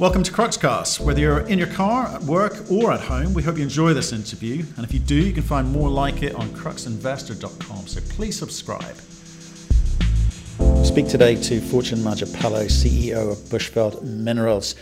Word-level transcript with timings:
Welcome 0.00 0.24
to 0.24 0.32
Cruxcast. 0.32 0.98
Whether 0.98 1.20
you're 1.20 1.46
in 1.46 1.56
your 1.56 1.68
car, 1.68 2.08
at 2.08 2.22
work, 2.22 2.68
or 2.68 2.90
at 2.90 2.98
home, 2.98 3.32
we 3.32 3.44
hope 3.44 3.58
you 3.58 3.62
enjoy 3.62 3.94
this 3.94 4.12
interview. 4.12 4.64
And 4.76 4.84
if 4.84 4.92
you 4.92 4.98
do, 4.98 5.14
you 5.14 5.32
can 5.32 5.44
find 5.44 5.70
more 5.70 5.88
like 5.88 6.24
it 6.24 6.34
on 6.34 6.48
cruxinvestor.com. 6.48 7.86
So 7.86 8.00
please 8.12 8.36
subscribe. 8.36 8.96
Speak 10.84 11.06
today 11.06 11.36
to 11.36 11.60
Fortune 11.60 12.00
Mojapelo, 12.00 12.64
CEO 12.64 13.30
of 13.30 13.38
Bushveld 13.50 14.02
Minerals. 14.02 14.74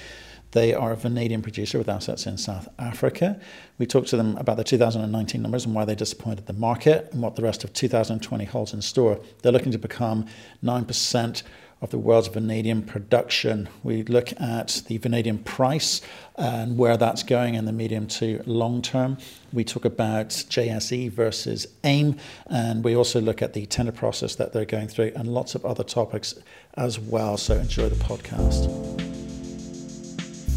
They 0.53 0.73
are 0.73 0.93
a 0.93 0.97
vanadium 0.97 1.43
producer 1.43 1.77
with 1.77 1.91
assets 1.91 2.27
in 2.27 2.39
South 2.39 2.69
Africa. 2.79 3.39
We 3.77 3.85
talked 3.85 4.09
to 4.09 4.17
them 4.17 4.39
about 4.39 4.57
the 4.57 4.65
2019 4.65 5.43
numbers 5.43 5.67
and 5.67 5.75
why 5.75 5.85
they 5.85 5.95
disappointed 5.95 6.47
the 6.47 6.55
market 6.55 7.11
and 7.13 7.21
what 7.21 7.37
the 7.37 7.43
rest 7.43 7.65
of 7.65 7.75
2020 7.75 8.47
holds 8.47 8.73
in 8.73 8.81
store. 8.81 9.21
They're 9.43 9.53
looking 9.53 9.73
to 9.73 9.79
become 9.79 10.27
9% 10.65 11.43
of 11.83 11.91
the 11.91 11.99
world's 11.99 12.29
vanadium 12.29 12.81
production. 12.81 13.69
We 13.83 14.05
look 14.05 14.33
at 14.41 14.83
the 14.87 14.99
vanadium 14.99 15.39
price 15.39 16.01
and 16.37 16.79
where 16.79 16.97
that's 16.97 17.25
going 17.25 17.55
in 17.55 17.65
the 17.65 17.73
medium 17.73 18.07
to 18.07 18.41
long 18.47 18.83
term. 18.83 19.19
We 19.53 19.65
talk 19.65 19.85
about 19.85 20.29
JSE 20.29 21.11
versus 21.11 21.67
AIM, 21.83 22.17
and 22.47 22.85
we 22.85 22.97
also 22.97 23.21
look 23.21 23.43
at 23.43 23.53
the 23.53 23.67
tender 23.67 23.91
process 23.91 24.37
that 24.37 24.53
they're 24.53 24.65
going 24.65 24.87
through 24.87 25.13
and 25.17 25.27
lots 25.27 25.57
of 25.57 25.67
other 25.67 25.83
topics 25.83 26.37
as 26.75 27.01
well. 27.01 27.37
So 27.37 27.57
enjoy 27.57 27.89
the 27.89 27.97
podcast. 27.97 28.71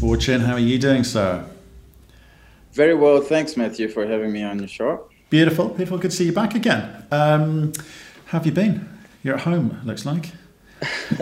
Fortune, 0.00 0.42
how 0.42 0.52
are 0.52 0.60
you 0.60 0.78
doing, 0.78 1.02
sir? 1.02 1.44
Very 2.72 2.94
well. 2.94 3.20
Thanks, 3.20 3.56
Matthew, 3.56 3.88
for 3.88 4.06
having 4.06 4.30
me 4.30 4.44
on 4.44 4.60
your 4.60 4.68
show. 4.68 5.08
Beautiful. 5.28 5.70
Beautiful. 5.70 5.98
Good 5.98 6.12
to 6.12 6.16
see 6.16 6.26
you 6.26 6.32
back 6.32 6.54
again. 6.54 7.04
Um, 7.10 7.72
how 8.26 8.38
have 8.38 8.46
you 8.46 8.52
been? 8.52 8.88
You're 9.24 9.34
at 9.34 9.40
home, 9.40 9.80
looks 9.84 10.06
like. 10.06 10.30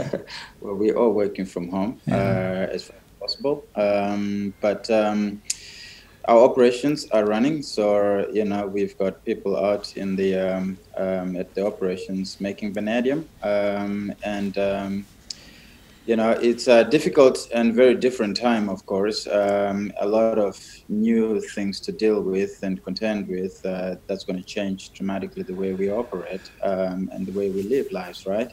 well, 0.60 0.74
we're 0.74 0.96
all 0.96 1.12
working 1.12 1.44
from 1.44 1.68
home 1.68 2.00
yeah. 2.06 2.16
uh, 2.16 2.74
as 2.74 2.84
far 2.84 2.96
as 2.96 3.20
possible. 3.20 3.64
Um, 3.76 4.54
but 4.60 4.90
um, 4.90 5.42
our 6.26 6.38
operations 6.38 7.06
are 7.10 7.26
running, 7.26 7.62
so 7.62 8.28
you 8.32 8.44
know 8.44 8.66
we've 8.66 8.96
got 8.98 9.24
people 9.24 9.56
out 9.56 9.96
in 9.96 10.16
the 10.16 10.34
um, 10.36 10.78
um 10.96 11.36
at 11.36 11.54
the 11.54 11.66
operations 11.66 12.40
making 12.40 12.72
vanadium, 12.72 13.28
um, 13.42 14.12
and 14.24 14.56
um, 14.56 15.06
you 16.06 16.16
know 16.16 16.30
it's 16.30 16.66
a 16.66 16.84
difficult 16.84 17.46
and 17.54 17.74
very 17.74 17.94
different 17.94 18.36
time. 18.38 18.70
Of 18.70 18.86
course, 18.86 19.26
a 19.26 20.06
lot 20.06 20.38
of 20.38 20.56
new 20.88 21.40
things 21.40 21.78
to 21.80 21.92
deal 21.92 22.22
with 22.22 22.62
and 22.62 22.82
contend 22.82 23.28
with. 23.28 23.60
Uh, 23.64 23.96
that's 24.06 24.24
going 24.24 24.38
to 24.38 24.44
change 24.44 24.92
dramatically 24.92 25.42
the 25.42 25.54
way 25.54 25.74
we 25.74 25.90
operate 25.90 26.50
and 26.62 27.26
the 27.26 27.32
way 27.32 27.50
we 27.50 27.62
live 27.64 27.92
lives, 27.92 28.24
right? 28.26 28.50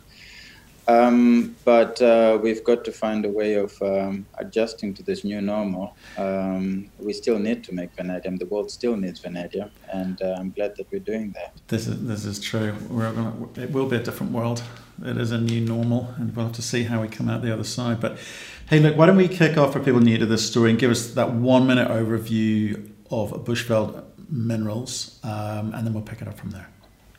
Um, 0.88 1.56
but 1.64 2.02
uh, 2.02 2.40
we've 2.42 2.64
got 2.64 2.84
to 2.86 2.92
find 2.92 3.26
a 3.26 3.30
way 3.30 3.54
of 3.54 3.80
um, 3.82 4.26
adjusting 4.40 4.94
to 4.96 5.04
this 5.04 5.24
new 5.24 5.40
normal. 5.42 5.96
Um, 6.18 6.90
we 7.00 7.14
still 7.14 7.40
need 7.40 7.64
to 7.66 7.74
make 7.74 7.94
vanadium. 7.96 8.38
The 8.38 8.48
world 8.48 8.72
still 8.72 8.98
needs 8.98 9.20
vanadium, 9.20 9.70
and 9.94 10.22
uh, 10.22 10.36
I'm 10.40 10.52
glad 10.52 10.76
that 10.78 10.92
we're 10.92 11.00
doing 11.00 11.32
that. 11.34 11.54
This 11.68 11.88
is 11.88 12.06
this 12.06 12.26
is 12.26 12.40
true. 12.40 12.76
We're 12.90 13.12
gonna, 13.14 13.34
it 13.56 13.72
will 13.72 13.88
be 13.88 13.98
a 13.98 14.04
different 14.04 14.32
world. 14.32 14.64
It 15.04 15.18
is 15.18 15.32
a 15.32 15.40
new 15.40 15.62
normal, 15.62 16.14
and 16.18 16.36
we'll 16.36 16.48
have 16.48 16.56
to 16.56 16.62
see 16.62 16.84
how 16.84 17.02
we 17.02 17.08
come 17.08 17.30
out 17.30 17.42
the 17.42 17.54
other 17.54 17.64
side. 17.64 18.00
But 18.00 18.18
hey, 18.70 18.80
look, 18.80 18.98
why 18.98 19.06
don't 19.06 19.18
we 19.18 19.28
kick 19.28 19.58
off 19.58 19.74
for 19.74 19.80
people 19.80 20.02
new 20.02 20.18
to 20.18 20.26
this 20.26 20.46
story 20.48 20.72
and 20.72 20.80
give 20.80 20.92
us 20.92 21.12
that 21.14 21.34
one 21.34 21.68
minute 21.68 21.90
overview 21.90 22.92
of 23.10 23.32
Bushveld 23.46 24.04
Minerals, 24.30 25.20
um, 25.24 25.74
and 25.74 25.86
then 25.86 25.94
we'll 25.94 26.04
pick 26.04 26.22
it 26.22 26.28
up 26.28 26.38
from 26.38 26.52
there. 26.52 26.68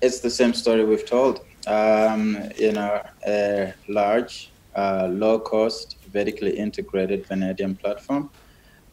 It's 0.00 0.18
the 0.20 0.30
same 0.30 0.52
story 0.52 0.84
we've 0.84 1.06
told 1.06 1.44
um, 1.66 2.38
you 2.56 2.72
know, 2.72 3.02
a 3.26 3.74
large, 3.88 4.50
uh, 4.74 5.08
low 5.10 5.38
cost, 5.38 5.96
vertically 6.10 6.56
integrated 6.56 7.26
vanadium 7.26 7.74
platform. 7.76 8.30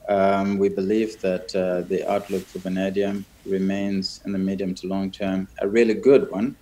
Um, 0.08 0.58
we 0.58 0.70
believe 0.70 1.22
that 1.22 1.56
uh, 1.56 1.82
the 1.88 2.10
outlook 2.10 2.44
for 2.44 2.60
vanadium 2.60 3.26
remains 3.46 4.22
in 4.26 4.32
the 4.32 4.40
medium 4.40 4.74
to 4.76 4.88
long 4.88 5.12
term 5.12 5.48
a 5.60 5.68
really 5.68 5.94
good 5.94 6.32
one. 6.32 6.56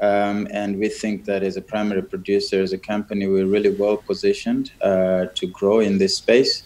Um, 0.00 0.48
and 0.50 0.78
we 0.78 0.88
think 0.88 1.24
that 1.26 1.42
as 1.42 1.56
a 1.56 1.62
primary 1.62 2.02
producer, 2.02 2.60
as 2.60 2.72
a 2.72 2.78
company, 2.78 3.28
we're 3.28 3.46
really 3.46 3.70
well 3.70 3.96
positioned 3.96 4.72
uh, 4.80 5.26
to 5.34 5.46
grow 5.46 5.80
in 5.80 5.98
this 5.98 6.16
space 6.16 6.64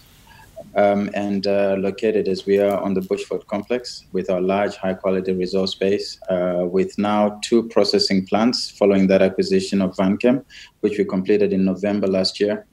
um, 0.77 1.09
and 1.15 1.47
uh, 1.47 1.75
located 1.79 2.27
as 2.27 2.45
we 2.45 2.59
are 2.59 2.79
on 2.79 2.93
the 2.93 3.01
Bushveld 3.01 3.47
complex 3.47 4.05
with 4.13 4.29
our 4.29 4.39
large 4.39 4.75
high 4.75 4.93
quality 4.93 5.33
resource 5.33 5.73
base 5.73 6.19
uh, 6.29 6.65
with 6.69 6.97
now 6.99 7.39
two 7.43 7.67
processing 7.69 8.25
plants 8.27 8.69
following 8.69 9.07
that 9.07 9.23
acquisition 9.23 9.81
of 9.81 9.95
Vanchem, 9.95 10.45
which 10.81 10.99
we 10.99 11.03
completed 11.03 11.51
in 11.51 11.65
November 11.65 12.07
last 12.07 12.39
year. 12.39 12.67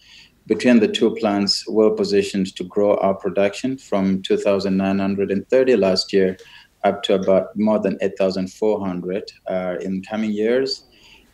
Between 0.46 0.80
the 0.80 0.88
two 0.88 1.14
plants, 1.16 1.66
we're 1.66 1.94
positioned 1.94 2.54
to 2.56 2.64
grow 2.64 2.96
our 2.98 3.14
production 3.14 3.78
from 3.78 4.20
2,930 4.20 5.76
last 5.76 6.12
year 6.12 6.36
up 6.84 7.02
to 7.04 7.14
about 7.14 7.56
more 7.56 7.78
than 7.78 7.96
8,400 8.02 9.32
uh, 9.48 9.76
in 9.80 10.02
coming 10.02 10.30
years 10.30 10.84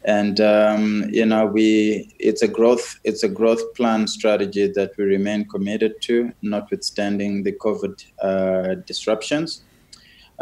and 0.04 0.40
um, 0.40 1.04
you 1.10 1.26
know 1.26 1.46
we 1.46 2.14
it's 2.18 2.42
a 2.42 2.48
growth 2.48 2.98
it's 3.04 3.22
a 3.22 3.28
growth 3.28 3.74
plan 3.74 4.06
strategy 4.06 4.66
that 4.66 4.96
we 4.96 5.04
remain 5.04 5.46
committed 5.46 6.00
to 6.00 6.32
notwithstanding 6.42 7.42
the 7.42 7.52
covid 7.52 8.04
uh, 8.22 8.74
disruptions. 8.86 9.62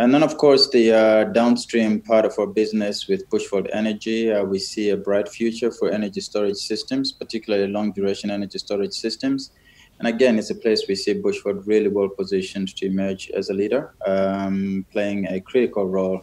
And 0.01 0.15
then 0.15 0.23
of 0.23 0.37
course 0.37 0.71
the 0.71 0.93
uh, 0.93 1.25
downstream 1.25 2.01
part 2.01 2.25
of 2.25 2.39
our 2.39 2.47
business 2.47 3.09
with 3.09 3.29
bushveld 3.31 3.69
energy 3.73 4.31
uh, 4.31 4.45
we 4.45 4.61
see 4.61 4.91
a 4.91 4.97
bright 4.97 5.29
future 5.29 5.73
for 5.73 5.91
energy 5.91 6.21
storage 6.21 6.59
systems 6.59 7.11
particularly 7.11 7.67
long 7.67 7.91
duration 7.93 8.31
energy 8.31 8.59
storage 8.59 8.93
systems. 8.93 9.51
And 9.99 10.07
again 10.07 10.39
it's 10.39 10.51
a 10.51 10.55
place 10.55 10.85
we 10.89 10.95
see 10.95 11.15
Bushveld 11.15 11.67
really 11.67 11.89
well 11.89 12.09
positioned 12.09 12.77
to 12.77 12.87
emerge 12.87 13.29
as 13.31 13.51
a 13.51 13.55
leader 13.55 13.93
um, 14.07 14.87
playing 14.93 15.27
a 15.27 15.41
critical 15.41 15.89
role 15.89 16.23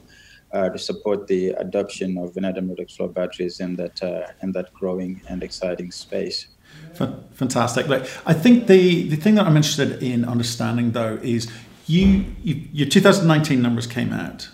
uh, 0.56 0.70
to 0.70 0.80
support 0.80 1.28
the 1.28 1.50
adoption 1.50 2.18
of 2.18 2.34
vanadium 2.34 2.70
redox 2.70 2.96
flow 2.96 3.08
batteries 3.08 3.60
in 3.60 3.76
that 3.76 4.02
uh, 4.02 4.28
in 4.42 4.52
that 4.54 4.74
growing 4.74 5.22
and 5.30 5.44
exciting 5.44 5.92
space. 5.92 6.48
Fantastic. 7.34 7.88
Look, 7.88 8.08
I 8.26 8.34
think 8.34 8.68
the 8.68 9.08
the 9.10 9.18
thing 9.18 9.36
that 9.36 9.46
I'm 9.46 9.58
interested 9.58 10.02
in 10.02 10.24
understanding 10.26 10.92
though 10.92 11.20
is 11.22 11.52
you, 11.88 12.26
you 12.42 12.68
your 12.72 12.88
2019 12.88 13.62
numbers 13.62 13.88
came 13.88 14.14
out. 14.14 14.50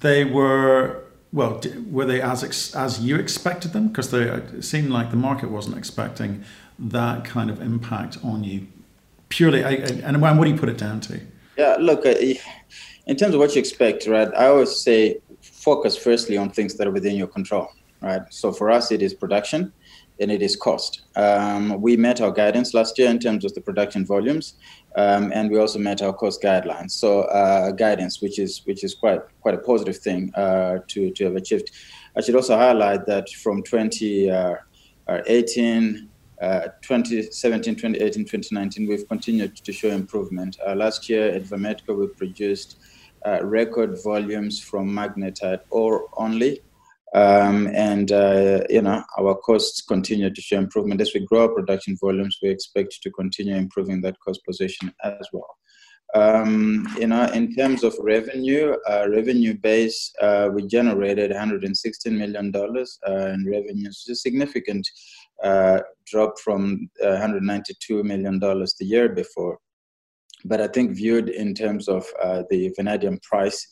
They 0.00 0.24
were 0.24 1.04
well, 1.32 1.60
were 1.90 2.04
they 2.04 2.20
as 2.20 2.44
ex, 2.44 2.74
as 2.76 3.00
you 3.00 3.16
expected 3.16 3.72
them? 3.72 3.88
Because 3.88 4.10
they 4.10 4.22
it 4.22 4.64
seemed 4.64 4.90
like 4.90 5.10
the 5.10 5.16
market 5.16 5.50
wasn't 5.50 5.78
expecting 5.78 6.44
that 6.78 7.24
kind 7.24 7.50
of 7.50 7.60
impact 7.60 8.18
on 8.22 8.44
you. 8.44 8.66
Purely, 9.28 9.64
I, 9.64 9.72
and 9.72 10.20
what 10.20 10.44
do 10.44 10.50
you 10.50 10.56
put 10.56 10.68
it 10.68 10.78
down 10.78 11.00
to? 11.00 11.20
Yeah, 11.56 11.76
look, 11.80 12.06
uh, 12.06 12.14
in 13.06 13.16
terms 13.16 13.34
of 13.34 13.40
what 13.40 13.54
you 13.54 13.60
expect, 13.60 14.06
right? 14.06 14.28
I 14.34 14.46
always 14.46 14.76
say 14.76 15.18
focus 15.64 15.96
firstly 15.96 16.36
on 16.36 16.50
things 16.50 16.74
that 16.74 16.86
are 16.86 16.90
within 16.90 17.16
your 17.16 17.26
control, 17.26 17.70
right? 18.02 18.20
So 18.30 18.52
for 18.52 18.70
us, 18.70 18.92
it 18.92 19.00
is 19.02 19.14
production 19.14 19.72
and 20.20 20.30
it 20.30 20.42
is 20.42 20.54
cost. 20.56 21.00
Um, 21.16 21.80
we 21.80 21.96
met 21.96 22.20
our 22.20 22.30
guidance 22.30 22.74
last 22.74 22.96
year 22.98 23.08
in 23.10 23.18
terms 23.18 23.44
of 23.44 23.52
the 23.54 23.60
production 23.60 24.06
volumes, 24.06 24.54
um, 24.96 25.32
and 25.34 25.50
we 25.50 25.58
also 25.58 25.80
met 25.80 26.02
our 26.02 26.12
cost 26.12 26.40
guidelines. 26.42 26.92
So 26.92 27.22
uh, 27.22 27.72
guidance, 27.72 28.22
which 28.22 28.38
is 28.38 28.62
which 28.66 28.84
is 28.84 28.94
quite 28.94 29.22
quite 29.40 29.54
a 29.54 29.58
positive 29.58 29.98
thing 29.98 30.32
uh, 30.34 30.78
to 30.88 31.10
to 31.10 31.24
have 31.24 31.36
achieved. 31.36 31.70
I 32.16 32.20
should 32.20 32.36
also 32.36 32.56
highlight 32.56 33.06
that 33.06 33.28
from 33.30 33.64
2018. 33.64 36.08
Uh, 36.42 36.66
2017, 36.82 37.76
2018, 37.76 38.24
2019, 38.24 38.88
we've 38.88 39.06
continued 39.08 39.54
to 39.56 39.72
show 39.72 39.88
improvement. 39.88 40.58
Uh, 40.66 40.74
last 40.74 41.08
year 41.08 41.28
at 41.30 41.44
Vametco, 41.44 41.96
we 41.96 42.08
produced 42.08 42.76
uh, 42.80 42.83
record 43.42 43.98
volumes 44.02 44.60
from 44.60 44.90
magnetite 44.90 45.60
ore 45.70 46.08
only. 46.16 46.60
Um, 47.14 47.68
and 47.68 48.10
uh, 48.10 48.62
you 48.68 48.82
know 48.82 49.04
our 49.16 49.36
costs 49.36 49.82
continue 49.82 50.30
to 50.30 50.40
show 50.40 50.58
improvement 50.58 51.00
as 51.00 51.14
we 51.14 51.24
grow 51.24 51.42
our 51.42 51.54
production 51.54 51.96
volumes. 52.00 52.38
We 52.42 52.48
expect 52.48 53.00
to 53.02 53.10
continue 53.12 53.54
improving 53.54 54.00
that 54.00 54.18
cost 54.18 54.44
position 54.44 54.92
as 55.04 55.28
well. 55.32 55.56
Um, 56.14 56.86
you 56.98 57.08
know, 57.08 57.24
in 57.26 57.54
terms 57.54 57.82
of 57.82 57.96
revenue, 58.00 58.76
uh, 58.88 59.06
revenue 59.08 59.54
base, 59.54 60.12
uh, 60.20 60.48
we 60.52 60.66
generated 60.66 61.30
116 61.30 62.16
million 62.16 62.52
dollars 62.52 62.98
uh, 63.08 63.28
in 63.28 63.44
revenues, 63.50 64.06
a 64.08 64.14
significant 64.14 64.88
uh, 65.42 65.80
drop 66.06 66.38
from 66.38 66.88
192 67.00 68.04
million 68.04 68.38
dollars 68.38 68.74
the 68.78 68.86
year 68.86 69.08
before. 69.08 69.58
But 70.44 70.60
I 70.60 70.68
think 70.68 70.96
viewed 70.96 71.28
in 71.28 71.54
terms 71.54 71.88
of 71.88 72.06
uh, 72.22 72.42
the 72.50 72.72
vanadium 72.76 73.18
price 73.22 73.66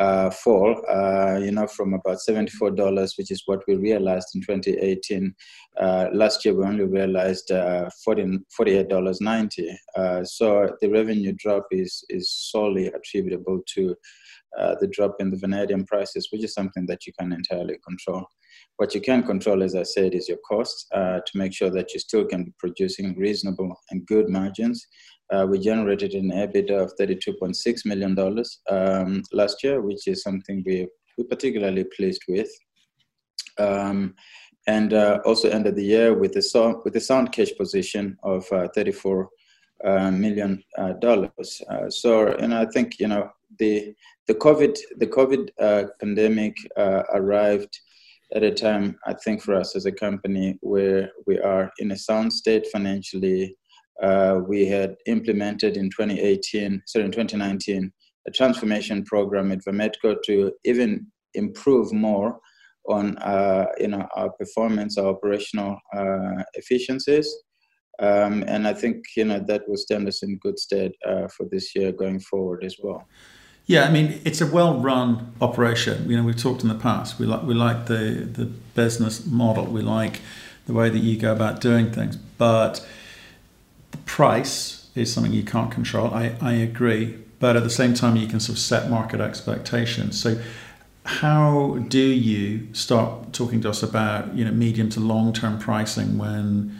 uh, 0.00 0.30
fall, 0.30 0.82
uh, 0.88 1.38
you 1.38 1.52
know, 1.52 1.66
from 1.66 1.92
about 1.92 2.18
$74, 2.26 3.18
which 3.18 3.30
is 3.30 3.42
what 3.44 3.60
we 3.68 3.76
realized 3.76 4.28
in 4.34 4.40
2018. 4.40 5.34
Uh, 5.78 6.06
last 6.12 6.42
year, 6.44 6.54
we 6.54 6.64
only 6.64 6.84
realized 6.84 7.50
uh, 7.50 7.88
$48.90. 8.08 9.74
Uh, 9.94 10.24
so 10.24 10.74
the 10.80 10.88
revenue 10.88 11.34
drop 11.38 11.66
is, 11.70 12.02
is 12.08 12.30
solely 12.30 12.86
attributable 12.86 13.60
to 13.74 13.94
uh, 14.58 14.74
the 14.80 14.88
drop 14.88 15.16
in 15.20 15.30
the 15.30 15.36
vanadium 15.36 15.84
prices, 15.84 16.28
which 16.30 16.44
is 16.44 16.54
something 16.54 16.86
that 16.86 17.06
you 17.06 17.12
can 17.18 17.32
entirely 17.32 17.76
control. 17.86 18.24
What 18.78 18.94
you 18.94 19.02
can 19.02 19.22
control, 19.22 19.62
as 19.62 19.74
I 19.74 19.82
said, 19.82 20.14
is 20.14 20.28
your 20.28 20.38
costs 20.48 20.86
to 20.90 21.22
make 21.34 21.52
sure 21.52 21.70
that 21.70 21.92
you 21.92 22.00
still 22.00 22.24
can 22.24 22.44
be 22.44 22.52
producing 22.58 23.14
reasonable 23.16 23.76
and 23.90 24.06
good 24.06 24.30
margins. 24.30 24.86
Uh, 25.32 25.46
we 25.48 25.58
generated 25.58 26.12
an 26.14 26.30
EBITDA 26.30 26.70
of 26.70 26.92
$32.6 26.96 27.86
million 27.86 28.18
um, 28.68 29.22
last 29.32 29.62
year, 29.62 29.80
which 29.80 30.06
is 30.08 30.22
something 30.22 30.62
we, 30.66 30.88
we're 31.16 31.24
particularly 31.24 31.84
pleased 31.96 32.22
with. 32.28 32.50
Um, 33.58 34.14
and 34.66 34.92
uh, 34.92 35.20
also 35.24 35.48
ended 35.48 35.76
the 35.76 35.84
year 35.84 36.14
with 36.14 36.36
a, 36.36 36.42
so, 36.42 36.82
with 36.84 36.96
a 36.96 37.00
sound 37.00 37.32
cash 37.32 37.52
position 37.56 38.16
of 38.22 38.44
uh, 38.52 38.68
34 38.74 39.28
uh, 39.82 40.10
million 40.10 40.62
uh, 40.76 40.92
dollars. 40.94 41.62
Uh, 41.70 41.88
so, 41.88 42.28
and 42.34 42.52
I 42.54 42.66
think 42.66 42.98
you 42.98 43.08
know 43.08 43.30
the 43.58 43.94
the 44.26 44.34
COVID 44.34 44.78
the 44.98 45.06
COVID 45.06 45.48
pandemic 45.98 46.56
arrived 46.76 47.80
at 48.34 48.42
a 48.42 48.50
time 48.50 48.98
I 49.06 49.14
think 49.14 49.42
for 49.42 49.54
us 49.54 49.74
as 49.74 49.86
a 49.86 49.92
company 49.92 50.58
where 50.60 51.10
we 51.26 51.40
are 51.40 51.72
in 51.78 51.92
a 51.92 51.96
sound 51.96 52.32
state 52.32 52.66
financially. 52.66 53.56
We 54.48 54.66
had 54.66 54.96
implemented 55.06 55.76
in 55.76 55.90
2018, 55.90 56.82
sorry, 56.86 57.04
in 57.04 57.12
2019, 57.12 57.92
a 58.26 58.30
transformation 58.30 59.04
program 59.04 59.52
at 59.52 59.64
Vametco 59.64 60.16
to 60.24 60.52
even 60.64 61.06
improve 61.34 61.92
more 61.92 62.38
on 62.88 63.16
uh, 63.18 63.66
you 63.78 63.88
know 63.88 64.06
our 64.16 64.30
performance, 64.30 64.98
our 64.98 65.06
operational 65.06 65.78
uh, 65.96 66.42
efficiencies, 66.54 67.32
um, 68.00 68.44
and 68.46 68.66
I 68.66 68.74
think 68.74 69.04
you 69.16 69.24
know 69.24 69.42
that 69.46 69.68
will 69.68 69.76
stand 69.76 70.08
us 70.08 70.22
in 70.22 70.38
good 70.38 70.58
stead 70.58 70.92
uh, 71.06 71.28
for 71.28 71.46
this 71.50 71.74
year 71.74 71.92
going 71.92 72.20
forward 72.20 72.64
as 72.64 72.76
well. 72.82 73.06
Yeah, 73.66 73.84
I 73.84 73.92
mean 73.92 74.20
it's 74.24 74.40
a 74.40 74.46
well-run 74.46 75.34
operation. 75.40 76.10
You 76.10 76.16
know, 76.16 76.24
we've 76.24 76.36
talked 76.36 76.62
in 76.62 76.68
the 76.68 76.74
past. 76.74 77.18
We 77.18 77.26
like 77.26 77.42
we 77.42 77.54
like 77.54 77.86
the 77.86 78.28
the 78.32 78.46
business 78.74 79.26
model. 79.26 79.66
We 79.66 79.82
like 79.82 80.20
the 80.66 80.72
way 80.72 80.88
that 80.88 80.98
you 80.98 81.16
go 81.18 81.32
about 81.32 81.60
doing 81.60 81.92
things, 81.92 82.16
but 82.16 82.86
price 84.10 84.88
is 84.96 85.12
something 85.12 85.32
you 85.32 85.44
can't 85.44 85.70
control. 85.70 86.12
I, 86.12 86.34
I 86.40 86.54
agree, 86.54 87.16
but 87.38 87.54
at 87.56 87.62
the 87.62 87.70
same 87.70 87.94
time, 87.94 88.16
you 88.16 88.26
can 88.26 88.40
sort 88.40 88.58
of 88.58 88.62
set 88.62 88.90
market 88.90 89.20
expectations. 89.20 90.20
So, 90.20 90.36
how 91.04 91.78
do 91.88 92.00
you 92.00 92.74
start 92.74 93.32
talking 93.32 93.60
to 93.62 93.70
us 93.70 93.84
about 93.84 94.34
you 94.34 94.44
know 94.44 94.50
medium 94.50 94.88
to 94.90 95.00
long 95.00 95.32
term 95.32 95.60
pricing 95.60 96.18
when 96.18 96.76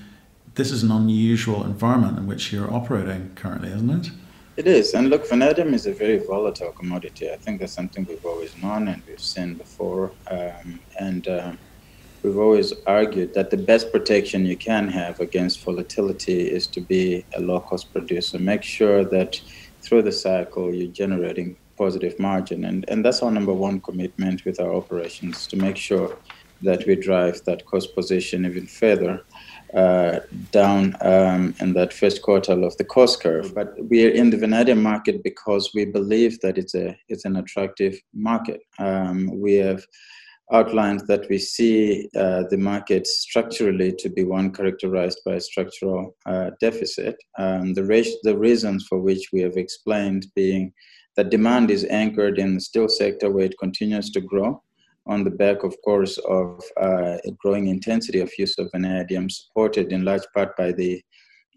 this 0.56 0.72
is 0.72 0.82
an 0.82 0.90
unusual 0.90 1.64
environment 1.64 2.18
in 2.18 2.26
which 2.26 2.52
you're 2.52 2.72
operating 2.74 3.30
currently, 3.36 3.70
isn't 3.70 3.90
it? 3.90 4.10
It 4.56 4.66
is. 4.66 4.92
And 4.94 5.08
look, 5.08 5.28
vanadium 5.28 5.72
is 5.72 5.86
a 5.86 5.92
very 5.92 6.18
volatile 6.18 6.72
commodity. 6.72 7.30
I 7.30 7.36
think 7.36 7.60
that's 7.60 7.72
something 7.72 8.04
we've 8.06 8.26
always 8.26 8.52
known 8.60 8.88
and 8.88 9.02
we've 9.06 9.20
seen 9.34 9.54
before. 9.54 10.10
Um, 10.26 10.80
and 10.98 11.28
um, 11.28 11.58
we've 12.22 12.38
always 12.38 12.72
argued 12.86 13.34
that 13.34 13.50
the 13.50 13.56
best 13.56 13.92
protection 13.92 14.46
you 14.46 14.56
can 14.56 14.88
have 14.88 15.20
against 15.20 15.62
volatility 15.62 16.50
is 16.50 16.66
to 16.68 16.80
be 16.80 17.24
a 17.36 17.40
low 17.40 17.60
cost 17.60 17.92
producer. 17.92 18.38
Make 18.38 18.62
sure 18.62 19.04
that 19.04 19.40
through 19.80 20.02
the 20.02 20.12
cycle 20.12 20.74
you're 20.74 20.92
generating 20.92 21.56
positive 21.76 22.18
margin. 22.18 22.64
And, 22.64 22.84
and 22.88 23.04
that's 23.04 23.22
our 23.22 23.30
number 23.30 23.54
one 23.54 23.80
commitment 23.80 24.44
with 24.44 24.60
our 24.60 24.74
operations 24.74 25.46
to 25.46 25.56
make 25.56 25.76
sure 25.76 26.16
that 26.62 26.86
we 26.86 26.94
drive 26.94 27.42
that 27.46 27.64
cost 27.64 27.94
position 27.94 28.44
even 28.44 28.66
further 28.66 29.24
uh, 29.74 30.20
down 30.50 30.94
um, 31.00 31.54
in 31.60 31.72
that 31.72 31.92
first 31.92 32.22
quartile 32.22 32.66
of 32.66 32.76
the 32.76 32.84
cost 32.84 33.22
curve. 33.22 33.54
But 33.54 33.68
we 33.88 34.06
are 34.06 34.10
in 34.10 34.28
the 34.30 34.36
vanadium 34.36 34.82
market 34.82 35.22
because 35.22 35.70
we 35.74 35.84
believe 35.86 36.40
that 36.40 36.58
it's 36.58 36.74
a 36.74 36.98
it's 37.08 37.24
an 37.24 37.36
attractive 37.36 37.94
market. 38.12 38.60
Um, 38.78 39.40
we 39.40 39.54
have 39.54 39.86
outlined 40.52 41.02
that 41.06 41.28
we 41.28 41.38
see 41.38 42.08
uh, 42.16 42.44
the 42.50 42.56
market 42.58 43.06
structurally 43.06 43.92
to 43.98 44.08
be 44.08 44.24
one 44.24 44.52
characterized 44.52 45.20
by 45.24 45.34
a 45.34 45.40
structural 45.40 46.16
uh, 46.26 46.50
deficit. 46.60 47.16
Um, 47.38 47.74
the, 47.74 47.84
re- 47.84 48.20
the 48.22 48.36
reasons 48.36 48.86
for 48.88 48.98
which 48.98 49.28
we 49.32 49.40
have 49.40 49.56
explained 49.56 50.26
being 50.34 50.72
that 51.16 51.30
demand 51.30 51.70
is 51.70 51.84
anchored 51.90 52.38
in 52.38 52.54
the 52.54 52.60
steel 52.60 52.88
sector 52.88 53.30
where 53.30 53.44
it 53.44 53.58
continues 53.58 54.10
to 54.10 54.20
grow 54.20 54.62
on 55.06 55.24
the 55.24 55.30
back, 55.30 55.64
of 55.64 55.74
course, 55.84 56.18
of 56.18 56.62
uh, 56.80 57.16
a 57.24 57.30
growing 57.38 57.68
intensity 57.68 58.20
of 58.20 58.30
use 58.38 58.58
of 58.58 58.70
vanadium, 58.72 59.28
supported 59.28 59.92
in 59.92 60.04
large 60.04 60.26
part 60.34 60.56
by 60.56 60.72
the 60.72 61.02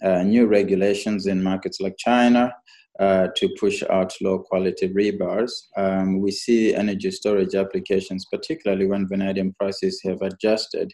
uh, 0.04 0.24
new 0.24 0.48
regulations 0.48 1.28
in 1.28 1.42
markets 1.42 1.80
like 1.80 1.96
China 1.98 2.54
uh, 3.00 3.28
to 3.36 3.50
push 3.60 3.84
out 3.90 4.14
low 4.22 4.40
quality 4.40 4.88
rebars. 4.88 5.52
Um, 5.76 6.22
we 6.22 6.32
see 6.32 6.76
energy 6.76 7.12
storage 7.12 7.56
applications, 7.56 8.26
particularly 8.26 8.86
when 8.86 9.08
vanadium 9.08 9.54
prices 9.60 10.02
have 10.04 10.22
adjusted 10.22 10.94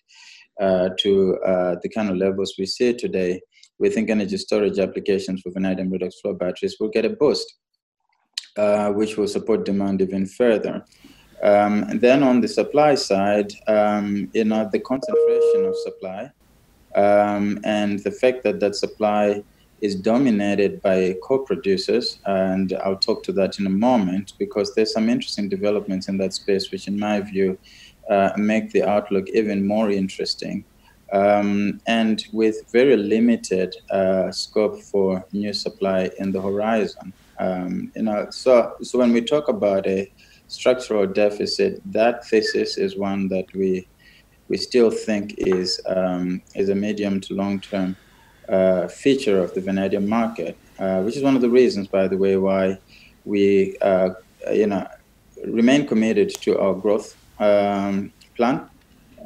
uh, 0.61 0.89
to 0.99 1.37
uh, 1.45 1.75
the 1.81 1.89
kind 1.89 2.09
of 2.09 2.17
levels 2.17 2.55
we 2.57 2.65
see 2.65 2.93
today. 2.93 3.41
We 3.79 3.89
think 3.89 4.09
energy 4.09 4.37
storage 4.37 4.79
applications 4.79 5.41
for 5.41 5.51
vanadium 5.51 5.89
redox 5.89 6.13
flow 6.21 6.33
batteries 6.33 6.77
will 6.79 6.89
get 6.89 7.05
a 7.05 7.09
boost, 7.09 7.55
uh, 8.57 8.91
which 8.91 9.17
will 9.17 9.27
support 9.27 9.65
demand 9.65 10.01
even 10.01 10.25
further. 10.25 10.85
Um, 11.41 11.83
and 11.83 12.01
then 12.01 12.23
on 12.23 12.41
the 12.41 12.47
supply 12.47 12.95
side, 12.95 13.53
um, 13.67 14.29
you 14.33 14.43
know, 14.43 14.69
the 14.71 14.79
concentration 14.79 15.65
of 15.65 15.75
supply 15.77 16.31
um, 16.95 17.59
and 17.63 17.99
the 17.99 18.11
fact 18.11 18.43
that 18.43 18.59
that 18.59 18.75
supply 18.75 19.43
is 19.81 19.95
dominated 19.95 20.81
by 20.81 21.15
co-producers, 21.23 22.19
and 22.25 22.73
I'll 22.83 22.97
talk 22.97 23.23
to 23.23 23.31
that 23.33 23.59
in 23.59 23.65
a 23.65 23.69
moment 23.69 24.33
because 24.37 24.73
there's 24.73 24.93
some 24.93 25.09
interesting 25.09 25.49
developments 25.49 26.07
in 26.07 26.17
that 26.17 26.33
space, 26.33 26.71
which, 26.71 26.87
in 26.87 26.99
my 26.99 27.21
view, 27.21 27.57
uh, 28.09 28.31
make 28.37 28.71
the 28.71 28.83
outlook 28.83 29.29
even 29.29 29.65
more 29.65 29.89
interesting. 29.89 30.65
Um, 31.11 31.81
and 31.87 32.23
with 32.31 32.71
very 32.71 32.95
limited 32.95 33.75
uh, 33.89 34.31
scope 34.31 34.79
for 34.81 35.25
new 35.31 35.53
supply 35.53 36.11
in 36.19 36.31
the 36.31 36.41
horizon. 36.41 37.13
Um, 37.39 37.91
you 37.95 38.03
know, 38.03 38.27
so 38.29 38.75
so 38.81 38.99
when 38.99 39.11
we 39.13 39.21
talk 39.21 39.47
about 39.47 39.87
a 39.87 40.11
structural 40.47 41.07
deficit, 41.07 41.81
that 41.85 42.27
thesis 42.27 42.77
is 42.77 42.95
one 42.95 43.27
that 43.29 43.45
we 43.53 43.87
we 44.49 44.57
still 44.57 44.91
think 44.91 45.35
is 45.37 45.79
um, 45.87 46.41
is 46.55 46.69
a 46.69 46.75
medium 46.75 47.21
to 47.21 47.33
long 47.33 47.59
term 47.59 47.95
uh, 48.49 48.87
feature 48.87 49.41
of 49.43 49.53
the 49.53 49.61
vanadium 49.61 50.07
market, 50.07 50.57
uh, 50.79 51.01
which 51.01 51.15
is 51.15 51.23
one 51.23 51.35
of 51.35 51.41
the 51.41 51.49
reasons, 51.49 51.87
by 51.87 52.07
the 52.07 52.17
way, 52.17 52.35
why 52.37 52.77
we 53.25 53.77
uh, 53.81 54.09
you 54.51 54.67
know 54.67 54.87
remain 55.45 55.87
committed 55.87 56.29
to 56.41 56.59
our 56.59 56.73
growth 56.73 57.15
um, 57.39 58.11
plan, 58.35 58.67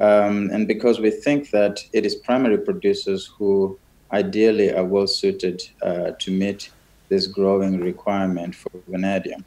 um, 0.00 0.50
and 0.52 0.68
because 0.68 1.00
we 1.00 1.10
think 1.10 1.50
that 1.50 1.80
it 1.92 2.04
is 2.04 2.14
primary 2.16 2.58
producers 2.58 3.30
who 3.38 3.78
ideally 4.12 4.72
are 4.72 4.84
well 4.84 5.06
suited 5.06 5.62
uh, 5.82 6.12
to 6.18 6.30
meet 6.30 6.70
this 7.08 7.26
growing 7.26 7.80
requirement 7.80 8.54
for 8.54 8.70
vanadium. 8.88 9.44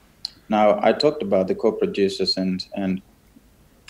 Now, 0.49 0.79
I 0.81 0.93
talked 0.93 1.21
about 1.21 1.47
the 1.47 1.55
co-producers, 1.55 2.37
and 2.37 2.65
and 2.75 3.01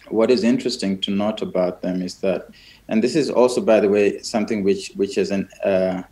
what 0.10 0.32
is 0.32 0.44
interesting 0.44 1.00
to 1.02 1.12
note 1.12 1.42
about 1.42 1.82
them 1.82 2.02
is 2.02 2.16
that, 2.16 2.50
and 2.88 3.04
this 3.04 3.16
is 3.16 3.30
also, 3.30 3.62
by 3.62 3.80
the 3.80 3.90
way, 3.90 4.20
something 4.22 4.64
which 4.64 4.92
which 4.96 5.18
is 5.18 5.32
an 5.32 5.50
uh, 5.64 6.04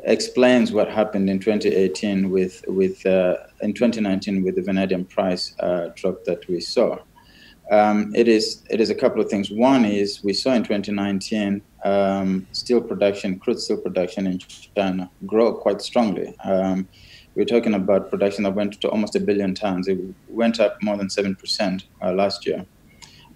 explains 0.00 0.72
what 0.72 0.88
happened 0.88 1.28
in 1.28 1.38
2018 1.38 2.30
with 2.30 2.64
with 2.68 3.04
uh, 3.06 3.36
in 3.60 3.72
2019 3.72 4.44
with 4.44 4.56
the 4.56 4.62
vanadium 4.62 5.04
price 5.04 5.54
uh, 5.60 5.88
drop 5.94 6.24
that 6.24 6.46
we 6.48 6.60
saw. 6.60 6.98
Um, 7.70 8.12
it 8.14 8.28
is 8.28 8.62
it 8.70 8.80
is 8.80 8.90
a 8.90 8.94
couple 8.94 9.20
of 9.20 9.28
things. 9.28 9.50
One 9.50 9.84
is 9.84 10.22
we 10.24 10.32
saw 10.32 10.52
in 10.52 10.62
2019 10.62 11.60
um, 11.84 12.46
steel 12.52 12.80
production, 12.80 13.38
crude 13.38 13.60
steel 13.60 13.78
production 13.78 14.26
in 14.26 14.38
China 14.38 15.10
grow 15.26 15.52
quite 15.52 15.82
strongly. 15.82 16.34
Um, 16.44 16.88
we're 17.34 17.44
talking 17.44 17.74
about 17.74 18.10
production 18.10 18.42
that 18.44 18.54
went 18.54 18.80
to 18.80 18.88
almost 18.88 19.14
a 19.14 19.20
billion 19.20 19.54
tons. 19.54 19.86
It 19.86 19.98
went 20.28 20.58
up 20.58 20.82
more 20.82 20.96
than 20.96 21.06
7% 21.06 21.84
uh, 22.02 22.12
last 22.12 22.44
year. 22.46 22.66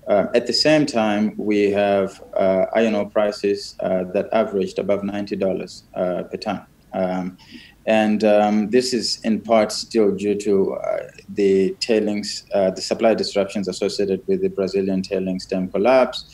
Uh, 0.06 0.26
at 0.34 0.46
the 0.46 0.52
same 0.52 0.84
time, 0.84 1.32
we 1.36 1.70
have 1.70 2.22
uh, 2.36 2.66
iron 2.74 2.94
ore 2.94 3.08
prices 3.08 3.76
uh, 3.80 4.04
that 4.12 4.28
averaged 4.32 4.78
above 4.78 5.02
$90 5.02 5.82
uh, 5.94 6.22
per 6.24 6.36
ton. 6.36 6.66
Um, 6.92 7.38
and 7.86 8.22
um, 8.24 8.70
this 8.70 8.92
is 8.92 9.20
in 9.24 9.40
part 9.40 9.72
still 9.72 10.12
due 10.12 10.34
to 10.36 10.74
uh, 10.74 11.10
the 11.28 11.74
tailings, 11.80 12.44
the 12.52 12.80
supply 12.80 13.14
disruptions 13.14 13.66
associated 13.66 14.22
with 14.26 14.40
the 14.42 14.48
Brazilian 14.48 15.02
tailings 15.02 15.46
dam 15.46 15.68
collapse, 15.68 16.24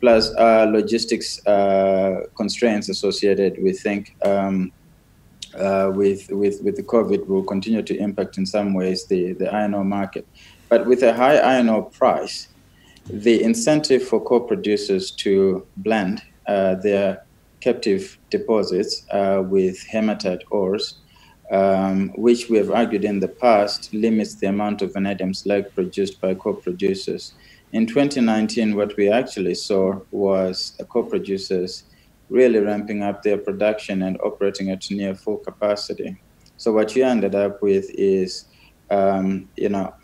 plus 0.00 0.30
logistics 0.30 1.40
constraints 2.36 2.88
associated, 2.88 3.60
we 3.60 3.72
think, 3.72 4.14
um, 4.24 4.70
with, 5.96 6.30
with, 6.30 6.62
with 6.62 6.76
the 6.76 6.84
COVID 6.84 7.26
will 7.26 7.42
continue 7.42 7.82
to 7.82 7.96
impact 7.96 8.38
in 8.38 8.46
some 8.46 8.72
ways 8.72 9.06
the, 9.06 9.32
the 9.32 9.52
iron 9.52 9.74
ore 9.74 9.84
market. 9.84 10.26
But 10.68 10.86
with 10.86 11.02
a 11.02 11.12
high 11.12 11.38
iron 11.38 11.68
ore 11.68 11.90
price, 11.90 12.48
the 13.08 13.42
incentive 13.42 14.02
for 14.02 14.20
co-producers 14.20 15.10
to 15.10 15.66
blend 15.78 16.22
uh, 16.46 16.74
their 16.76 17.24
captive 17.60 18.18
deposits 18.30 19.06
uh, 19.12 19.42
with 19.44 19.84
hematite 19.86 20.42
ores 20.50 21.02
um, 21.52 22.08
which 22.16 22.48
we 22.48 22.56
have 22.56 22.70
argued 22.70 23.04
in 23.04 23.20
the 23.20 23.28
past 23.28 23.92
limits 23.92 24.34
the 24.34 24.46
amount 24.46 24.80
of 24.80 24.94
vanadium 24.94 25.34
slag 25.34 25.72
produced 25.74 26.18
by 26.20 26.34
co-producers. 26.34 27.34
In 27.72 27.86
2019, 27.86 28.74
what 28.74 28.96
we 28.96 29.10
actually 29.10 29.54
saw 29.54 30.00
was 30.10 30.74
co-producers 30.88 31.84
really 32.30 32.58
ramping 32.58 33.02
up 33.02 33.22
their 33.22 33.36
production 33.36 34.02
and 34.02 34.18
operating 34.22 34.70
at 34.70 34.90
near 34.90 35.14
full 35.14 35.36
capacity. 35.36 36.16
So 36.56 36.72
what 36.72 36.96
you 36.96 37.04
ended 37.04 37.34
up 37.34 37.60
with 37.60 37.90
is, 37.90 38.46
um, 38.90 39.48
you 39.56 39.68
know, 39.68 39.94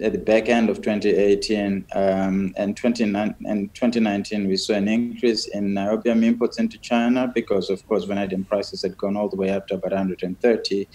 at 0.00 0.12
the 0.12 0.18
back 0.18 0.48
end 0.48 0.70
of 0.70 0.80
2018 0.80 1.86
um, 1.94 2.54
and, 2.56 2.76
29, 2.76 3.34
and 3.46 3.74
2019, 3.74 4.46
we 4.46 4.56
saw 4.56 4.74
an 4.74 4.86
increase 4.86 5.48
in 5.48 5.74
niobium 5.74 6.24
imports 6.24 6.58
into 6.58 6.78
China 6.78 7.30
because, 7.34 7.68
of 7.68 7.86
course, 7.88 8.04
vanadium 8.04 8.44
prices 8.44 8.82
had 8.82 8.96
gone 8.96 9.16
all 9.16 9.28
the 9.28 9.36
way 9.36 9.50
up 9.50 9.66
to 9.68 9.74
about 9.74 9.92
130. 9.92 10.88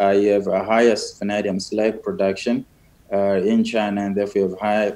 Uh, 0.00 0.10
you 0.10 0.28
have 0.28 0.46
a 0.46 0.64
highest 0.64 1.18
vanadium 1.18 1.58
slag 1.58 2.02
production 2.02 2.66
uh, 3.12 3.40
in 3.44 3.64
China, 3.64 4.02
and 4.02 4.16
therefore 4.16 4.42
you 4.42 4.48
have 4.48 4.58
high 4.58 4.88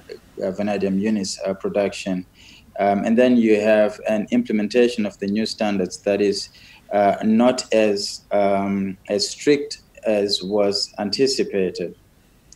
uh, 0.43 0.51
vanadium 0.51 0.99
units 0.99 1.41
uh, 1.47 1.55
production. 1.55 2.27
Um, 2.79 3.05
and 3.05 3.17
then 3.17 3.39
you 3.39 3.59
have 3.61 3.99
an 4.07 4.27
implementation 4.31 5.07
of 5.07 5.19
the 5.19 5.27
new 5.27 5.47
standards 5.47 5.99
that 5.99 6.21
is 6.21 6.51
uh, 6.93 7.17
not 7.25 7.73
as 7.73 8.25
um, 8.33 8.99
as 9.09 9.29
strict 9.29 9.79
as 10.05 10.43
was 10.43 10.93
anticipated. 10.99 11.97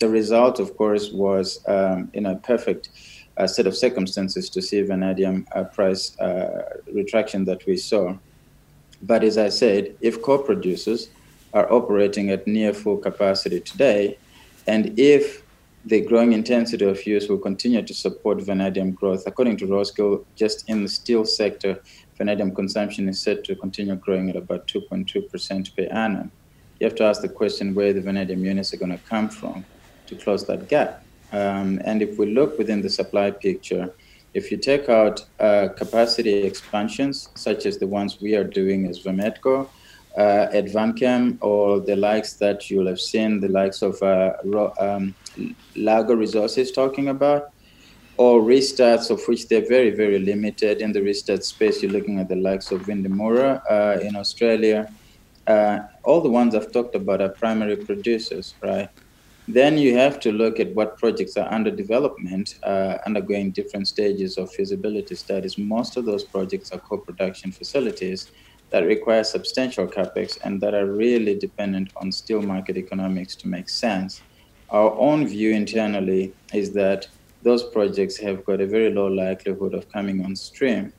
The 0.00 0.08
result, 0.08 0.60
of 0.60 0.78
course, 0.78 1.10
was 1.12 1.60
um, 1.68 2.10
in 2.14 2.24
a 2.24 2.36
perfect 2.36 2.88
uh, 3.36 3.46
set 3.46 3.66
of 3.66 3.76
circumstances 3.76 4.48
to 4.48 4.62
see 4.62 4.80
vanadium 4.80 5.46
uh, 5.54 5.64
price 5.64 6.18
uh, 6.18 6.80
retraction 6.90 7.44
that 7.44 7.66
we 7.66 7.76
saw. 7.76 8.16
But 9.02 9.22
as 9.22 9.36
I 9.36 9.50
said, 9.50 9.94
if 10.00 10.22
co-producers 10.22 11.10
are 11.52 11.70
operating 11.70 12.30
at 12.30 12.46
near 12.46 12.72
full 12.72 12.96
capacity 12.96 13.60
today, 13.60 14.16
and 14.66 14.98
if 14.98 15.42
the 15.84 16.00
growing 16.00 16.32
intensity 16.32 16.84
of 16.86 17.06
use 17.06 17.28
will 17.28 17.38
continue 17.38 17.82
to 17.82 17.94
support 17.94 18.40
vanadium 18.40 18.92
growth. 18.92 19.24
According 19.26 19.56
to 19.58 19.66
Roskill, 19.66 20.24
just 20.36 20.68
in 20.68 20.82
the 20.82 20.88
steel 20.88 21.24
sector, 21.24 21.80
vanadium 22.16 22.54
consumption 22.54 23.08
is 23.08 23.18
set 23.20 23.44
to 23.44 23.56
continue 23.56 23.96
growing 23.96 24.28
at 24.28 24.36
about 24.36 24.66
2.2% 24.66 25.76
per 25.76 25.94
annum. 25.94 26.30
You 26.78 26.86
have 26.86 26.96
to 26.96 27.04
ask 27.04 27.22
the 27.22 27.30
question 27.30 27.74
where 27.74 27.94
the 27.94 28.02
vanadium 28.02 28.44
units 28.44 28.74
are 28.74 28.76
going 28.76 28.92
to 28.92 29.04
come 29.08 29.28
from 29.30 29.64
to 30.10 30.16
close 30.16 30.46
that 30.46 30.68
gap. 30.68 31.02
Um, 31.32 31.80
and 31.84 32.02
if 32.02 32.18
we 32.18 32.26
look 32.38 32.58
within 32.58 32.82
the 32.82 32.90
supply 32.90 33.30
picture, 33.30 33.84
if 34.34 34.50
you 34.50 34.58
take 34.58 34.88
out 34.88 35.24
uh, 35.40 35.68
capacity 35.82 36.34
expansions, 36.50 37.30
such 37.34 37.66
as 37.66 37.78
the 37.78 37.86
ones 37.86 38.20
we 38.20 38.34
are 38.34 38.44
doing 38.44 38.86
as 38.86 39.00
Vametco, 39.00 39.68
uh, 40.16 40.58
at 40.58 40.66
Vanchem 40.66 41.38
or 41.40 41.80
the 41.80 41.96
likes 41.96 42.34
that 42.34 42.68
you'll 42.68 42.86
have 42.86 43.00
seen, 43.00 43.40
the 43.40 43.48
likes 43.48 43.82
of 43.82 44.00
uh, 44.02 44.32
um, 44.80 45.14
Largo 45.76 46.14
Resources 46.14 46.72
talking 46.72 47.08
about, 47.08 47.52
or 48.16 48.42
restarts 48.42 49.10
of 49.10 49.20
which 49.28 49.48
they're 49.48 49.66
very, 49.66 49.90
very 49.90 50.18
limited. 50.18 50.82
In 50.82 50.92
the 50.92 51.02
restart 51.02 51.44
space, 51.44 51.82
you're 51.82 51.92
looking 51.92 52.18
at 52.18 52.28
the 52.28 52.36
likes 52.36 52.70
of 52.70 52.82
Windimurra 52.82 53.62
uh, 53.70 54.00
in 54.00 54.16
Australia. 54.16 54.92
Uh, 55.46 55.78
all 56.04 56.20
the 56.20 56.28
ones 56.28 56.54
I've 56.54 56.70
talked 56.70 56.94
about 56.94 57.20
are 57.22 57.30
primary 57.30 57.76
producers, 57.76 58.54
right? 58.62 58.90
Then 59.52 59.78
you 59.78 59.96
have 59.96 60.20
to 60.20 60.30
look 60.30 60.60
at 60.60 60.72
what 60.76 60.96
projects 60.96 61.36
are 61.36 61.52
under 61.52 61.72
development, 61.72 62.54
uh, 62.62 62.98
undergoing 63.04 63.50
different 63.50 63.88
stages 63.88 64.38
of 64.38 64.52
feasibility 64.52 65.16
studies. 65.16 65.58
Most 65.58 65.96
of 65.96 66.04
those 66.04 66.22
projects 66.22 66.70
are 66.70 66.78
co-production 66.78 67.50
facilities 67.50 68.30
that 68.70 68.84
require 68.84 69.24
substantial 69.24 69.88
capex 69.88 70.38
and 70.44 70.60
that 70.60 70.72
are 70.72 70.86
really 70.86 71.34
dependent 71.36 71.90
on 71.96 72.12
steel 72.12 72.42
market 72.42 72.76
economics 72.76 73.34
to 73.36 73.48
make 73.48 73.68
sense. 73.68 74.22
Our 74.70 74.92
own 74.96 75.26
view 75.26 75.50
internally 75.50 76.32
is 76.54 76.70
that 76.74 77.08
those 77.42 77.64
projects 77.64 78.16
have 78.18 78.44
got 78.44 78.60
a 78.60 78.68
very 78.68 78.94
low 78.94 79.08
likelihood 79.08 79.74
of 79.74 79.90
coming 79.90 80.24
on 80.24 80.36
stream. 80.36 80.92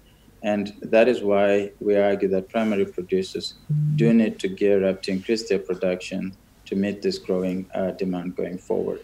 And 0.44 0.74
that 0.82 1.08
is 1.08 1.22
why 1.22 1.72
we 1.80 1.96
argue 1.96 2.28
that 2.28 2.50
primary 2.50 2.86
producers 2.86 3.54
do 3.96 4.14
need 4.14 4.40
to 4.40 4.50
gear 4.50 4.86
up 4.86 5.04
to 5.04 5.12
increase 5.12 5.48
their 5.48 5.60
production 5.60 6.36
to 6.72 6.76
meet 6.78 7.02
this 7.02 7.20
growing 7.20 7.70
uh, 7.76 7.92
demand 7.92 8.36
going 8.36 8.58
forward. 8.58 9.02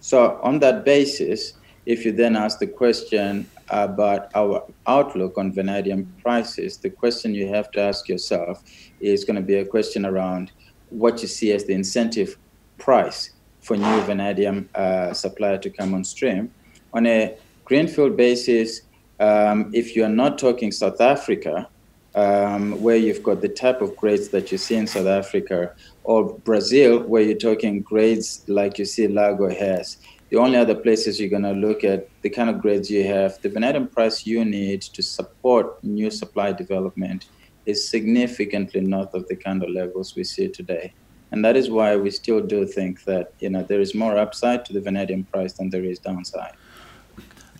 So, 0.00 0.38
on 0.42 0.58
that 0.58 0.84
basis, 0.84 1.54
if 1.86 2.04
you 2.04 2.12
then 2.12 2.34
ask 2.36 2.58
the 2.58 2.66
question 2.66 3.48
about 3.68 4.30
our 4.34 4.66
outlook 4.86 5.38
on 5.38 5.52
vanadium 5.52 6.12
prices, 6.20 6.76
the 6.76 6.90
question 6.90 7.34
you 7.34 7.46
have 7.48 7.70
to 7.70 7.80
ask 7.80 8.08
yourself 8.08 8.62
is 9.00 9.24
going 9.24 9.36
to 9.36 9.42
be 9.42 9.56
a 9.56 9.64
question 9.64 10.04
around 10.04 10.50
what 10.90 11.22
you 11.22 11.28
see 11.28 11.52
as 11.52 11.64
the 11.64 11.72
incentive 11.72 12.36
price 12.78 13.30
for 13.60 13.76
new 13.76 14.00
vanadium 14.02 14.68
uh, 14.74 15.14
to 15.14 15.70
come 15.70 15.94
on 15.94 16.04
stream. 16.04 16.50
On 16.92 17.06
a 17.06 17.36
greenfield 17.64 18.16
basis, 18.16 18.82
um, 19.20 19.70
if 19.72 19.94
you're 19.94 20.16
not 20.24 20.38
talking 20.38 20.72
South 20.72 21.00
Africa, 21.00 21.68
um, 22.14 22.80
where 22.80 22.96
you've 22.96 23.22
got 23.22 23.40
the 23.40 23.48
type 23.48 23.80
of 23.80 23.96
grades 23.96 24.28
that 24.28 24.52
you 24.52 24.58
see 24.58 24.76
in 24.76 24.86
South 24.86 25.06
Africa, 25.06 25.74
or 26.04 26.34
Brazil, 26.38 27.00
where 27.00 27.22
you're 27.22 27.36
talking 27.36 27.80
grades 27.80 28.44
like 28.46 28.78
you 28.78 28.84
see 28.84 29.08
Largo 29.08 29.48
has, 29.48 29.98
the 30.30 30.36
only 30.36 30.56
other 30.56 30.74
places 30.74 31.20
you're 31.20 31.30
going 31.30 31.42
to 31.42 31.52
look 31.52 31.84
at 31.84 32.08
the 32.22 32.30
kind 32.30 32.50
of 32.50 32.60
grades 32.60 32.90
you 32.90 33.04
have, 33.04 33.40
the 33.42 33.48
vanadium 33.48 33.88
price 33.88 34.26
you 34.26 34.44
need 34.44 34.82
to 34.82 35.02
support 35.02 35.82
new 35.84 36.10
supply 36.10 36.52
development 36.52 37.26
is 37.66 37.88
significantly 37.88 38.80
north 38.80 39.14
of 39.14 39.26
the 39.28 39.36
kind 39.36 39.62
of 39.62 39.70
levels 39.70 40.16
we 40.16 40.24
see 40.24 40.48
today. 40.48 40.92
And 41.30 41.44
that 41.44 41.56
is 41.56 41.70
why 41.70 41.96
we 41.96 42.10
still 42.10 42.40
do 42.40 42.66
think 42.66 43.04
that 43.04 43.32
you 43.40 43.48
know 43.50 43.62
there 43.62 43.80
is 43.80 43.94
more 43.94 44.16
upside 44.18 44.64
to 44.66 44.72
the 44.72 44.80
vanadium 44.80 45.24
price 45.24 45.54
than 45.54 45.70
there 45.70 45.84
is 45.84 45.98
downside. 45.98 46.52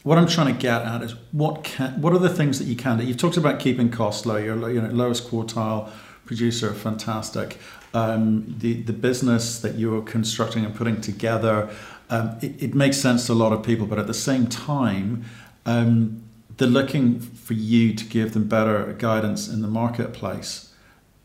What 0.04 0.18
I'm 0.18 0.26
trying 0.28 0.54
to 0.54 0.60
get 0.60 0.82
at 0.82 1.02
is 1.02 1.14
what 1.32 1.64
can, 1.64 2.00
what 2.00 2.12
are 2.12 2.18
the 2.18 2.28
things 2.28 2.58
that 2.58 2.66
you 2.66 2.76
can 2.76 2.98
do? 2.98 3.04
You've 3.04 3.16
talked 3.16 3.38
about 3.38 3.58
keeping 3.58 3.90
costs 3.90 4.26
low. 4.26 4.36
You're 4.36 4.70
you 4.70 4.82
know, 4.82 4.90
lowest 4.90 5.28
quartile 5.28 5.90
producer, 6.26 6.74
fantastic. 6.74 7.58
Um, 7.94 8.56
the 8.58 8.82
the 8.82 8.92
business 8.92 9.60
that 9.60 9.76
you're 9.76 10.02
constructing 10.02 10.64
and 10.64 10.74
putting 10.74 11.00
together 11.00 11.70
um, 12.10 12.36
it, 12.42 12.62
it, 12.62 12.74
makes 12.74 12.98
sense 12.98 13.26
to 13.26 13.32
a 13.32 13.34
lot 13.34 13.52
of 13.52 13.62
people, 13.62 13.86
but 13.86 13.98
at 13.98 14.06
the 14.06 14.14
same 14.14 14.46
time, 14.46 15.24
um, 15.64 16.22
they're 16.56 16.68
looking 16.68 17.18
for 17.18 17.54
you 17.54 17.94
to 17.94 18.04
give 18.04 18.34
them 18.34 18.46
better 18.46 18.92
guidance 18.98 19.48
in 19.48 19.62
the 19.62 19.68
marketplace 19.68 20.72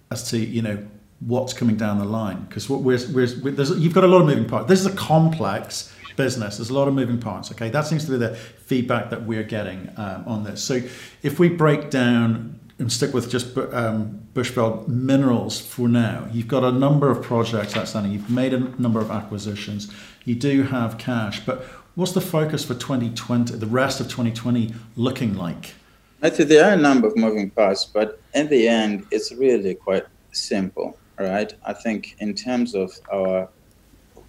as 0.10 0.30
to 0.32 0.38
you 0.38 0.62
know 0.62 0.84
what's 1.20 1.54
coming 1.54 1.76
down 1.76 2.00
the 2.00 2.06
line 2.06 2.46
because 2.46 2.70
what 2.70 2.82
we're, 2.82 3.00
we're, 3.12 3.28
we're 3.44 3.64
you've 3.76 3.94
got 3.94 4.04
a 4.04 4.08
lot 4.08 4.22
of 4.22 4.28
moving 4.28 4.48
parts. 4.48 4.68
This 4.68 4.80
is 4.80 4.86
a 4.86 4.96
complex 4.96 5.94
business. 6.16 6.58
There's 6.58 6.70
a 6.70 6.74
lot 6.74 6.88
of 6.88 6.94
moving 6.94 7.20
parts. 7.20 7.52
Okay, 7.52 7.70
that 7.70 7.86
seems 7.86 8.06
to 8.06 8.12
be 8.12 8.18
the 8.18 8.36
feedback 8.36 9.10
that 9.10 9.24
we're 9.24 9.44
getting 9.44 9.92
um, 9.98 10.24
on 10.26 10.44
this. 10.44 10.64
So 10.64 10.82
if 11.22 11.40
we 11.40 11.50
break 11.50 11.90
down 11.90 12.60
and 12.80 12.92
stick 12.92 13.14
with 13.14 13.30
just 13.30 13.58
um, 13.58 14.28
Bushveld 14.40 14.88
Minerals 14.88 15.60
for 15.60 15.90
now. 15.90 16.26
You've 16.32 16.48
got 16.48 16.64
a 16.64 16.72
number 16.72 17.12
of 17.12 17.22
projects 17.22 17.76
outstanding. 17.76 18.14
You've 18.14 18.30
made 18.30 18.54
a 18.54 18.60
number 18.82 19.02
of 19.02 19.12
acquisitions. 19.12 19.92
You 20.24 20.36
do 20.36 20.64
have 20.64 20.98
cash, 20.98 21.46
but 21.46 21.64
what's 21.96 22.14
the 22.14 22.22
focus 22.22 22.64
for 22.64 22.74
2020, 22.74 23.58
the 23.58 23.66
rest 23.66 24.00
of 24.00 24.06
2020 24.08 24.74
looking 24.96 25.36
like? 25.36 25.74
Think 26.22 26.48
there 26.48 26.64
are 26.64 26.74
a 26.74 26.78
number 26.78 27.08
of 27.08 27.18
moving 27.18 27.50
parts, 27.50 27.84
but 27.84 28.22
in 28.34 28.48
the 28.48 28.66
end, 28.70 29.06
it's 29.12 29.34
really 29.34 29.76
quite 29.76 30.06
simple, 30.32 30.98
right? 31.18 31.54
I 31.66 31.74
think 31.74 32.16
in 32.20 32.34
terms 32.34 32.76
of 32.76 32.94
our 33.12 33.50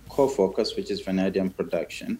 core 0.09 0.29
focus, 0.29 0.75
which 0.75 0.90
is 0.90 1.02
vanadium 1.02 1.50
production, 1.50 2.19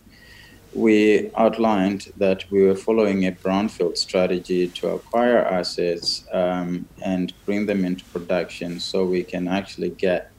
we 0.74 1.30
outlined 1.34 2.12
that 2.16 2.50
we 2.50 2.62
were 2.62 2.74
following 2.74 3.26
a 3.26 3.32
brownfield 3.32 3.96
strategy 3.96 4.68
to 4.68 4.88
acquire 4.90 5.38
assets 5.38 6.24
um, 6.32 6.88
and 7.02 7.32
bring 7.44 7.66
them 7.66 7.84
into 7.84 8.04
production 8.06 8.78
so 8.78 9.04
we 9.04 9.22
can 9.24 9.48
actually 9.48 9.90
get 9.90 10.30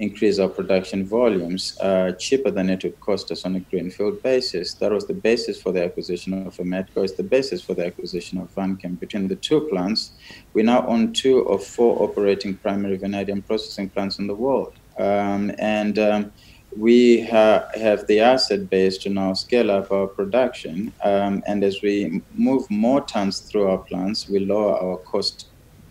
increase 0.00 0.38
our 0.38 0.48
production 0.48 1.04
volumes 1.04 1.78
uh, 1.80 2.10
cheaper 2.12 2.50
than 2.50 2.70
it 2.70 2.82
would 2.82 2.98
cost 3.00 3.30
us 3.30 3.44
on 3.44 3.54
a 3.56 3.60
greenfield 3.60 4.22
basis. 4.22 4.72
That 4.74 4.90
was 4.90 5.06
the 5.06 5.14
basis 5.14 5.60
for 5.60 5.72
the 5.72 5.84
acquisition 5.84 6.46
of 6.46 6.56
Vametco. 6.56 7.04
It's 7.04 7.12
the 7.12 7.22
basis 7.22 7.60
for 7.62 7.74
the 7.74 7.86
acquisition 7.86 8.38
of 8.38 8.52
Vanchem. 8.54 8.98
Between 8.98 9.28
the 9.28 9.36
two 9.36 9.60
plants, 9.68 10.12
we 10.54 10.62
now 10.62 10.86
own 10.86 11.12
two 11.12 11.40
of 11.40 11.62
four 11.62 12.02
operating 12.02 12.56
primary 12.56 12.96
vanadium 12.96 13.42
processing 13.42 13.90
plants 13.90 14.18
in 14.18 14.26
the 14.26 14.34
world. 14.34 14.72
Um, 14.98 15.52
and 15.58 15.98
um, 15.98 16.32
we 16.76 17.22
ha- 17.22 17.66
have 17.74 18.06
the 18.06 18.20
asset 18.20 18.70
base 18.70 18.96
to 18.98 19.08
now 19.08 19.32
scale 19.34 19.70
up 19.70 19.90
our 19.90 20.06
production. 20.06 20.92
Um, 21.02 21.42
and 21.46 21.64
as 21.64 21.82
we 21.82 22.22
move 22.34 22.70
more 22.70 23.00
tons 23.00 23.40
through 23.40 23.68
our 23.68 23.78
plants, 23.78 24.28
we 24.28 24.40
lower 24.40 24.76
our 24.78 24.96
cost 24.98 25.48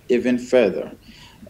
even 0.07 0.37
further. 0.37 0.91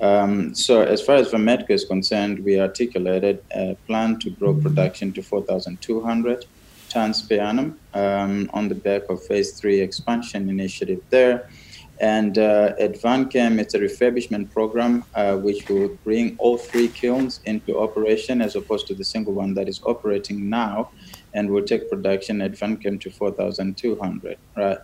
Um, 0.02 0.56
so, 0.56 0.82
as 0.82 1.02
far 1.02 1.16
as 1.16 1.32
Vametco 1.32 1.72
is 1.72 1.84
concerned, 1.84 2.40
we 2.40 2.60
articulated 2.60 3.44
a 3.54 3.76
plan 3.86 4.18
to 4.20 4.30
grow 4.30 4.54
production 4.54 5.12
to 5.14 5.22
4,200 5.22 6.46
tons 6.88 7.22
per 7.22 7.40
annum 7.40 7.80
um, 7.94 8.50
on 8.54 8.70
the 8.70 8.76
back 8.76 9.10
of 9.10 9.24
phase 9.26 9.52
three 9.60 9.82
expansion 9.82 10.50
initiative 10.50 11.02
there. 11.10 11.50
And 12.00 12.38
uh, 12.38 12.74
at 12.80 12.94
Vanchem, 12.94 13.60
it's 13.60 13.74
a 13.74 13.80
refurbishment 13.80 14.52
program 14.52 15.04
uh, 15.16 15.36
which 15.36 15.68
will 15.68 15.90
bring 16.06 16.38
all 16.38 16.58
three 16.58 16.88
kilns 16.88 17.42
into 17.46 17.78
operation 17.78 18.42
as 18.42 18.56
opposed 18.56 18.88
to 18.88 18.96
the 18.96 19.04
single 19.04 19.34
one 19.34 19.54
that 19.56 19.68
is 19.68 19.82
operating 19.86 20.50
now 20.50 20.92
and 21.34 21.50
will 21.50 21.64
take 21.64 21.90
production 21.90 22.42
at 22.42 22.54
Vanchem 22.54 23.02
to 23.02 23.10
4,200, 23.10 24.38
right? 24.56 24.78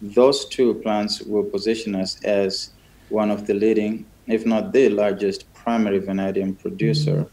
Those 0.00 0.46
two 0.46 0.74
plants 0.74 1.20
will 1.22 1.44
position 1.44 1.94
us 1.94 2.22
as 2.24 2.70
one 3.08 3.30
of 3.30 3.46
the 3.46 3.54
leading, 3.54 4.06
if 4.26 4.46
not 4.46 4.72
the 4.72 4.88
largest, 4.88 5.52
primary 5.54 5.98
vanadium 5.98 6.54
producer 6.54 7.26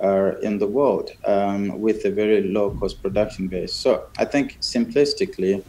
uh, 0.00 0.32
in 0.42 0.58
the 0.58 0.66
world 0.66 1.10
um, 1.24 1.80
with 1.80 2.04
a 2.04 2.10
very 2.10 2.42
low 2.42 2.70
cost 2.70 3.02
production 3.02 3.48
base. 3.48 3.72
So 3.72 4.06
I 4.18 4.24
think 4.24 4.58
simplistically, 4.60 5.64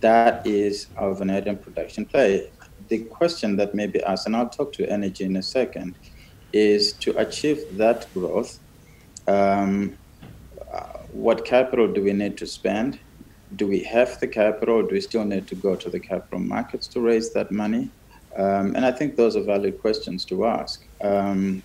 that 0.00 0.46
is 0.46 0.86
our 0.96 1.14
vanadium 1.14 1.56
production 1.56 2.04
play. 2.04 2.50
The 2.88 3.04
question 3.04 3.56
that 3.56 3.74
may 3.74 3.86
be 3.86 4.02
asked, 4.02 4.26
and 4.26 4.36
I'll 4.36 4.48
talk 4.48 4.72
to 4.74 4.88
energy 4.88 5.24
in 5.24 5.36
a 5.36 5.42
second, 5.42 5.94
is 6.52 6.92
to 6.94 7.16
achieve 7.18 7.76
that 7.76 8.12
growth. 8.14 8.58
Um, 9.26 9.98
what 11.12 11.44
capital 11.44 11.92
do 11.92 12.02
we 12.02 12.12
need 12.12 12.36
to 12.38 12.46
spend? 12.46 12.98
Do 13.56 13.66
we 13.66 13.80
have 13.84 14.20
the 14.20 14.28
capital? 14.28 14.76
Or 14.76 14.82
do 14.82 14.90
we 14.92 15.00
still 15.00 15.24
need 15.24 15.46
to 15.48 15.54
go 15.54 15.74
to 15.74 15.90
the 15.90 16.00
capital 16.00 16.38
markets 16.38 16.86
to 16.88 17.00
raise 17.00 17.32
that 17.32 17.50
money? 17.50 17.90
Um, 18.36 18.76
and 18.76 18.84
I 18.84 18.92
think 18.92 19.16
those 19.16 19.36
are 19.36 19.42
valid 19.42 19.80
questions 19.80 20.24
to 20.26 20.46
ask. 20.46 20.86
Um, 21.02 21.62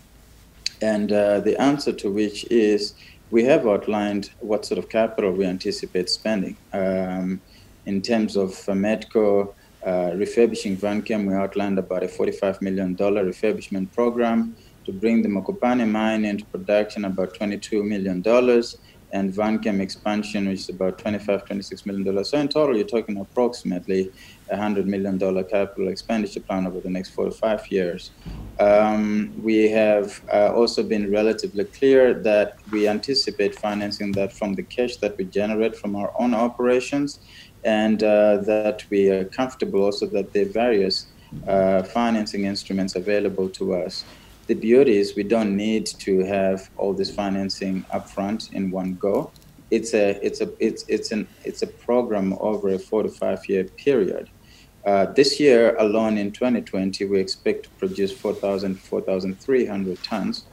and 0.81 1.11
uh, 1.11 1.39
the 1.41 1.59
answer 1.61 1.93
to 1.93 2.11
which 2.11 2.45
is 2.45 2.93
we 3.31 3.43
have 3.45 3.67
outlined 3.67 4.31
what 4.39 4.65
sort 4.65 4.77
of 4.77 4.89
capital 4.89 5.31
we 5.31 5.45
anticipate 5.45 6.09
spending. 6.09 6.57
Um, 6.71 7.41
in 7.85 8.01
terms 8.01 8.35
of 8.35 8.51
uh, 8.51 8.71
Vametco, 8.71 9.53
uh, 9.85 10.11
refurbishing 10.15 10.77
Vanchem, 10.77 11.27
we 11.27 11.33
outlined 11.33 11.77
about 11.79 12.03
a 12.03 12.07
$45 12.07 12.61
million 12.61 12.95
refurbishment 12.95 13.91
program 13.93 14.55
to 14.85 14.91
bring 14.91 15.21
the 15.21 15.29
Mokopane 15.29 15.89
mine 15.89 16.25
into 16.25 16.45
production, 16.45 17.05
about 17.05 17.33
$22 17.33 17.85
million 17.85 18.21
and 19.13 19.31
Vanchem 19.31 19.79
expansion, 19.79 20.49
which 20.49 20.61
is 20.61 20.69
about 20.69 20.97
$25, 20.97 21.45
26 21.45 21.85
million 21.85 22.03
dollars. 22.03 22.29
So 22.29 22.39
in 22.39 22.47
total, 22.47 22.75
you're 22.75 22.87
talking 22.87 23.17
approximately 23.17 24.11
hundred 24.51 24.87
million 24.87 25.17
dollar 25.17 25.43
capital 25.43 25.87
expenditure 25.87 26.39
plan 26.39 26.67
over 26.67 26.79
the 26.79 26.89
next 26.89 27.09
four 27.09 27.25
to 27.25 27.31
five 27.31 27.65
years. 27.71 28.11
Um, 28.59 29.33
we 29.41 29.69
have 29.69 30.21
uh, 30.31 30.53
also 30.53 30.83
been 30.83 31.11
relatively 31.11 31.63
clear 31.65 32.13
that 32.21 32.57
we 32.71 32.87
anticipate 32.87 33.55
financing 33.55 34.11
that 34.13 34.31
from 34.31 34.53
the 34.53 34.63
cash 34.63 34.97
that 34.97 35.17
we 35.17 35.25
generate 35.25 35.75
from 35.75 35.95
our 35.95 36.11
own 36.19 36.33
operations, 36.33 37.19
and 37.65 38.03
uh, 38.03 38.37
that 38.37 38.83
we 38.89 39.09
are 39.09 39.25
comfortable 39.25 39.83
also 39.83 40.05
that 40.05 40.33
there 40.33 40.45
are 40.45 40.49
various 40.49 41.07
uh, 41.47 41.83
financing 41.83 42.45
instruments 42.45 42.95
available 42.95 43.49
to 43.49 43.73
us 43.73 44.03
the 44.47 44.53
beauty 44.53 44.97
is 44.97 45.15
we 45.15 45.23
don't 45.23 45.55
need 45.55 45.85
to 45.85 46.19
have 46.25 46.69
all 46.77 46.93
this 46.93 47.09
financing 47.09 47.85
upfront 47.93 48.51
in 48.51 48.71
one 48.71 48.95
go. 48.95 49.31
It's 49.71 49.93
a 49.93 50.19
it's 50.25 50.41
a 50.41 50.49
it's 50.59 50.83
it's 50.87 51.11
an 51.11 51.27
it's 51.45 51.61
a 51.61 51.67
program 51.67 52.33
over 52.39 52.69
a 52.69 52.79
four 52.79 53.03
to 53.03 53.09
five 53.09 53.47
year 53.47 53.63
period. 53.63 54.29
Uh, 54.85 55.05
this 55.05 55.39
year 55.39 55.77
alone 55.77 56.17
in 56.17 56.29
2020, 56.33 57.05
we 57.05 57.17
expect 57.17 57.63
to 57.63 57.69
produce 57.79 58.11
4,000 58.11 58.77
4,300 58.77 60.03
tons 60.03 60.45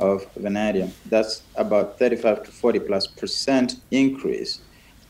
of 0.00 0.26
vanadium. 0.34 0.92
That's 1.06 1.42
about 1.54 1.96
35 2.00 2.42
to 2.42 2.50
40 2.50 2.80
plus 2.80 3.06
percent 3.06 3.76
increase 3.92 4.58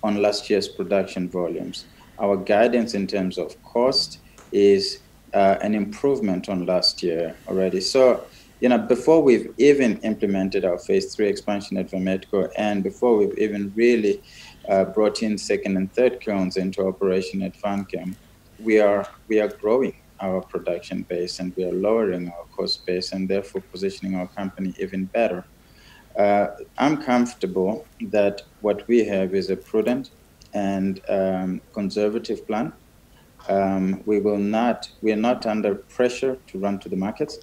on 0.03 0.23
last 0.23 0.49
year's 0.51 0.69
production 0.69 1.29
volumes. 1.29 1.85
Our 2.19 2.37
guidance 2.37 2.95
in 2.95 3.07
terms 3.07 3.39
of 3.39 3.61
cost 3.63 4.19
is 4.53 5.01
uh, 5.35 5.57
an 5.61 5.75
improvement 5.75 6.49
on 6.49 6.67
last 6.67 7.03
year 7.03 7.37
already. 7.49 7.81
So, 7.81 8.25
you 8.61 8.69
know, 8.71 8.79
before 8.79 9.23
we've 9.23 9.53
even 9.59 9.99
implemented 9.99 10.65
our 10.65 10.79
phase 10.79 11.15
three 11.15 11.29
expansion 11.29 11.77
at 11.77 11.91
Vametco 11.91 12.51
and 12.57 12.83
before 12.83 13.17
we've 13.17 13.37
even 13.39 13.73
really 13.75 14.23
uh, 14.69 14.85
brought 14.85 15.23
in 15.23 15.37
second 15.37 15.77
and 15.77 15.93
third 15.93 16.21
kilns 16.21 16.57
into 16.57 16.87
operation 16.87 17.43
at 17.43 17.55
Vanchem, 17.61 18.15
we 18.61 18.81
are, 18.81 19.07
we 19.29 19.41
are 19.41 19.49
growing 19.49 19.95
our 20.21 20.41
production 20.41 21.03
base 21.03 21.41
and 21.41 21.55
we 21.57 21.65
are 21.65 21.73
lowering 21.73 22.29
our 22.29 22.47
cost 22.57 22.87
base 22.87 23.13
and 23.13 23.29
therefore 23.29 23.61
positioning 23.73 24.15
our 24.15 24.29
company 24.29 24.75
even 24.79 25.05
better. 25.05 25.45
Uh, 26.19 26.49
I'm 26.79 27.03
comfortable 27.03 27.87
that 28.01 28.43
what 28.63 28.87
we 28.89 29.05
have 29.05 29.35
is 29.35 29.51
a 29.51 29.57
prudent 29.57 30.11
and 30.55 31.01
um, 31.09 31.61
conservative 31.73 32.47
plan 32.47 32.73
um, 33.49 34.03
we 34.07 34.21
will 34.21 34.39
not, 34.39 34.89
we 35.03 35.13
are 35.13 35.17
not 35.17 35.47
under 35.47 35.75
pressure 35.75 36.39
to 36.49 36.59
run 36.59 36.79
to 36.81 36.89
the 36.89 36.97
markets. 36.97 37.39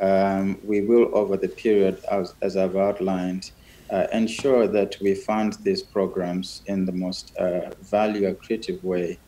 Um, 0.00 0.58
we 0.64 0.80
will, 0.82 1.16
over 1.16 1.36
the 1.36 1.48
period, 1.48 2.02
as, 2.10 2.34
as 2.42 2.56
I've 2.56 2.76
outlined, 2.76 3.52
uh, 3.90 4.06
ensure 4.12 4.66
that 4.66 4.96
we 5.00 5.14
fund 5.14 5.54
these 5.62 5.82
programs 5.82 6.62
in 6.66 6.84
the 6.84 6.92
most 6.92 7.36
uh, 7.36 7.70
value 7.82 8.32
accretive 8.32 8.82
way 8.82 9.18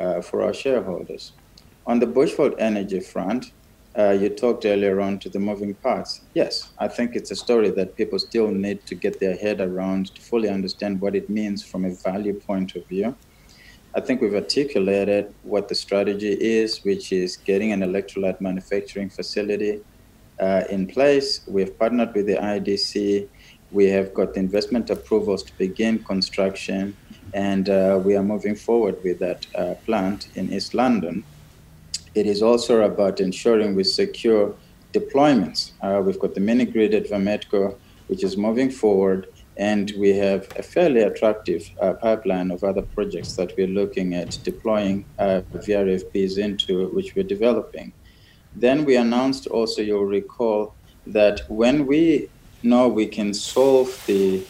uh, 0.00 0.22
for 0.22 0.42
our 0.42 0.54
shareholders. 0.54 1.32
On 1.86 1.98
the 1.98 2.06
Bushveld 2.06 2.54
Energy 2.58 3.00
front, 3.00 3.52
uh, 3.98 4.10
you 4.10 4.28
talked 4.28 4.66
earlier 4.66 5.00
on 5.00 5.18
to 5.20 5.30
the 5.30 5.38
moving 5.38 5.74
parts. 5.74 6.20
Yes, 6.34 6.70
I 6.78 6.88
think 6.88 7.16
it's 7.16 7.30
a 7.30 7.36
story 7.36 7.70
that 7.70 7.96
people 7.96 8.18
still 8.18 8.48
need 8.48 8.84
to 8.86 8.94
get 8.94 9.20
their 9.20 9.36
head 9.36 9.60
around 9.60 10.14
to 10.14 10.20
fully 10.20 10.48
understand 10.48 11.00
what 11.00 11.14
it 11.14 11.30
means 11.30 11.64
from 11.64 11.84
a 11.84 11.94
value 11.94 12.34
point 12.34 12.76
of 12.76 12.86
view. 12.86 13.16
I 13.94 14.00
think 14.00 14.20
we've 14.20 14.34
articulated 14.34 15.34
what 15.42 15.68
the 15.68 15.74
strategy 15.74 16.32
is, 16.32 16.84
which 16.84 17.12
is 17.12 17.38
getting 17.38 17.72
an 17.72 17.80
electrolyte 17.80 18.42
manufacturing 18.42 19.08
facility 19.08 19.80
uh, 20.38 20.64
in 20.68 20.86
place. 20.86 21.40
We've 21.46 21.76
partnered 21.78 22.14
with 22.14 22.26
the 22.26 22.36
IDC. 22.36 23.26
We 23.72 23.86
have 23.86 24.12
got 24.12 24.34
the 24.34 24.40
investment 24.40 24.90
approvals 24.90 25.42
to 25.44 25.56
begin 25.56 26.04
construction, 26.04 26.94
and 27.32 27.70
uh, 27.70 27.98
we 28.04 28.14
are 28.16 28.22
moving 28.22 28.54
forward 28.54 29.02
with 29.02 29.18
that 29.20 29.46
uh, 29.54 29.74
plant 29.86 30.28
in 30.34 30.52
East 30.52 30.74
London. 30.74 31.24
It 32.16 32.26
is 32.26 32.42
also 32.42 32.80
about 32.80 33.20
ensuring 33.20 33.74
we 33.74 33.84
secure 33.84 34.54
deployments. 34.94 35.72
Uh, 35.82 36.02
we've 36.02 36.18
got 36.18 36.34
the 36.34 36.40
mini 36.40 36.64
grid 36.64 36.94
at 36.94 37.10
Vametco, 37.10 37.76
which 38.06 38.24
is 38.24 38.38
moving 38.38 38.70
forward 38.70 39.28
and 39.58 39.92
we 39.98 40.10
have 40.16 40.48
a 40.56 40.62
fairly 40.62 41.02
attractive 41.02 41.70
uh, 41.80 41.92
pipeline 41.92 42.50
of 42.50 42.64
other 42.64 42.82
projects 42.82 43.36
that 43.36 43.54
we're 43.56 43.66
looking 43.66 44.14
at 44.14 44.38
deploying 44.42 45.04
uh, 45.18 45.42
VRFBs 45.52 46.38
into, 46.38 46.88
which 46.88 47.14
we're 47.14 47.24
developing. 47.36 47.92
Then 48.54 48.86
we 48.86 48.96
announced 48.96 49.46
also, 49.46 49.82
you'll 49.82 50.04
recall, 50.04 50.74
that 51.06 51.40
when 51.48 51.86
we 51.86 52.28
know 52.62 52.88
we 52.88 53.06
can 53.06 53.32
solve 53.32 54.02
the 54.06 54.42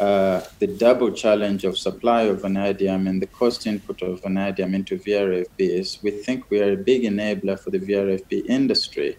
uh, 0.00 0.40
the 0.58 0.66
double 0.66 1.10
challenge 1.12 1.64
of 1.64 1.78
supply 1.78 2.22
of 2.22 2.42
vanadium 2.42 3.06
and 3.06 3.20
the 3.20 3.26
cost 3.26 3.66
input 3.66 4.02
of 4.02 4.22
vanadium 4.22 4.74
into 4.74 4.98
VRFBs, 4.98 6.02
we 6.02 6.10
think 6.10 6.50
we 6.50 6.60
are 6.60 6.72
a 6.72 6.76
big 6.76 7.02
enabler 7.02 7.58
for 7.58 7.70
the 7.70 7.78
VRFB 7.78 8.46
industry. 8.48 9.18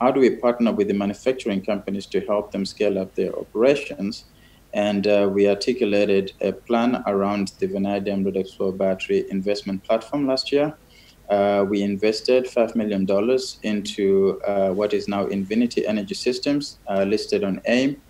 How 0.00 0.10
do 0.10 0.20
we 0.20 0.30
partner 0.30 0.72
with 0.72 0.88
the 0.88 0.94
manufacturing 0.94 1.62
companies 1.62 2.06
to 2.06 2.20
help 2.20 2.50
them 2.50 2.64
scale 2.64 2.98
up 2.98 3.14
their 3.14 3.38
operations? 3.38 4.24
and 4.74 5.06
uh, 5.06 5.28
we 5.30 5.48
articulated 5.48 6.32
a 6.40 6.52
plan 6.52 7.02
around 7.06 7.52
the 7.58 7.66
vanadium 7.66 8.24
redox 8.24 8.56
flow 8.56 8.72
battery 8.72 9.24
investment 9.30 9.82
platform 9.84 10.26
last 10.26 10.50
year. 10.50 10.74
Uh, 11.28 11.64
we 11.68 11.82
invested 11.82 12.44
$5 12.44 12.74
million 12.74 13.06
into 13.62 14.40
uh, 14.46 14.70
what 14.70 14.92
is 14.92 15.08
now 15.08 15.26
Invinity 15.26 15.86
Energy 15.86 16.14
Systems, 16.14 16.78
uh, 16.88 17.04
listed 17.04 17.44
on 17.44 17.60
AIM, 17.66 18.00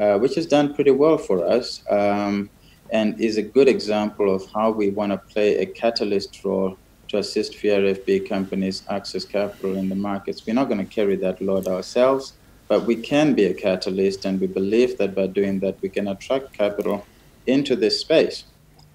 uh, 0.00 0.18
which 0.18 0.34
has 0.34 0.46
done 0.46 0.74
pretty 0.74 0.90
well 0.90 1.18
for 1.18 1.46
us 1.46 1.84
um, 1.90 2.50
and 2.90 3.20
is 3.20 3.36
a 3.36 3.42
good 3.42 3.68
example 3.68 4.34
of 4.34 4.50
how 4.52 4.70
we 4.70 4.90
want 4.90 5.12
to 5.12 5.18
play 5.32 5.58
a 5.58 5.66
catalyst 5.66 6.44
role 6.44 6.76
to 7.08 7.18
assist 7.18 7.52
VRFB 7.52 8.28
companies 8.28 8.82
access 8.88 9.24
capital 9.24 9.76
in 9.76 9.88
the 9.88 9.94
markets. 9.94 10.46
We're 10.46 10.54
not 10.54 10.68
going 10.68 10.84
to 10.84 10.92
carry 10.98 11.16
that 11.16 11.40
load 11.40 11.66
ourselves 11.66 12.34
but 12.70 12.86
we 12.86 12.94
can 12.94 13.34
be 13.34 13.46
a 13.46 13.52
catalyst, 13.52 14.24
and 14.24 14.40
we 14.40 14.46
believe 14.46 14.96
that 14.98 15.12
by 15.12 15.26
doing 15.26 15.58
that, 15.58 15.82
we 15.82 15.88
can 15.88 16.06
attract 16.06 16.52
capital 16.52 17.04
into 17.48 17.74
this 17.74 17.98
space. 17.98 18.44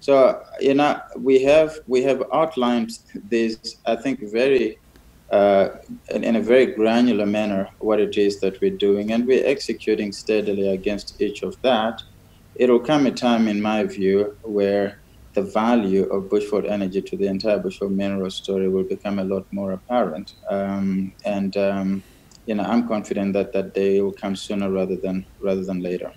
So, 0.00 0.42
you 0.60 0.72
know, 0.72 0.98
we 1.18 1.42
have 1.42 1.80
we 1.86 2.02
have 2.04 2.22
outlined 2.32 2.90
these, 3.28 3.76
I 3.84 3.94
think, 3.96 4.20
very 4.32 4.78
uh, 5.30 5.68
in, 6.10 6.36
a 6.36 6.40
very 6.40 6.66
granular 6.66 7.26
manner 7.26 7.68
what 7.78 8.00
it 8.00 8.16
is 8.16 8.40
that 8.40 8.60
we're 8.60 8.76
doing, 8.76 9.12
and 9.12 9.26
we're 9.26 9.46
executing 9.46 10.12
steadily 10.12 10.68
against 10.68 11.20
each 11.20 11.42
of 11.42 11.60
that. 11.62 12.02
It'll 12.54 12.80
come 12.80 13.06
a 13.06 13.10
time, 13.10 13.48
in 13.48 13.60
my 13.60 13.84
view, 13.84 14.36
where 14.42 15.00
the 15.34 15.42
value 15.42 16.04
of 16.04 16.30
Bushveld 16.30 16.70
Energy 16.70 17.02
to 17.02 17.16
the 17.16 17.26
entire 17.26 17.58
Bushveld 17.58 17.94
Mineral 17.94 18.30
story 18.30 18.68
will 18.68 18.84
become 18.84 19.18
a 19.18 19.24
lot 19.24 19.46
more 19.52 19.72
apparent. 19.72 20.34
Um, 20.48 21.12
and 21.24 21.56
um, 21.56 22.02
you 22.46 22.54
know, 22.54 22.62
I'm 22.62 22.86
confident 22.86 23.32
that 23.34 23.52
that 23.52 23.74
day 23.74 24.00
will 24.00 24.12
come 24.12 24.36
sooner 24.36 24.70
rather 24.70 24.96
than 24.96 25.26
rather 25.40 25.64
than 25.64 25.80
later. 25.80 26.12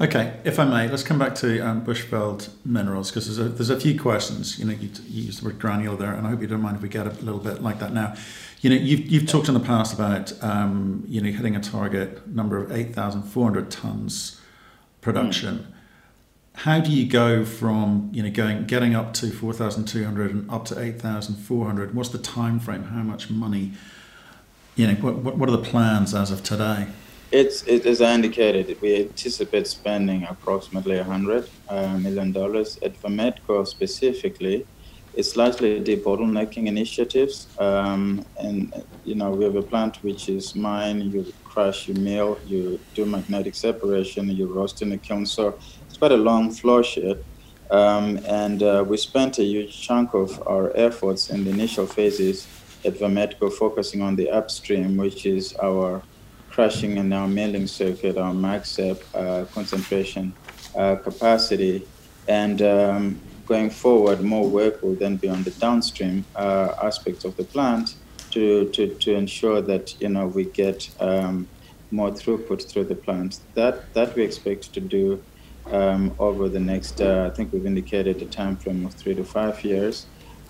Okay, 0.00 0.40
if 0.44 0.58
I 0.58 0.64
may, 0.64 0.88
let's 0.88 1.02
come 1.02 1.18
back 1.18 1.34
to 1.36 1.60
um, 1.60 1.84
Bushveld 1.84 2.48
Minerals 2.64 3.10
because 3.10 3.26
there's 3.26 3.38
a, 3.38 3.52
there's 3.52 3.68
a 3.68 3.78
few 3.78 4.00
questions. 4.00 4.58
You 4.58 4.64
know, 4.64 4.72
you, 4.72 4.88
you 5.06 5.24
used 5.24 5.42
the 5.42 5.44
word 5.44 5.58
granular 5.58 5.94
there, 5.94 6.14
and 6.14 6.26
I 6.26 6.30
hope 6.30 6.40
you 6.40 6.46
don't 6.46 6.62
mind 6.62 6.76
if 6.76 6.82
we 6.82 6.88
get 6.88 7.06
a 7.06 7.10
little 7.10 7.38
bit 7.38 7.62
like 7.62 7.80
that 7.80 7.92
now. 7.92 8.14
You 8.62 8.70
know, 8.70 8.76
you've, 8.76 9.00
you've 9.00 9.26
talked 9.26 9.48
in 9.48 9.54
the 9.54 9.60
past 9.60 9.92
about 9.92 10.32
um, 10.42 11.04
you 11.06 11.20
know 11.20 11.30
hitting 11.30 11.54
a 11.54 11.60
target 11.60 12.26
number 12.26 12.56
of 12.56 12.72
eight 12.72 12.94
thousand 12.94 13.24
four 13.24 13.44
hundred 13.44 13.70
tons 13.70 14.40
production. 15.02 15.58
Mm. 15.58 16.60
How 16.60 16.80
do 16.80 16.90
you 16.90 17.06
go 17.06 17.44
from 17.44 18.08
you 18.14 18.22
know 18.22 18.30
going 18.30 18.64
getting 18.64 18.94
up 18.94 19.12
to 19.14 19.30
four 19.30 19.52
thousand 19.52 19.84
two 19.84 20.02
hundred 20.02 20.30
and 20.30 20.50
up 20.50 20.64
to 20.66 20.80
eight 20.80 20.98
thousand 20.98 21.34
four 21.36 21.66
hundred? 21.66 21.94
What's 21.94 22.08
the 22.08 22.18
time 22.18 22.58
frame? 22.58 22.84
How 22.84 23.02
much 23.02 23.28
money? 23.28 23.72
You 24.76 24.86
know, 24.86 24.94
what, 24.94 25.36
what 25.36 25.46
are 25.50 25.52
the 25.52 25.58
plans 25.58 26.14
as 26.14 26.30
of 26.30 26.42
today? 26.42 26.86
It's 27.32 27.62
it, 27.62 27.86
as 27.86 28.00
I 28.00 28.12
indicated, 28.14 28.76
we 28.80 29.02
anticipate 29.02 29.68
spending 29.68 30.24
approximately 30.24 30.98
hundred 30.98 31.48
uh, 31.68 31.96
million 31.96 32.32
dollars 32.32 32.76
at 32.82 33.00
Vametco 33.00 33.66
specifically. 33.68 34.66
It's 35.14 35.36
largely 35.36 35.78
the 35.78 35.96
debottlenecking 35.96 36.66
initiatives, 36.66 37.46
um, 37.58 38.24
and 38.36 38.84
you 39.04 39.14
know 39.14 39.30
we 39.30 39.44
have 39.44 39.54
a 39.54 39.62
plant 39.62 40.02
which 40.02 40.28
is 40.28 40.56
mine. 40.56 41.02
You 41.12 41.32
crush, 41.44 41.86
you 41.86 41.94
mill, 41.94 42.36
you 42.46 42.80
do 42.94 43.04
magnetic 43.04 43.54
separation, 43.54 44.28
you 44.28 44.46
roast 44.52 44.82
in 44.82 44.90
the 44.90 44.98
kiln. 44.98 45.24
So 45.24 45.56
it's 45.86 45.98
quite 45.98 46.12
a 46.12 46.16
long 46.16 46.50
flow 46.50 46.82
sheet. 46.82 47.18
Um, 47.70 48.18
and 48.26 48.60
uh, 48.64 48.84
we 48.84 48.96
spent 48.96 49.38
a 49.38 49.44
huge 49.44 49.80
chunk 49.80 50.14
of 50.14 50.42
our 50.48 50.76
efforts 50.76 51.30
in 51.30 51.44
the 51.44 51.50
initial 51.50 51.86
phases 51.86 52.48
at 52.84 52.94
Vametco 52.94 53.52
focusing 53.52 54.02
on 54.02 54.16
the 54.16 54.30
upstream, 54.30 54.96
which 54.96 55.26
is 55.26 55.54
our 55.62 56.02
crushing 56.50 56.98
and 56.98 57.12
our 57.14 57.28
milling 57.28 57.66
circuit, 57.66 58.16
our 58.18 58.32
MagSep 58.32 59.02
uh, 59.14 59.44
concentration 59.46 60.32
uh, 60.76 60.96
capacity. 60.96 61.86
And 62.28 62.60
um, 62.62 63.20
going 63.46 63.70
forward, 63.70 64.20
more 64.20 64.48
work 64.48 64.82
will 64.82 64.94
then 64.94 65.16
be 65.16 65.28
on 65.28 65.42
the 65.42 65.50
downstream 65.52 66.24
uh, 66.36 66.74
aspects 66.82 67.24
of 67.24 67.36
the 67.36 67.44
plant 67.44 67.94
to, 68.30 68.68
to, 68.70 68.94
to 68.94 69.14
ensure 69.14 69.60
that 69.60 70.00
you 70.00 70.08
know 70.08 70.26
we 70.26 70.44
get 70.44 70.88
um, 71.00 71.48
more 71.90 72.10
throughput 72.10 72.68
through 72.68 72.84
the 72.84 72.94
plant. 72.94 73.40
That 73.54 73.92
that 73.94 74.14
we 74.14 74.22
expect 74.22 74.72
to 74.74 74.80
do 74.80 75.22
um, 75.66 76.14
over 76.18 76.48
the 76.48 76.60
next. 76.60 77.00
Uh, 77.00 77.28
I 77.30 77.34
think 77.34 77.52
we've 77.52 77.66
indicated 77.66 78.22
a 78.22 78.26
time 78.26 78.56
frame 78.56 78.86
of 78.86 78.94
three 78.94 79.14
to 79.14 79.24
five 79.24 79.64
years. 79.64 80.06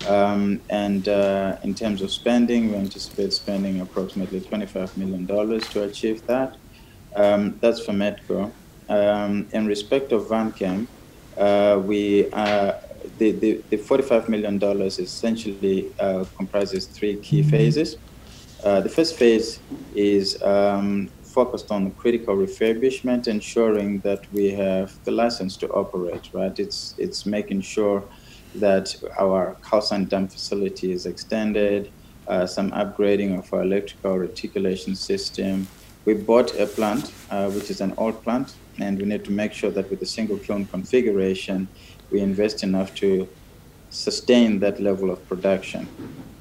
Um, 0.07 0.61
and 0.69 1.07
uh, 1.07 1.57
in 1.63 1.75
terms 1.75 2.01
of 2.01 2.11
spending, 2.11 2.71
we 2.71 2.77
anticipate 2.77 3.33
spending 3.33 3.81
approximately 3.81 4.41
$25 4.41 4.97
million 4.97 5.27
to 5.27 5.83
achieve 5.83 6.25
that. 6.27 6.57
Um, 7.15 7.57
that's 7.59 7.85
Vametco. 7.85 8.51
Um, 8.89 9.47
in 9.51 9.65
respect 9.67 10.11
of 10.11 10.23
Vanchem, 10.23 10.87
uh, 11.37 11.79
we 11.83 12.29
uh, 12.31 12.73
the, 13.17 13.31
the, 13.31 13.63
the, 13.69 13.77
$45 13.77 14.29
million 14.29 14.61
essentially 14.81 15.91
uh, 15.99 16.25
comprises 16.35 16.85
three 16.85 17.17
key 17.17 17.43
phases. 17.43 17.97
Uh, 18.63 18.81
the 18.81 18.89
first 18.89 19.15
phase 19.15 19.59
is 19.95 20.41
um, 20.43 21.09
focused 21.23 21.71
on 21.71 21.91
critical 21.91 22.35
refurbishment, 22.35 23.27
ensuring 23.27 23.99
that 24.01 24.31
we 24.33 24.51
have 24.51 25.03
the 25.05 25.11
license 25.11 25.57
to 25.57 25.67
operate, 25.69 26.29
right? 26.33 26.59
It's, 26.59 26.93
it's 26.97 27.25
making 27.25 27.61
sure 27.61 28.03
that 28.55 28.95
our 29.19 29.55
calcine 29.67 30.05
dam 30.05 30.27
facility 30.27 30.91
is 30.91 31.05
extended, 31.05 31.91
uh, 32.27 32.45
some 32.45 32.71
upgrading 32.71 33.37
of 33.37 33.53
our 33.53 33.61
electrical 33.61 34.17
reticulation 34.17 34.95
system. 34.95 35.67
We 36.05 36.13
bought 36.13 36.59
a 36.59 36.65
plant, 36.65 37.11
uh, 37.29 37.49
which 37.51 37.69
is 37.69 37.81
an 37.81 37.93
old 37.97 38.23
plant, 38.23 38.53
and 38.79 38.97
we 38.97 39.05
need 39.05 39.23
to 39.25 39.31
make 39.31 39.53
sure 39.53 39.71
that 39.71 39.89
with 39.89 40.01
a 40.01 40.05
single 40.05 40.37
kiln 40.37 40.65
configuration, 40.65 41.67
we 42.09 42.19
invest 42.19 42.63
enough 42.63 42.93
to 42.95 43.27
sustain 43.89 44.59
that 44.59 44.79
level 44.79 45.11
of 45.11 45.27
production. 45.27 45.87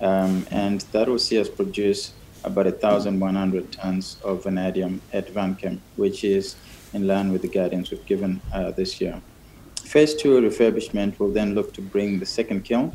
Um, 0.00 0.46
and 0.50 0.80
that 0.92 1.08
will 1.08 1.18
see 1.18 1.38
us 1.38 1.48
produce 1.48 2.12
about 2.44 2.64
1,100 2.66 3.72
tons 3.72 4.16
of 4.24 4.44
vanadium 4.44 5.02
at 5.12 5.28
Vanchem, 5.28 5.78
which 5.96 6.24
is 6.24 6.56
in 6.92 7.06
line 7.06 7.32
with 7.32 7.42
the 7.42 7.48
guidance 7.48 7.90
we've 7.90 8.06
given 8.06 8.40
uh, 8.52 8.70
this 8.70 9.00
year. 9.00 9.20
Phase 9.90 10.14
two 10.14 10.40
refurbishment 10.40 11.18
will 11.18 11.32
then 11.32 11.56
look 11.56 11.74
to 11.74 11.82
bring 11.82 12.20
the 12.20 12.24
second 12.24 12.62
kiln 12.62 12.92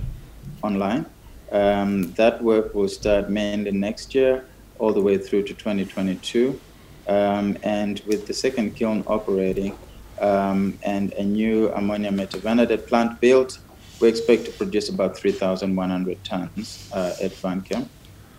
online. 0.63 1.05
Um, 1.51 2.13
that 2.13 2.41
work 2.41 2.73
will 2.73 2.87
start 2.87 3.29
mainly 3.29 3.71
next 3.71 4.15
year, 4.15 4.45
all 4.79 4.93
the 4.93 5.01
way 5.01 5.17
through 5.17 5.43
to 5.43 5.53
2022. 5.53 6.57
Um, 7.09 7.57
and 7.63 8.01
with 8.07 8.27
the 8.27 8.33
second 8.33 8.77
kiln 8.77 9.03
operating 9.07 9.77
um, 10.21 10.79
and 10.83 11.11
a 11.15 11.23
new 11.25 11.69
ammonia 11.73 12.11
metavanadate 12.11 12.87
plant 12.87 13.19
built, 13.19 13.59
we 13.99 14.07
expect 14.07 14.45
to 14.45 14.51
produce 14.51 14.87
about 14.87 15.17
3,100 15.17 16.23
tons 16.23 16.89
uh, 16.93 17.13
at 17.21 17.31
Vanchem. 17.31 17.89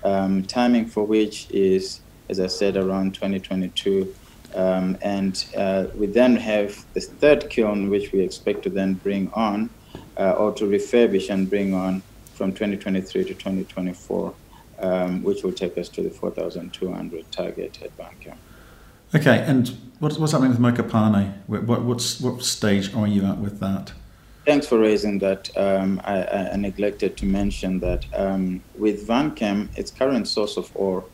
Um, 0.03 0.45
timing 0.45 0.87
for 0.87 1.05
which 1.05 1.47
is, 1.51 2.01
as 2.31 2.41
I 2.41 2.47
said, 2.47 2.79
around 2.79 3.13
2022 3.13 4.15
um, 4.57 4.97
and 5.03 5.45
uh, 5.57 5.87
we 5.95 6.07
then 6.07 6.37
have 6.37 6.85
the 6.95 7.01
third 7.01 7.51
kiln, 7.51 7.91
which 7.91 8.13
we 8.13 8.21
expect 8.21 8.63
to 8.63 8.71
then 8.71 8.95
bring 8.95 9.31
on 9.35 9.71
uh, 10.19 10.33
or 10.33 10.53
to 10.55 10.65
refurbish 10.65 11.31
and 11.31 11.49
bring 11.49 11.75
on 11.75 12.03
from 12.35 12.53
2023 12.53 13.25
to 13.25 13.35
2024, 13.35 14.35
um, 14.81 15.23
which 15.23 15.43
will 15.43 15.53
take 15.53 15.77
us 15.77 15.89
to 15.91 16.03
the 16.03 16.11
4,200 16.11 17.31
target 17.31 17.79
at 17.83 17.97
Vanchem. 17.97 18.37
Okay, 19.15 19.45
and 19.47 19.77
what's, 19.99 20.19
what's 20.19 20.33
happening 20.33 20.51
with 20.51 20.61
Mokopane? 20.61 21.35
What, 21.47 21.83
what's, 21.83 22.21
what 22.21 22.43
stage 22.43 22.95
are 22.95 23.07
you 23.07 23.25
at 23.25 23.39
with 23.39 23.61
that? 23.61 23.93
Thanks 24.45 24.67
for 24.67 24.79
raising 24.79 25.19
that. 25.19 25.51
Um, 25.57 26.01
I, 26.05 26.25
I, 26.25 26.57
neglected 26.57 27.17
to 27.17 27.27
mention 27.27 27.81
that 27.81 28.07
um, 28.15 28.63
with 28.79 29.07
Vanchem, 29.07 29.77
its 29.77 29.91
current 29.91 30.29
source 30.29 30.57
of 30.57 30.71
ore 30.77 31.05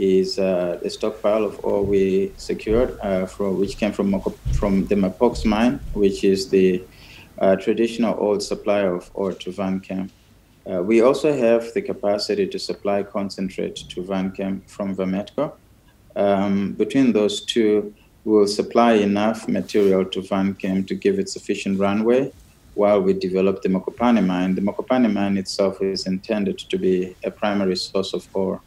is 0.00 0.38
uh, 0.38 0.80
a 0.82 0.88
stockpile 0.88 1.44
of 1.44 1.62
ore 1.62 1.84
we 1.84 2.32
secured, 2.38 2.98
uh, 3.00 3.26
which 3.26 3.76
came 3.76 3.92
from, 3.92 4.20
from 4.58 4.86
the 4.86 4.94
Mapochs 4.94 5.44
mine, 5.44 5.78
which 5.92 6.24
is 6.24 6.48
the 6.48 6.82
uh, 7.38 7.56
traditional 7.56 8.16
old 8.18 8.42
supplier 8.42 8.94
of 8.94 9.10
ore 9.14 9.34
to 9.34 9.50
Vanchem. 9.50 10.08
Uh, 10.70 10.82
we 10.82 11.02
also 11.02 11.36
have 11.36 11.72
the 11.74 11.82
capacity 11.82 12.46
to 12.46 12.58
supply 12.58 13.02
concentrate 13.02 13.76
to 13.76 14.02
Vanchem 14.02 14.62
from 14.68 14.96
Vametco. 14.96 15.52
Um, 16.16 16.72
between 16.72 17.12
those 17.12 17.44
two, 17.44 17.94
we'll 18.24 18.46
supply 18.46 18.94
enough 18.94 19.48
material 19.48 20.04
to 20.06 20.20
Vanchem 20.20 20.86
to 20.86 20.94
give 20.94 21.18
it 21.18 21.28
sufficient 21.28 21.78
runway 21.78 22.32
while 22.74 23.00
we 23.00 23.12
develop 23.12 23.62
the 23.62 23.68
Mokopane 23.68 24.24
mine. 24.24 24.54
The 24.54 24.60
Mokopane 24.62 25.12
mine 25.12 25.36
itself 25.36 25.82
is 25.82 26.06
intended 26.06 26.58
to 26.58 26.78
be 26.78 27.16
a 27.24 27.30
primary 27.30 27.76
source 27.76 28.14
of 28.14 28.26
ore 28.32 28.60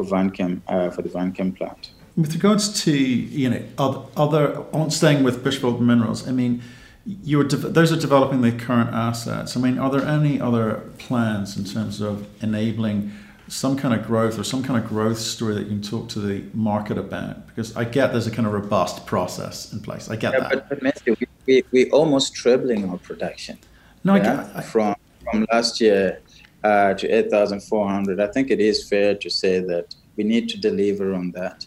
for 0.00 0.16
Vanchem 0.16 0.62
uh, 0.68 0.90
for 0.90 1.02
the 1.02 1.08
Vanchem 1.08 1.56
plant. 1.56 1.90
With 2.16 2.34
regards 2.34 2.82
to 2.84 2.92
you 2.92 3.50
know 3.50 3.62
other, 3.78 4.00
other 4.16 4.64
on 4.72 4.90
staying 4.90 5.22
with 5.22 5.44
Bushveld 5.44 5.80
Minerals, 5.80 6.26
I 6.26 6.32
mean, 6.32 6.62
you're 7.04 7.44
de- 7.44 7.56
those 7.56 7.92
are 7.92 8.00
developing 8.00 8.40
the 8.40 8.52
current 8.52 8.90
assets. 8.90 9.56
I 9.56 9.60
mean, 9.60 9.78
are 9.78 9.90
there 9.90 10.06
any 10.06 10.40
other 10.40 10.82
plans 10.98 11.56
in 11.56 11.64
terms 11.64 12.00
of 12.00 12.26
enabling 12.42 13.12
some 13.48 13.76
kind 13.76 13.98
of 13.98 14.06
growth 14.06 14.38
or 14.38 14.44
some 14.44 14.62
kind 14.62 14.82
of 14.82 14.88
growth 14.88 15.18
story 15.18 15.54
that 15.54 15.62
you 15.62 15.68
can 15.68 15.82
talk 15.82 16.08
to 16.10 16.20
the 16.20 16.44
market 16.54 16.98
about? 16.98 17.46
Because 17.46 17.76
I 17.76 17.84
get 17.84 18.12
there's 18.12 18.26
a 18.26 18.30
kind 18.30 18.46
of 18.46 18.52
robust 18.52 19.06
process 19.06 19.72
in 19.72 19.80
place. 19.80 20.10
I 20.10 20.16
get 20.16 20.32
yeah, 20.34 20.40
that. 20.40 20.68
But, 20.68 20.82
but 20.82 21.06
we, 21.06 21.26
we, 21.46 21.64
we 21.72 21.90
almost 21.90 22.34
trebling 22.34 22.88
our 22.90 22.98
production. 22.98 23.58
No, 24.04 24.14
yeah? 24.14 24.20
I 24.20 24.24
get 24.24 24.56
I, 24.56 24.60
from 24.62 24.94
from 25.24 25.46
last 25.52 25.80
year 25.80 26.20
uh, 26.62 26.94
to 26.94 27.08
8,400, 27.08 28.20
I 28.20 28.26
think 28.28 28.50
it 28.50 28.60
is 28.60 28.88
fair 28.88 29.14
to 29.14 29.30
say 29.30 29.60
that 29.60 29.94
we 30.16 30.24
need 30.24 30.48
to 30.50 30.58
deliver 30.58 31.14
on 31.14 31.30
that. 31.32 31.66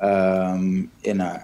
Um, 0.00 0.90
you 1.04 1.14
know, 1.14 1.38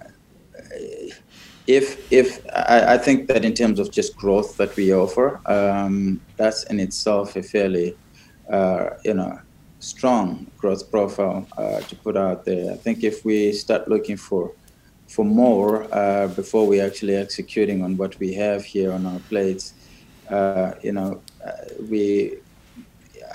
if 1.67 2.11
if 2.11 2.45
I, 2.53 2.95
I, 2.95 2.97
think 2.97 3.27
that 3.27 3.45
in 3.45 3.53
terms 3.53 3.79
of 3.79 3.91
just 3.91 4.15
growth 4.17 4.57
that 4.57 4.75
we 4.75 4.93
offer, 4.93 5.39
um, 5.45 6.21
that's 6.37 6.63
in 6.65 6.79
itself 6.79 7.35
a 7.35 7.43
fairly, 7.43 7.95
uh, 8.49 8.89
you 9.05 9.13
know, 9.13 9.39
strong 9.79 10.47
growth 10.57 10.91
profile 10.91 11.47
uh, 11.57 11.79
to 11.81 11.95
put 11.95 12.17
out 12.17 12.45
there. 12.45 12.71
I 12.73 12.75
think 12.75 13.03
if 13.03 13.23
we 13.23 13.53
start 13.53 13.87
looking 13.87 14.17
for 14.17 14.51
for 15.07 15.25
more 15.25 15.87
uh, 15.93 16.27
before 16.27 16.65
we 16.65 16.79
actually 16.79 17.15
executing 17.15 17.83
on 17.83 17.97
what 17.97 18.17
we 18.19 18.33
have 18.33 18.63
here 18.63 18.93
on 18.93 19.05
our 19.05 19.19
plates, 19.27 19.73
uh, 20.29 20.73
you 20.81 20.93
know, 20.93 21.21
uh, 21.45 21.51
we 21.89 22.37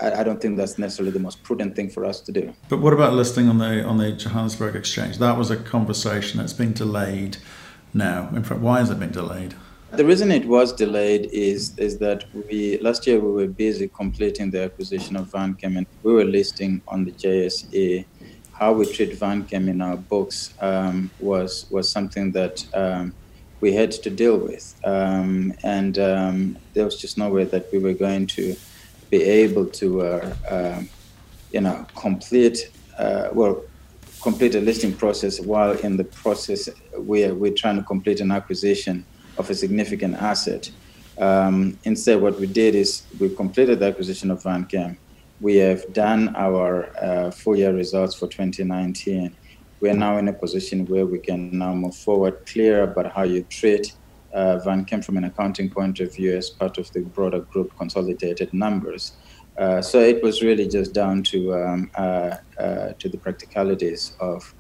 I, 0.01 0.21
I, 0.21 0.25
don't 0.25 0.41
think 0.41 0.57
that's 0.57 0.79
necessarily 0.79 1.13
the 1.13 1.19
most 1.19 1.43
prudent 1.43 1.77
thing 1.77 1.91
for 1.91 2.05
us 2.05 2.21
to 2.21 2.33
do. 2.33 2.53
But 2.69 2.81
what 2.81 2.93
about 2.93 3.13
listing 3.15 3.49
on 3.49 3.59
the 3.59 3.85
on 3.85 3.99
the 3.99 4.13
Johannesburg 4.13 4.75
Exchange? 4.77 5.19
That 5.19 5.37
was 5.37 5.51
a 5.51 5.57
conversation 5.57 6.39
that's 6.39 6.53
been 6.53 6.73
delayed 6.73 7.39
now. 7.95 8.29
In 8.35 8.43
fact, 8.43 8.61
why 8.61 8.79
has 8.79 8.91
it 8.91 8.99
been 8.99 9.13
delayed? 9.13 9.55
The 9.93 10.05
reason 10.05 10.31
it 10.31 10.47
was 10.47 10.73
delayed 10.73 11.27
is 11.33 11.77
is 11.79 11.99
that 11.99 12.25
we 12.35 12.79
last 12.79 13.07
year 13.07 13.21
we 13.21 13.31
were 13.31 13.47
busy 13.47 13.89
completing 13.89 14.51
the 14.51 14.65
acquisition 14.65 15.17
of 15.17 15.31
Vanchem 15.31 15.77
and 15.77 15.87
we 16.03 16.13
were 16.13 16.25
listing 16.25 16.83
on 16.89 17.05
the 17.05 17.13
JSE. 17.13 18.05
How 18.53 18.73
we 18.73 18.87
treat 18.87 19.13
Vanchem 19.13 19.69
in 19.69 19.81
our 19.81 19.97
books 19.97 20.55
um, 20.61 21.11
was 21.21 21.67
was 21.71 21.89
something 21.91 22.33
that 22.33 22.65
um, 22.75 23.15
we 23.61 23.73
had 23.73 23.93
to 23.93 24.11
deal 24.11 24.39
with. 24.39 24.75
Um, 24.85 25.55
and 25.63 25.99
um, 25.99 26.59
there 26.75 26.85
was 26.85 26.97
just 27.01 27.17
no 27.17 27.31
way 27.31 27.45
that 27.45 27.73
we 27.73 27.79
were 27.79 27.95
going 27.95 28.27
to 28.29 28.57
be 29.11 29.23
able 29.23 29.67
to, 29.67 30.03
uh, 30.03 30.35
uh, 30.49 30.83
you 31.53 31.61
know, 31.61 31.87
complete, 31.95 32.71
uh, 32.99 33.29
well, 33.33 33.63
complete 34.23 34.55
a 34.55 34.61
listing 34.61 34.93
process 34.93 35.41
while 35.41 35.73
in 35.73 35.97
the 35.97 36.05
process 36.05 36.69
we're, 36.97 37.35
we're 37.35 37.55
trying 37.55 37.77
to 37.77 37.83
complete 37.83 38.21
an 38.21 38.33
acquisition 38.33 39.05
of 39.39 39.49
a 39.51 39.55
significant 39.55 40.15
asset. 40.17 40.71
Um, 41.19 41.79
instead, 41.85 42.21
what 42.21 42.39
we 42.39 42.47
did 42.47 42.75
is 42.75 43.03
we 43.21 43.35
completed 43.35 43.79
the 43.79 43.87
acquisition 43.87 44.31
of 44.31 44.43
Van 44.43 44.65
Vanchem. 44.65 44.97
We 45.41 45.57
have 45.57 45.93
done 45.93 46.35
our 46.35 46.89
uh, 46.97 47.31
full 47.31 47.57
year 47.57 47.73
results 47.73 48.15
for 48.15 48.27
2019 48.27 49.35
we 49.81 49.91
are 49.91 49.95
now 49.95 50.17
in 50.17 50.29
a 50.29 50.33
position 50.33 50.87
where 50.87 51.05
we 51.05 51.19
can 51.19 51.59
now 51.59 51.75
move 51.75 51.95
forward, 51.95 52.47
clear 52.47 52.85
about 52.85 53.13
how 53.13 53.25
you 53.25 53.43
treat 53.43 53.93
uh, 54.37 54.85
came 54.87 55.03
from 55.03 55.17
an 55.17 55.25
accounting 55.25 55.71
point 55.71 55.99
of 56.01 56.15
view 56.15 56.37
as 56.37 56.51
part 56.51 56.79
of 56.79 56.93
the 56.93 57.01
broader 57.01 57.41
group 57.41 57.77
consolidated 57.79 58.53
numbers. 58.53 59.13
Uh, 59.59 59.81
so 59.81 59.99
it 59.99 60.23
was 60.23 60.43
really 60.43 60.69
just 60.69 60.93
down 60.93 61.23
to 61.23 61.55
um, 61.55 61.91
uh, 61.97 62.37
uh 62.59 62.93
to 62.99 63.09
the 63.09 63.17
practicalities 63.17 64.13
of 64.21 64.55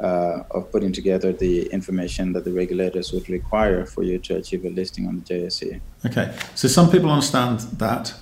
uh, 0.00 0.44
of 0.52 0.70
putting 0.70 0.92
together 0.92 1.32
the 1.32 1.62
information 1.72 2.32
that 2.32 2.44
the 2.44 2.52
regulators 2.52 3.12
would 3.12 3.28
require 3.28 3.84
for 3.84 4.04
you 4.04 4.16
to 4.18 4.36
achieve 4.36 4.64
a 4.64 4.70
listing 4.70 5.08
on 5.08 5.16
the 5.16 5.22
JSE. 5.22 5.80
Okay, 6.06 6.32
so 6.54 6.68
some 6.68 6.88
people 6.88 7.10
understand 7.10 7.60
that. 7.78 8.14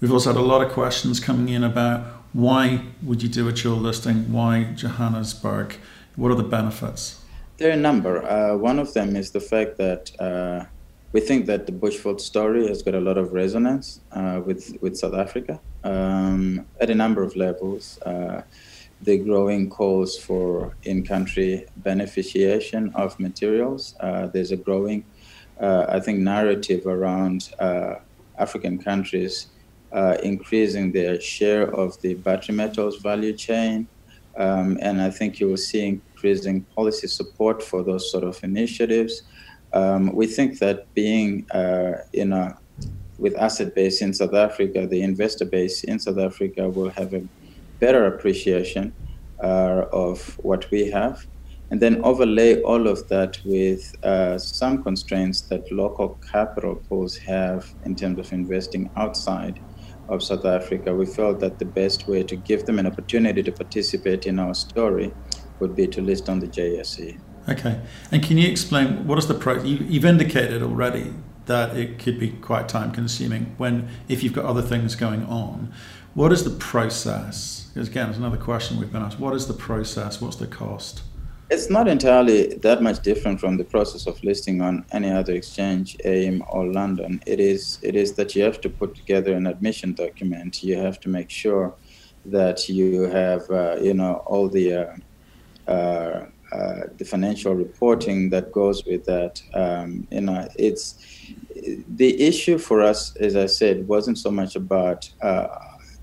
We've 0.00 0.12
also 0.12 0.32
had 0.32 0.38
a 0.38 0.44
lot 0.44 0.60
of 0.60 0.70
questions 0.72 1.18
coming 1.18 1.48
in 1.48 1.64
about 1.64 2.00
why 2.34 2.82
would 3.02 3.22
you 3.22 3.30
do 3.30 3.48
a 3.48 3.52
dual 3.52 3.78
listing? 3.78 4.30
Why 4.30 4.64
Johannesburg? 4.74 5.76
What 6.16 6.30
are 6.30 6.34
the 6.34 6.50
benefits? 6.58 7.23
There 7.56 7.70
are 7.70 7.74
a 7.74 7.76
number. 7.76 8.26
Uh, 8.26 8.56
one 8.56 8.80
of 8.80 8.94
them 8.94 9.14
is 9.14 9.30
the 9.30 9.40
fact 9.40 9.76
that 9.76 10.10
uh, 10.20 10.64
we 11.12 11.20
think 11.20 11.46
that 11.46 11.66
the 11.66 11.72
Bushveld 11.72 12.20
story 12.20 12.66
has 12.66 12.82
got 12.82 12.96
a 12.96 13.00
lot 13.00 13.16
of 13.16 13.32
resonance 13.32 14.00
uh, 14.10 14.42
with, 14.44 14.76
with 14.80 14.96
South 14.96 15.14
Africa 15.14 15.60
um, 15.84 16.66
at 16.80 16.90
a 16.90 16.96
number 16.96 17.22
of 17.22 17.36
levels. 17.36 18.00
Uh, 18.02 18.42
the 19.02 19.18
growing 19.18 19.70
calls 19.70 20.18
for 20.18 20.74
in 20.82 21.04
country 21.04 21.64
beneficiation 21.82 22.92
of 22.96 23.20
materials. 23.20 23.94
Uh, 24.00 24.26
there's 24.26 24.50
a 24.50 24.56
growing, 24.56 25.04
uh, 25.60 25.86
I 25.88 26.00
think, 26.00 26.18
narrative 26.18 26.86
around 26.86 27.50
African 28.36 28.82
countries 28.82 29.46
increasing 30.24 30.90
their 30.90 31.20
share 31.20 31.72
of 31.72 32.00
the 32.00 32.14
battery 32.14 32.56
metals 32.56 32.96
value 32.96 33.32
chain. 33.32 33.86
Um, 34.36 34.76
and 34.82 35.00
I 35.00 35.10
think 35.10 35.38
you 35.38 35.46
will 35.46 35.56
see 35.56 36.00
increasing 36.24 36.62
policy 36.74 37.06
support 37.06 37.62
for 37.62 37.82
those 37.82 38.10
sort 38.10 38.24
of 38.24 38.42
initiatives. 38.42 39.22
Um, 39.72 40.14
we 40.14 40.26
think 40.26 40.58
that 40.58 40.92
being 40.94 41.50
uh, 41.50 41.98
in 42.12 42.32
a, 42.32 42.56
with 43.18 43.36
asset 43.36 43.74
base 43.74 44.00
in 44.00 44.14
South 44.14 44.34
Africa, 44.34 44.86
the 44.86 45.02
investor 45.02 45.44
base 45.44 45.84
in 45.84 45.98
South 45.98 46.18
Africa 46.18 46.68
will 46.68 46.90
have 46.90 47.12
a 47.14 47.22
better 47.78 48.06
appreciation 48.06 48.92
uh, 49.42 49.84
of 49.92 50.38
what 50.42 50.70
we 50.70 50.90
have. 50.90 51.26
And 51.70 51.80
then 51.80 52.02
overlay 52.04 52.62
all 52.62 52.86
of 52.86 53.08
that 53.08 53.38
with 53.44 53.82
uh, 54.04 54.38
some 54.38 54.82
constraints 54.82 55.42
that 55.50 55.70
local 55.72 56.18
capital 56.32 56.76
pools 56.88 57.16
have 57.18 57.74
in 57.84 57.96
terms 57.96 58.18
of 58.18 58.32
investing 58.32 58.90
outside 58.96 59.60
of 60.08 60.22
South 60.22 60.44
Africa, 60.44 60.94
we 60.94 61.06
felt 61.06 61.40
that 61.40 61.58
the 61.58 61.64
best 61.64 62.06
way 62.06 62.22
to 62.22 62.36
give 62.36 62.66
them 62.66 62.78
an 62.78 62.86
opportunity 62.86 63.42
to 63.42 63.52
participate 63.52 64.26
in 64.26 64.38
our 64.38 64.54
story 64.54 65.12
would 65.60 65.74
be 65.74 65.86
to 65.88 66.00
list 66.00 66.28
on 66.28 66.40
the 66.40 66.46
JSE. 66.46 67.18
Okay. 67.48 67.80
And 68.10 68.22
can 68.22 68.38
you 68.38 68.50
explain 68.50 69.06
what 69.06 69.18
is 69.18 69.26
the 69.26 69.34
pro? 69.34 69.62
You, 69.62 69.76
you've 69.76 70.04
indicated 70.04 70.62
already 70.62 71.12
that 71.46 71.76
it 71.76 71.98
could 71.98 72.18
be 72.18 72.30
quite 72.30 72.68
time 72.68 72.90
consuming 72.90 73.54
when 73.58 73.88
if 74.08 74.22
you've 74.22 74.32
got 74.32 74.46
other 74.46 74.62
things 74.62 74.96
going 74.96 75.24
on. 75.24 75.72
What 76.14 76.32
is 76.32 76.44
the 76.44 76.50
process? 76.50 77.70
Because 77.74 77.88
again, 77.88 78.08
it's 78.08 78.18
another 78.18 78.36
question 78.36 78.78
we've 78.78 78.92
been 78.92 79.02
asked. 79.02 79.18
What 79.18 79.34
is 79.34 79.46
the 79.46 79.54
process? 79.54 80.20
What's 80.20 80.36
the 80.36 80.46
cost? 80.46 81.02
It's 81.50 81.68
not 81.68 81.88
entirely 81.88 82.54
that 82.62 82.82
much 82.82 83.02
different 83.02 83.38
from 83.38 83.58
the 83.58 83.64
process 83.64 84.06
of 84.06 84.22
listing 84.24 84.62
on 84.62 84.86
any 84.92 85.10
other 85.10 85.34
exchange, 85.34 85.96
AIM 86.04 86.42
or 86.48 86.66
London. 86.66 87.20
It 87.26 87.38
is 87.38 87.78
it 87.82 87.94
is 87.94 88.14
that 88.14 88.34
you 88.34 88.42
have 88.42 88.60
to 88.62 88.70
put 88.70 88.94
together 88.94 89.34
an 89.34 89.46
admission 89.46 89.92
document. 89.92 90.62
You 90.62 90.78
have 90.78 90.98
to 91.00 91.08
make 91.10 91.28
sure 91.28 91.74
that 92.24 92.68
you 92.68 93.02
have 93.02 93.50
uh, 93.50 93.76
you 93.80 93.92
know 93.92 94.22
all 94.26 94.48
the 94.48 94.72
uh, 94.72 94.96
uh, 95.66 96.26
uh 96.52 96.80
the 96.98 97.04
financial 97.04 97.54
reporting 97.54 98.30
that 98.30 98.52
goes 98.52 98.84
with 98.84 99.04
that. 99.06 99.42
Um, 99.54 100.06
you 100.10 100.20
know, 100.20 100.48
it's 100.56 100.98
the 101.96 102.20
issue 102.20 102.58
for 102.58 102.82
us, 102.82 103.16
as 103.16 103.36
I 103.36 103.46
said, 103.46 103.88
wasn't 103.88 104.18
so 104.18 104.30
much 104.30 104.56
about 104.56 105.10
uh, 105.22 105.48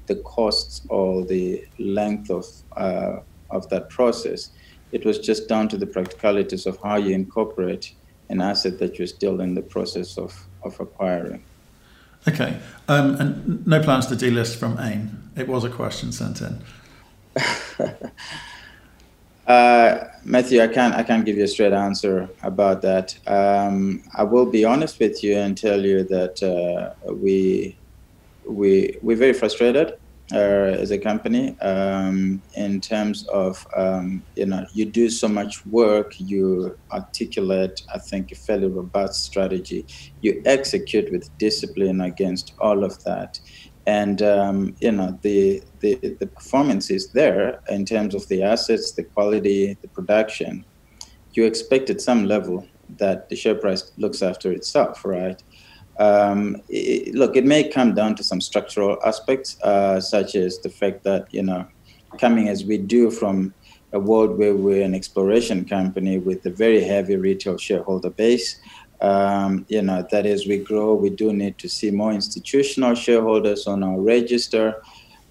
the 0.08 0.16
costs 0.16 0.82
or 0.90 1.26
the 1.26 1.66
length 1.80 2.30
of 2.30 2.46
uh, 2.76 3.20
of 3.50 3.70
that 3.70 3.90
process 3.90 4.52
it 4.92 5.06
was 5.06 5.20
just 5.20 5.48
down 5.48 5.70
to 5.70 5.78
the 5.78 5.86
practicalities 5.86 6.66
of 6.66 6.78
how 6.82 6.98
you 6.98 7.16
incorporate 7.16 7.94
an 8.30 8.42
asset 8.42 8.80
that 8.80 8.98
you're 8.98 9.08
still 9.08 9.42
in 9.42 9.56
the 9.56 9.62
process 9.62 10.18
of, 10.18 10.48
of 10.64 10.80
acquiring. 10.80 11.44
Okay. 12.28 12.58
Um, 12.88 13.16
and 13.16 13.68
no 13.68 13.82
plans 13.82 14.08
to 14.08 14.16
delist 14.16 14.56
from 14.58 14.78
AIM? 14.80 15.32
It 15.36 15.48
was 15.48 15.64
a 15.64 15.70
question 15.70 16.12
sent 16.12 16.42
in. 16.42 16.62
uh, 19.48 20.06
Matthew, 20.24 20.62
I 20.62 20.68
can't, 20.68 20.94
I 20.94 21.04
can't 21.04 21.26
give 21.26 21.38
you 21.38 21.44
a 21.44 21.48
straight 21.48 21.74
answer 21.74 22.30
about 22.44 22.82
that. 22.84 23.18
Um, 23.28 24.04
I 24.16 24.24
will 24.24 24.46
be 24.46 24.66
honest 24.66 25.00
with 25.00 25.24
you 25.24 25.38
and 25.38 25.58
tell 25.58 25.84
you 25.84 26.04
that 26.04 26.42
uh, 26.44 27.12
we, 27.14 27.78
we, 28.48 28.98
we're 29.02 29.18
very 29.18 29.34
frustrated 29.34 29.94
uh, 30.34 30.78
as 30.80 30.92
a 30.92 30.98
company 30.98 31.60
um, 31.60 32.42
in 32.54 32.80
terms 32.80 33.28
of 33.28 33.66
um, 33.76 34.24
you 34.36 34.46
know 34.46 34.66
you 34.74 34.86
do 34.86 35.10
so 35.10 35.28
much 35.28 35.66
work 35.66 36.14
you 36.20 36.78
articulate 36.92 37.82
i 37.94 38.00
think 38.00 38.32
a 38.32 38.36
fairly 38.36 38.68
robust 38.68 39.24
strategy 39.24 39.86
you 40.22 40.42
execute 40.46 41.12
with 41.12 41.30
discipline 41.38 42.02
against 42.02 42.54
all 42.60 42.84
of 42.84 43.04
that 43.04 43.40
and 43.88 44.22
um, 44.22 44.76
you 44.80 44.92
know 44.92 45.18
the, 45.22 45.62
the 45.80 45.96
the 46.20 46.28
performance 46.28 46.90
is 46.90 47.12
there 47.12 47.60
in 47.70 47.86
terms 47.86 48.14
of 48.14 48.28
the 48.28 48.44
assets 48.44 48.92
the 48.92 49.04
quality 49.04 49.78
the 49.82 49.88
production. 49.88 50.66
You 51.34 51.46
expect 51.46 51.90
at 51.90 52.02
some 52.02 52.26
level 52.26 52.68
that 52.98 53.30
the 53.30 53.36
share 53.36 53.56
price 53.56 53.92
looks 53.98 54.22
after 54.22 54.52
itself 54.52 55.06
right? 55.06 55.42
Um, 56.00 56.62
it, 56.68 57.14
look, 57.14 57.36
it 57.36 57.46
may 57.46 57.68
come 57.68 57.94
down 57.94 58.16
to 58.16 58.24
some 58.24 58.42
structural 58.42 58.98
aspects, 59.06 59.62
uh, 59.62 60.00
such 60.00 60.36
as 60.36 60.60
the 60.60 60.70
fact 60.70 61.04
that, 61.04 61.28
you 61.32 61.44
know, 61.44 61.68
coming 62.18 62.50
as 62.50 62.66
we 62.66 62.78
do 62.78 63.12
from 63.12 63.54
a 63.94 64.00
world 64.00 64.38
where 64.38 64.56
we're 64.56 64.84
an 64.84 64.96
exploration 64.96 65.66
company 65.66 66.18
with 66.18 66.46
a 66.46 66.50
very 66.50 66.82
heavy 66.82 67.18
retail 67.18 67.58
shareholder 67.58 68.10
base, 68.10 68.60
um, 69.02 69.66
you 69.68 69.82
know, 69.82 70.06
that 70.12 70.26
as 70.26 70.48
we 70.48 70.58
grow, 70.58 70.94
we 70.94 71.10
do 71.10 71.34
need 71.34 71.58
to 71.58 71.68
see 71.70 71.92
more 71.92 72.12
institutional 72.12 72.96
shareholders 72.96 73.68
on 73.68 73.84
our 73.84 74.00
register. 74.00 74.82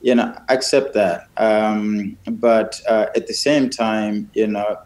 You 0.02 0.14
know, 0.14 0.34
accept 0.48 0.94
that. 0.94 1.28
Um, 1.36 2.16
but 2.26 2.80
uh, 2.88 3.06
at 3.14 3.26
the 3.26 3.34
same 3.34 3.68
time, 3.68 4.30
you 4.34 4.46
know, 4.46 4.78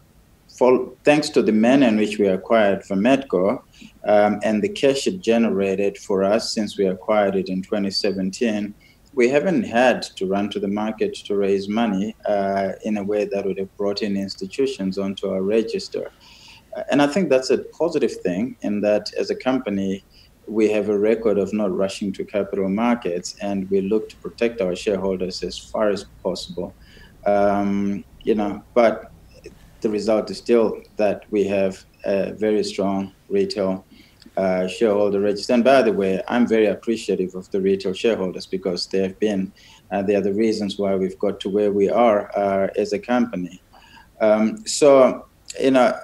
for, 0.58 0.92
thanks 1.04 1.28
to 1.30 1.42
the 1.42 1.52
manner 1.52 1.86
in 1.86 1.96
which 1.96 2.18
we 2.18 2.28
acquired 2.28 2.82
Vametco 2.82 3.62
um, 4.06 4.40
and 4.42 4.62
the 4.62 4.68
cash 4.68 5.06
it 5.06 5.20
generated 5.20 5.98
for 5.98 6.24
us 6.24 6.52
since 6.52 6.78
we 6.78 6.86
acquired 6.86 7.36
it 7.36 7.48
in 7.48 7.62
2017, 7.62 8.74
we 9.14 9.28
haven't 9.28 9.62
had 9.62 10.02
to 10.02 10.26
run 10.26 10.50
to 10.50 10.60
the 10.60 10.68
market 10.68 11.14
to 11.14 11.36
raise 11.36 11.68
money 11.68 12.16
uh, 12.26 12.72
in 12.82 12.96
a 12.96 13.04
way 13.04 13.24
that 13.24 13.44
would 13.44 13.58
have 13.58 13.74
brought 13.76 14.02
in 14.02 14.16
institutions 14.16 14.98
onto 14.98 15.28
our 15.28 15.42
register. 15.42 16.10
And 16.90 17.00
I 17.00 17.06
think 17.06 17.28
that's 17.28 17.50
a 17.50 17.58
positive 17.58 18.12
thing 18.12 18.56
in 18.62 18.80
that 18.80 19.12
as 19.14 19.30
a 19.30 19.34
company, 19.34 20.04
we 20.46 20.68
have 20.70 20.88
a 20.88 20.98
record 20.98 21.38
of 21.38 21.52
not 21.52 21.74
rushing 21.74 22.12
to 22.12 22.24
capital 22.24 22.68
markets 22.68 23.36
and 23.40 23.70
we 23.70 23.80
look 23.80 24.08
to 24.10 24.16
protect 24.16 24.60
our 24.60 24.76
shareholders 24.76 25.42
as 25.42 25.58
far 25.58 25.88
as 25.88 26.04
possible. 26.22 26.74
Um, 27.26 28.04
you 28.22 28.34
know, 28.34 28.62
but 28.74 29.12
the 29.80 29.90
result 29.90 30.30
is 30.30 30.38
still 30.38 30.82
that 30.96 31.24
we 31.30 31.44
have 31.44 31.84
a 32.04 32.32
very 32.32 32.64
strong 32.64 33.12
retail 33.28 33.84
uh, 34.36 34.66
shareholder 34.66 35.20
register. 35.20 35.52
And 35.52 35.64
by 35.64 35.82
the 35.82 35.92
way, 35.92 36.20
I'm 36.28 36.46
very 36.46 36.66
appreciative 36.66 37.34
of 37.34 37.50
the 37.50 37.60
retail 37.60 37.92
shareholders 37.92 38.46
because 38.46 38.86
they 38.86 38.98
have 38.98 39.18
been, 39.20 39.52
uh, 39.90 40.02
they 40.02 40.16
are 40.16 40.20
the 40.20 40.32
reasons 40.32 40.78
why 40.78 40.96
we've 40.96 41.18
got 41.18 41.38
to 41.40 41.48
where 41.48 41.72
we 41.72 41.88
are 41.88 42.30
uh, 42.36 42.68
as 42.76 42.92
a 42.92 42.98
company. 42.98 43.62
Um, 44.20 44.66
so, 44.66 45.26
you 45.60 45.70
know, 45.70 45.96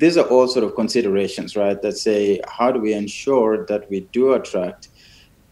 these 0.00 0.16
are 0.16 0.26
all 0.26 0.48
sort 0.48 0.64
of 0.64 0.74
considerations, 0.74 1.56
right? 1.56 1.80
That 1.82 1.96
say, 1.96 2.40
how 2.48 2.72
do 2.72 2.80
we 2.80 2.92
ensure 2.94 3.66
that 3.66 3.88
we 3.90 4.00
do 4.12 4.32
attract 4.32 4.88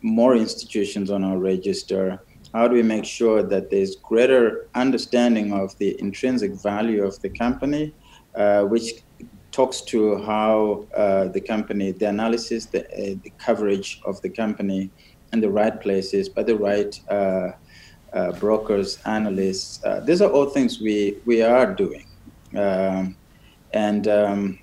more 0.03 0.35
institutions 0.35 1.11
on 1.11 1.23
our 1.23 1.39
register? 1.39 2.21
how 2.55 2.67
do 2.67 2.75
we 2.75 2.83
make 2.83 3.05
sure 3.05 3.43
that 3.43 3.71
there's 3.71 3.97
greater 3.97 4.69
understanding 4.75 5.53
of 5.53 5.77
the 5.79 6.01
intrinsic 6.01 6.53
value 6.53 7.05
of 7.05 7.21
the 7.21 7.29
company, 7.29 7.93
uh, 8.35 8.63
which 8.63 9.03
talks 9.51 9.81
to 9.83 10.23
how 10.25 10.87
uh, 10.97 11.29
the 11.29 11.41
company, 11.41 11.93
the 11.93 12.09
analysis, 12.09 12.67
the, 12.67 12.85
uh, 12.93 13.17
the 13.23 13.33
coverage 13.39 14.01
of 14.05 14.21
the 14.23 14.29
company 14.29 14.91
in 15.33 15.41
the 15.41 15.51
right 15.51 15.81
places 15.81 16.29
by 16.29 16.43
the 16.43 16.57
right 16.57 17.01
uh, 17.11 17.51
uh 18.15 18.33
brokers, 18.41 18.99
analysts. 19.05 19.85
Uh, 19.85 20.01
these 20.01 20.23
are 20.23 20.31
all 20.31 20.47
things 20.47 20.81
we, 20.81 21.19
we 21.27 21.43
are 21.43 21.75
doing. 21.75 22.07
Um, 22.57 23.17
and, 23.72 24.09
um, 24.09 24.59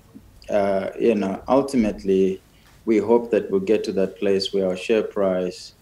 uh, 0.48 0.90
you 0.98 1.14
know, 1.14 1.42
ultimately, 1.48 2.40
we 2.84 2.98
hope 2.98 3.30
that 3.30 3.50
we'll 3.50 3.60
get 3.60 3.82
to 3.84 3.92
that 3.92 4.18
place 4.18 4.52
where 4.52 4.68
our 4.68 4.76
share 4.76 5.02
price 5.02 5.74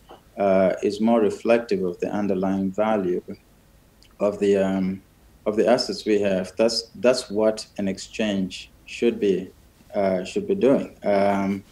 is 0.82 1.00
more 1.00 1.20
reflective 1.20 1.82
of 1.82 2.00
the 2.00 2.10
underlying 2.10 2.70
value 2.70 3.22
of 4.20 4.38
the 4.38 4.56
um, 4.56 5.02
of 5.46 5.56
the 5.56 5.68
assets 5.68 6.04
we 6.04 6.20
have. 6.20 6.52
That's 6.56 6.90
that's 6.96 7.30
what 7.30 7.66
an 7.78 7.88
exchange 7.88 8.70
should 8.86 9.20
be 9.20 9.50
uh, 9.94 10.24
should 10.24 10.46
be 10.46 10.54
doing. 10.54 10.96
Um, 11.02 11.64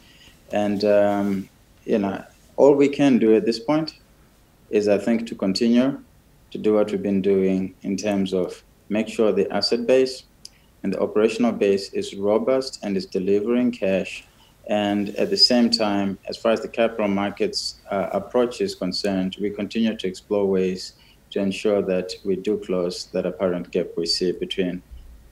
and 0.53 0.85
um, 0.85 1.49
you 1.85 1.99
know, 1.99 2.25
all 2.57 2.75
we 2.75 2.89
can 2.89 3.19
do 3.19 3.35
at 3.35 3.45
this 3.45 3.59
point 3.59 3.99
is, 4.71 4.89
I 4.89 4.99
think, 4.99 5.27
to 5.29 5.35
continue 5.35 6.01
to 6.51 6.59
do 6.59 6.75
what 6.75 6.91
we've 6.91 7.03
been 7.03 7.23
doing 7.23 7.75
in 7.83 7.97
terms 7.97 8.33
of 8.35 8.63
make 8.89 9.09
sure 9.09 9.33
the 9.33 9.51
asset 9.51 9.87
base 9.87 10.25
and 10.83 10.93
the 10.93 11.01
operational 11.01 11.53
base 11.53 11.93
is 11.93 12.15
robust 12.15 12.81
and 12.83 12.97
is 12.97 13.07
delivering 13.07 13.71
cash. 13.71 14.25
And 14.69 15.11
at 15.17 15.31
the 15.31 15.37
same 15.37 15.71
time, 15.71 16.19
as 16.29 16.37
far 16.37 16.53
as 16.53 16.61
the 16.61 16.69
capital 16.69 17.09
markets 17.09 17.77
uh, 17.91 18.09
approach 18.13 18.61
is 18.61 18.75
concerned, 18.75 19.37
we 19.41 19.51
continue 19.51 19.97
to 19.97 20.07
explore 20.07 20.47
ways 20.47 20.95
to 21.31 21.41
ensure 21.41 21.83
that 21.83 22.13
we 22.25 22.37
do 22.37 22.59
close 22.59 23.07
that 23.07 23.27
apparent 23.27 23.71
gap 23.71 23.89
we 23.97 24.07
see 24.07 24.33
between 24.33 24.83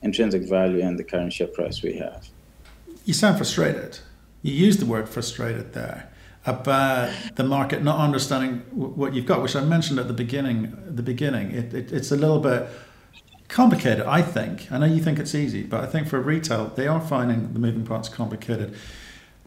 intrinsic 0.01 0.43
value 0.43 0.81
and 0.81 0.97
the 0.97 1.03
current 1.03 1.31
share 1.31 1.47
price 1.47 1.81
we 1.81 1.93
have. 1.93 2.27
You 3.05 3.13
sound 3.13 3.37
frustrated. 3.37 3.99
You 4.41 4.53
used 4.53 4.79
the 4.79 4.85
word 4.85 5.07
frustrated 5.07 5.73
there 5.73 6.11
about 6.45 7.13
the 7.35 7.43
market 7.43 7.83
not 7.83 7.99
understanding 7.99 8.59
what 8.71 9.13
you've 9.13 9.27
got, 9.27 9.43
which 9.43 9.55
I 9.55 9.61
mentioned 9.61 9.99
at 9.99 10.07
the 10.07 10.13
beginning. 10.13 10.75
The 10.87 11.03
beginning, 11.03 11.51
it, 11.51 11.73
it, 11.73 11.91
it's 11.91 12.11
a 12.11 12.15
little 12.15 12.39
bit 12.39 12.67
complicated. 13.51 14.05
I 14.05 14.21
think. 14.21 14.71
I 14.71 14.77
know 14.79 14.87
you 14.87 15.03
think 15.03 15.19
it's 15.19 15.35
easy, 15.35 15.61
but 15.61 15.81
I 15.81 15.85
think 15.85 16.07
for 16.07 16.19
retail, 16.19 16.71
they 16.75 16.87
are 16.87 17.01
finding 17.01 17.53
the 17.53 17.59
moving 17.59 17.85
parts 17.85 18.09
complicated. 18.09 18.75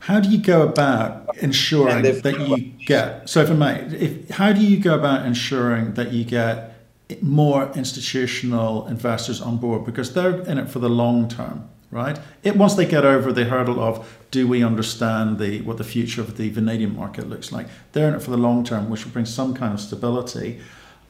How 0.01 0.21
do 0.21 0.29
you 0.29 0.39
go 0.39 0.69
about 0.69 1.37
ensuring 1.39 2.03
that 2.03 2.47
you 2.47 2.59
get? 2.87 3.29
So, 3.29 3.41
if 3.41 3.51
I 3.51 3.55
may, 3.55 3.81
if, 3.97 4.31
how 4.31 4.53
do 4.53 4.61
you 4.61 4.79
go 4.79 4.95
about 4.95 5.27
ensuring 5.27 5.95
that 5.95 6.13
you 6.13 6.25
get 6.25 6.75
more 7.23 7.71
institutional 7.75 8.87
investors 8.87 9.41
on 9.41 9.57
board 9.57 9.85
because 9.85 10.13
they're 10.13 10.41
in 10.43 10.59
it 10.59 10.69
for 10.69 10.79
the 10.79 10.91
long 10.91 11.29
term, 11.29 11.69
right? 11.91 12.19
It 12.43 12.57
once 12.57 12.75
they 12.75 12.85
get 12.85 13.07
over 13.07 13.33
the 13.33 13.45
hurdle 13.47 13.81
of 13.81 14.07
do 14.31 14.47
we 14.47 14.63
understand 14.63 15.39
the 15.39 15.63
what 15.63 15.79
the 15.79 15.85
future 15.85 16.21
of 16.21 16.37
the 16.37 16.51
vanadium 16.51 16.95
market 16.95 17.29
looks 17.29 17.51
like, 17.51 17.67
they're 17.93 18.09
in 18.09 18.15
it 18.15 18.23
for 18.23 18.31
the 18.31 18.37
long 18.37 18.65
term, 18.65 18.91
which 18.91 19.07
will 19.07 19.13
bring 19.13 19.27
some 19.27 19.55
kind 19.55 19.73
of 19.73 19.81
stability. 19.81 20.61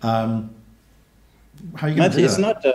Um, 0.03 0.55
how 1.77 1.87
are 1.87 1.90
you 1.90 1.97
going 1.97 2.11
to 2.11 2.17
do 2.17 2.25
it's 2.25 2.37
that? 2.37 2.43
Not, 2.43 2.67
uh, 2.67 2.73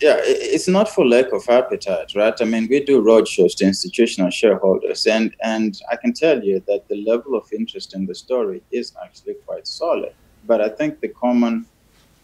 yeah, 0.00 0.16
it's 0.24 0.68
not 0.68 0.88
for 0.88 1.06
lack 1.06 1.32
of 1.32 1.46
appetite, 1.48 2.14
right? 2.16 2.34
I 2.40 2.44
mean, 2.44 2.66
we 2.70 2.82
do 2.82 3.02
roadshows 3.02 3.54
to 3.56 3.66
institutional 3.66 4.30
shareholders, 4.30 5.06
and 5.06 5.34
and 5.42 5.80
I 5.90 5.96
can 5.96 6.12
tell 6.12 6.42
you 6.42 6.62
that 6.66 6.88
the 6.88 7.04
level 7.04 7.34
of 7.34 7.44
interest 7.52 7.94
in 7.94 8.06
the 8.06 8.14
story 8.14 8.62
is 8.70 8.94
actually 9.04 9.34
quite 9.46 9.66
solid. 9.66 10.14
But 10.46 10.60
I 10.62 10.70
think 10.70 11.00
the 11.00 11.08
common 11.08 11.66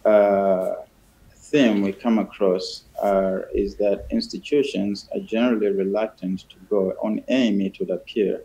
uh, 0.04 0.76
theme 1.34 1.82
we 1.82 1.92
come 1.92 2.18
across 2.18 2.84
uh, 3.02 3.40
is 3.54 3.76
that 3.76 4.06
institutions 4.10 5.08
are 5.14 5.20
generally 5.20 5.70
reluctant 5.70 6.48
to 6.48 6.56
go 6.70 6.92
on 7.02 7.22
AIM, 7.28 7.60
it 7.60 7.78
would 7.78 7.90
appear, 7.90 8.42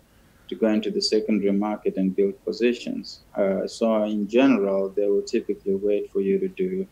to 0.50 0.56
go 0.56 0.68
into 0.68 0.92
the 0.92 1.02
secondary 1.02 1.54
market 1.54 1.96
and 1.96 2.16
build 2.16 2.36
positions. 2.44 3.22
Uh, 3.36 3.66
so, 3.66 4.04
in 4.04 4.28
general, 4.28 4.90
they 4.90 5.08
will 5.08 5.22
typically 5.22 5.76
wait 5.76 6.12
for 6.12 6.20
you 6.20 6.38
to 6.38 6.50
do 6.50 6.86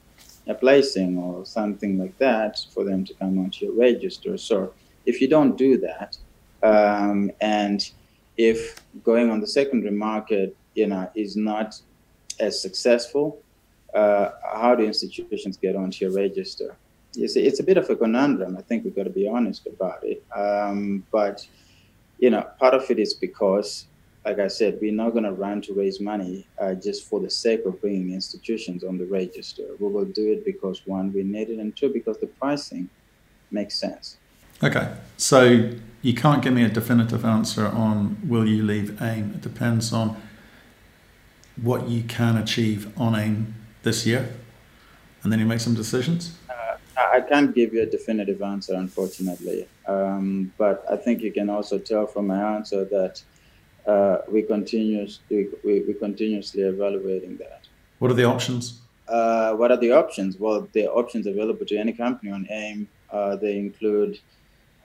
placing 0.55 1.17
or 1.17 1.45
something 1.45 1.97
like 1.97 2.17
that 2.17 2.59
for 2.73 2.83
them 2.83 3.05
to 3.05 3.13
come 3.15 3.37
onto 3.39 3.65
your 3.65 3.75
register. 3.75 4.37
So 4.37 4.73
if 5.05 5.21
you 5.21 5.27
don't 5.27 5.57
do 5.57 5.77
that, 5.77 6.17
um, 6.63 7.31
and 7.41 7.89
if 8.37 8.81
going 9.03 9.29
on 9.29 9.41
the 9.41 9.47
secondary 9.47 9.91
market, 9.91 10.55
you 10.75 10.87
know, 10.87 11.09
is 11.15 11.35
not 11.35 11.79
as 12.39 12.61
successful, 12.61 13.41
uh, 13.93 14.29
how 14.53 14.75
do 14.75 14.83
institutions 14.83 15.57
get 15.57 15.75
onto 15.75 16.05
your 16.05 16.13
register? 16.13 16.77
You 17.13 17.27
see, 17.27 17.45
it's 17.45 17.59
a 17.59 17.63
bit 17.63 17.77
of 17.77 17.89
a 17.89 17.95
conundrum. 17.95 18.55
I 18.57 18.61
think 18.61 18.83
we've 18.83 18.95
got 18.95 19.03
to 19.03 19.09
be 19.09 19.27
honest 19.27 19.67
about 19.67 20.03
it. 20.03 20.23
Um, 20.35 21.03
but 21.11 21.45
you 22.19 22.29
know, 22.29 22.45
part 22.59 22.73
of 22.73 22.89
it 22.91 22.99
is 22.99 23.13
because 23.13 23.85
like 24.25 24.39
I 24.39 24.47
said, 24.47 24.79
we're 24.81 24.91
not 24.91 25.11
going 25.11 25.23
to 25.23 25.31
run 25.31 25.61
to 25.63 25.73
raise 25.73 25.99
money 25.99 26.45
uh, 26.59 26.73
just 26.73 27.07
for 27.07 27.19
the 27.19 27.29
sake 27.29 27.65
of 27.65 27.79
bringing 27.79 28.13
institutions 28.13 28.83
on 28.83 28.97
the 28.97 29.05
register. 29.05 29.63
We 29.79 29.87
will 29.87 30.05
do 30.05 30.31
it 30.33 30.43
because 30.45 30.85
one, 30.85 31.13
we 31.13 31.23
need 31.23 31.49
it, 31.49 31.59
and 31.59 31.75
two, 31.75 31.89
because 31.89 32.17
the 32.17 32.27
pricing 32.27 32.89
makes 33.51 33.75
sense. 33.75 34.17
Okay, 34.61 34.93
so 35.17 35.71
you 36.01 36.13
can't 36.13 36.41
give 36.41 36.53
me 36.53 36.63
a 36.63 36.69
definitive 36.69 37.23
answer 37.23 37.67
on 37.67 38.17
will 38.27 38.47
you 38.47 38.63
leave 38.63 39.01
AIM. 39.01 39.31
It 39.35 39.41
depends 39.41 39.93
on 39.93 40.21
what 41.61 41.87
you 41.87 42.03
can 42.03 42.37
achieve 42.37 42.91
on 42.99 43.15
AIM 43.15 43.55
this 43.83 44.05
year, 44.05 44.29
and 45.23 45.31
then 45.31 45.39
you 45.39 45.45
make 45.45 45.61
some 45.61 45.75
decisions. 45.75 46.35
Uh, 46.49 46.75
I 46.97 47.21
can't 47.21 47.55
give 47.55 47.73
you 47.73 47.83
a 47.83 47.85
definitive 47.85 48.41
answer, 48.41 48.75
unfortunately. 48.75 49.67
Um, 49.87 50.51
but 50.57 50.85
I 50.91 50.97
think 50.97 51.21
you 51.21 51.31
can 51.31 51.49
also 51.49 51.79
tell 51.79 52.05
from 52.05 52.27
my 52.27 52.55
answer 52.55 52.83
that 52.85 53.21
uh, 53.85 54.19
we 54.27 54.41
continuously 54.41 55.49
we, 55.63 55.81
we 55.81 55.93
continuously 55.93 56.63
evaluating 56.63 57.37
that. 57.37 57.61
What 57.99 58.11
are 58.11 58.15
the 58.15 58.25
options? 58.25 58.81
Uh, 59.07 59.53
what 59.55 59.71
are 59.71 59.77
the 59.77 59.91
options? 59.91 60.37
Well, 60.37 60.67
the 60.73 60.87
options 60.87 61.25
available 61.25 61.65
to 61.65 61.77
any 61.77 61.93
company 61.93 62.31
on 62.31 62.47
AIM. 62.49 62.87
Uh, 63.11 63.35
they 63.35 63.57
include, 63.57 64.19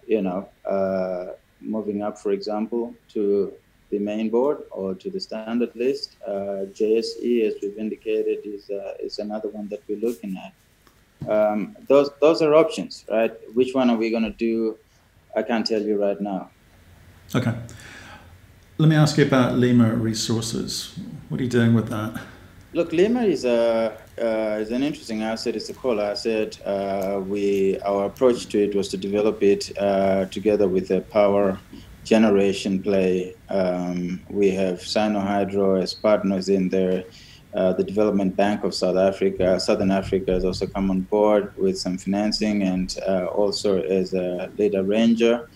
you 0.07 0.23
know, 0.23 0.49
uh, 0.65 1.35
moving 1.61 2.03
up, 2.03 2.19
for 2.19 2.33
example, 2.33 2.95
to 3.11 3.53
the 3.91 3.99
main 3.99 4.31
board 4.31 4.63
or 4.71 4.95
to 4.95 5.11
the 5.11 5.21
standard 5.21 5.75
list. 5.77 6.17
Uh, 6.27 6.67
JSE, 6.79 7.47
as 7.47 7.55
we've 7.61 7.77
indicated, 7.77 8.39
is 8.45 8.71
uh, 8.71 8.95
is 8.99 9.19
another 9.19 9.49
one 9.49 9.69
that 9.69 9.83
we're 9.89 9.99
looking 10.09 10.37
at. 10.45 10.53
Um, 11.29 11.77
those 11.89 12.11
those 12.21 12.41
are 12.43 12.55
options, 12.55 13.05
right? 13.11 13.33
Which 13.55 13.75
one 13.75 13.91
are 13.91 13.97
we 13.97 14.11
going 14.11 14.25
to 14.25 14.37
do? 14.49 14.79
I 15.37 15.43
can't 15.43 15.67
tell 15.67 15.83
you 15.83 16.01
right 16.01 16.21
now. 16.21 16.51
Okay. 17.35 17.55
Let 18.77 18.89
me 18.89 18.97
ask 18.97 19.17
you 19.19 19.25
about 19.25 19.57
Lemur 19.57 19.95
Resources. 19.95 20.99
What 21.29 21.41
are 21.41 21.45
you 21.45 21.49
doing 21.49 21.75
with 21.75 21.91
that? 21.91 22.21
Look, 22.73 22.93
Lemur 22.93 23.23
is 23.23 23.45
a 23.45 23.97
uh, 24.21 24.59
is 24.61 24.73
an 24.73 24.83
interesting 24.83 25.23
asset. 25.23 25.55
It's 25.55 25.69
a 25.69 25.75
coal 25.75 26.01
asset. 26.01 26.61
Uh, 26.67 27.23
we 27.25 27.79
our 27.83 28.07
approach 28.07 28.47
to 28.49 28.59
it 28.61 28.75
was 28.75 28.89
to 28.89 28.97
develop 28.97 29.45
it 29.45 29.71
uh, 29.79 30.25
together 30.25 30.67
with 30.67 30.91
a 30.91 31.03
power 31.03 31.57
generation 32.03 32.83
play. 32.83 33.37
Um, 33.49 34.21
we 34.29 34.51
have 34.51 34.81
Sinohydro 34.81 35.81
as 35.81 35.95
partners 35.95 36.49
in 36.49 36.69
there. 36.69 37.05
Uh, 37.55 37.75
the 37.75 37.85
Development 37.85 38.35
Bank 38.35 38.65
of 38.65 38.75
South 38.75 38.97
Africa, 38.97 39.61
Southern 39.61 39.93
Africa, 39.93 40.33
has 40.33 40.45
also 40.45 40.67
come 40.67 40.91
on 40.91 41.03
board 41.03 41.57
with 41.57 41.79
some 41.79 41.97
financing 41.97 42.65
and 42.65 42.99
uh, 43.07 43.27
also 43.27 43.81
as 43.83 44.15
a 44.15 44.51
lead 44.59 44.75
arranger 44.75 45.49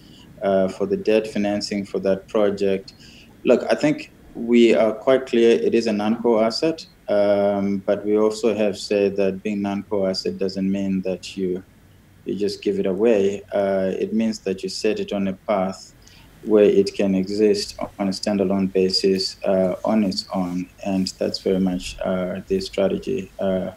uh, 0.42 0.68
for 0.68 0.86
the 0.86 0.96
debt 0.96 1.26
financing 1.26 1.84
for 1.84 1.98
that 2.00 2.28
project. 2.28 2.94
Look, 3.44 3.64
I 3.70 3.74
think 3.74 4.12
we 4.34 4.74
are 4.74 4.92
quite 4.92 5.26
clear 5.26 5.58
it 5.58 5.74
is 5.74 5.86
a 5.86 5.92
non-core 5.92 6.44
asset, 6.44 6.86
um, 7.08 7.78
but 7.78 8.04
we 8.04 8.16
also 8.16 8.54
have 8.54 8.78
said 8.78 9.16
that 9.16 9.42
being 9.42 9.62
non-core 9.62 10.10
asset 10.10 10.38
doesn't 10.38 10.70
mean 10.70 11.02
that 11.02 11.36
you 11.36 11.62
you 12.24 12.34
just 12.34 12.62
give 12.62 12.78
it 12.78 12.86
away. 12.86 13.42
Uh, 13.52 13.90
it 13.98 14.12
means 14.12 14.40
that 14.40 14.62
you 14.62 14.68
set 14.68 15.00
it 15.00 15.12
on 15.14 15.28
a 15.28 15.32
path 15.32 15.94
where 16.44 16.64
it 16.64 16.94
can 16.94 17.14
exist 17.14 17.76
on 17.98 18.08
a 18.08 18.10
standalone 18.10 18.72
basis 18.72 19.36
uh, 19.44 19.74
on 19.84 20.04
its 20.04 20.26
own, 20.34 20.68
and 20.84 21.08
that's 21.18 21.40
very 21.40 21.58
much 21.58 21.98
uh, 22.04 22.40
the 22.46 22.60
strategy 22.60 23.30
uh, 23.40 23.72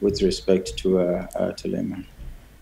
with 0.00 0.22
respect 0.22 0.76
to 0.76 1.00
uh, 1.00 1.26
uh, 1.34 1.52
to 1.52 1.68
Lemur. 1.68 2.04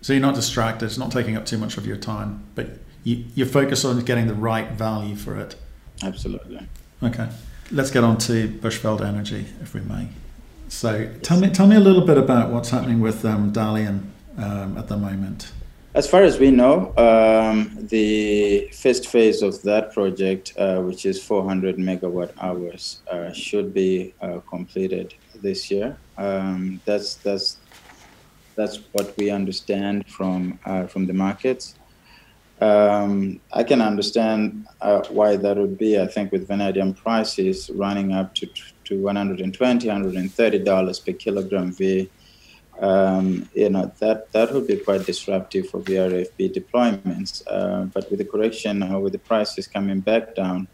So 0.00 0.12
you're 0.12 0.22
not 0.22 0.34
distracted; 0.34 0.86
it's 0.86 0.98
not 0.98 1.12
taking 1.12 1.36
up 1.36 1.44
too 1.44 1.58
much 1.58 1.76
of 1.76 1.86
your 1.86 1.96
time, 1.96 2.44
but 2.54 2.78
you, 3.04 3.24
you 3.34 3.46
focus 3.46 3.84
on 3.84 4.00
getting 4.00 4.26
the 4.26 4.34
right 4.34 4.70
value 4.72 5.16
for 5.16 5.38
it. 5.38 5.56
Absolutely. 6.02 6.66
Okay. 7.02 7.28
Let's 7.70 7.90
get 7.90 8.04
on 8.04 8.18
to 8.18 8.48
Bushveld 8.48 9.00
Energy, 9.00 9.46
if 9.60 9.74
we 9.74 9.80
may. 9.80 10.08
So 10.68 11.10
tell 11.22 11.38
me, 11.38 11.50
tell 11.50 11.66
me 11.66 11.76
a 11.76 11.80
little 11.80 12.06
bit 12.06 12.18
about 12.18 12.50
what's 12.50 12.70
happening 12.70 13.00
with 13.00 13.24
um, 13.24 13.52
Dalian 13.52 14.04
um, 14.36 14.78
at 14.78 14.88
the 14.88 14.96
moment. 14.96 15.52
As 15.94 16.08
far 16.08 16.22
as 16.22 16.38
we 16.38 16.50
know, 16.50 16.94
um, 16.96 17.86
the 17.88 18.70
first 18.72 19.08
phase 19.08 19.42
of 19.42 19.60
that 19.62 19.92
project, 19.92 20.54
uh, 20.56 20.80
which 20.80 21.04
is 21.04 21.22
400 21.22 21.76
megawatt 21.76 22.32
hours, 22.40 23.02
uh, 23.10 23.30
should 23.32 23.74
be 23.74 24.14
uh, 24.22 24.38
completed 24.48 25.12
this 25.42 25.70
year. 25.70 25.98
Um, 26.16 26.80
that's 26.86 27.16
that's 27.16 27.58
that's 28.54 28.78
what 28.92 29.14
we 29.18 29.30
understand 29.30 30.08
from 30.08 30.58
uh, 30.64 30.86
from 30.86 31.06
the 31.06 31.12
markets. 31.12 31.74
Um, 32.62 33.40
I 33.52 33.64
can 33.64 33.80
understand 33.80 34.68
uh, 34.80 35.02
why 35.08 35.34
that 35.34 35.56
would 35.56 35.76
be. 35.78 35.98
I 35.98 36.06
think 36.06 36.30
with 36.30 36.46
vanadium 36.46 36.94
prices 36.94 37.70
running 37.74 38.12
up 38.12 38.36
to 38.36 38.46
to 38.84 39.02
120, 39.02 39.88
130 39.88 40.58
dollars 40.60 41.00
per 41.00 41.12
kilogram 41.12 41.72
V, 41.72 42.08
um, 42.80 43.48
you 43.52 43.68
know 43.68 43.90
that 43.98 44.30
that 44.30 44.52
would 44.52 44.68
be 44.68 44.76
quite 44.76 45.04
disruptive 45.04 45.70
for 45.70 45.80
VRFB 45.80 46.54
deployments. 46.54 47.42
Uh, 47.48 47.84
but 47.94 48.08
with 48.10 48.20
the 48.20 48.28
correction, 48.32 48.82
uh, 48.84 48.96
with 49.00 49.12
the 49.12 49.24
prices 49.30 49.66
coming 49.66 49.98
back 49.98 50.36
down, 50.36 50.68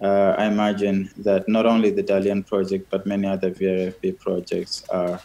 uh, 0.00 0.36
I 0.38 0.46
imagine 0.46 1.10
that 1.18 1.48
not 1.48 1.66
only 1.66 1.90
the 1.90 2.04
Dalian 2.04 2.46
project 2.46 2.90
but 2.90 3.06
many 3.06 3.26
other 3.26 3.50
VRFB 3.50 4.20
projects 4.20 4.84
are 4.88 5.20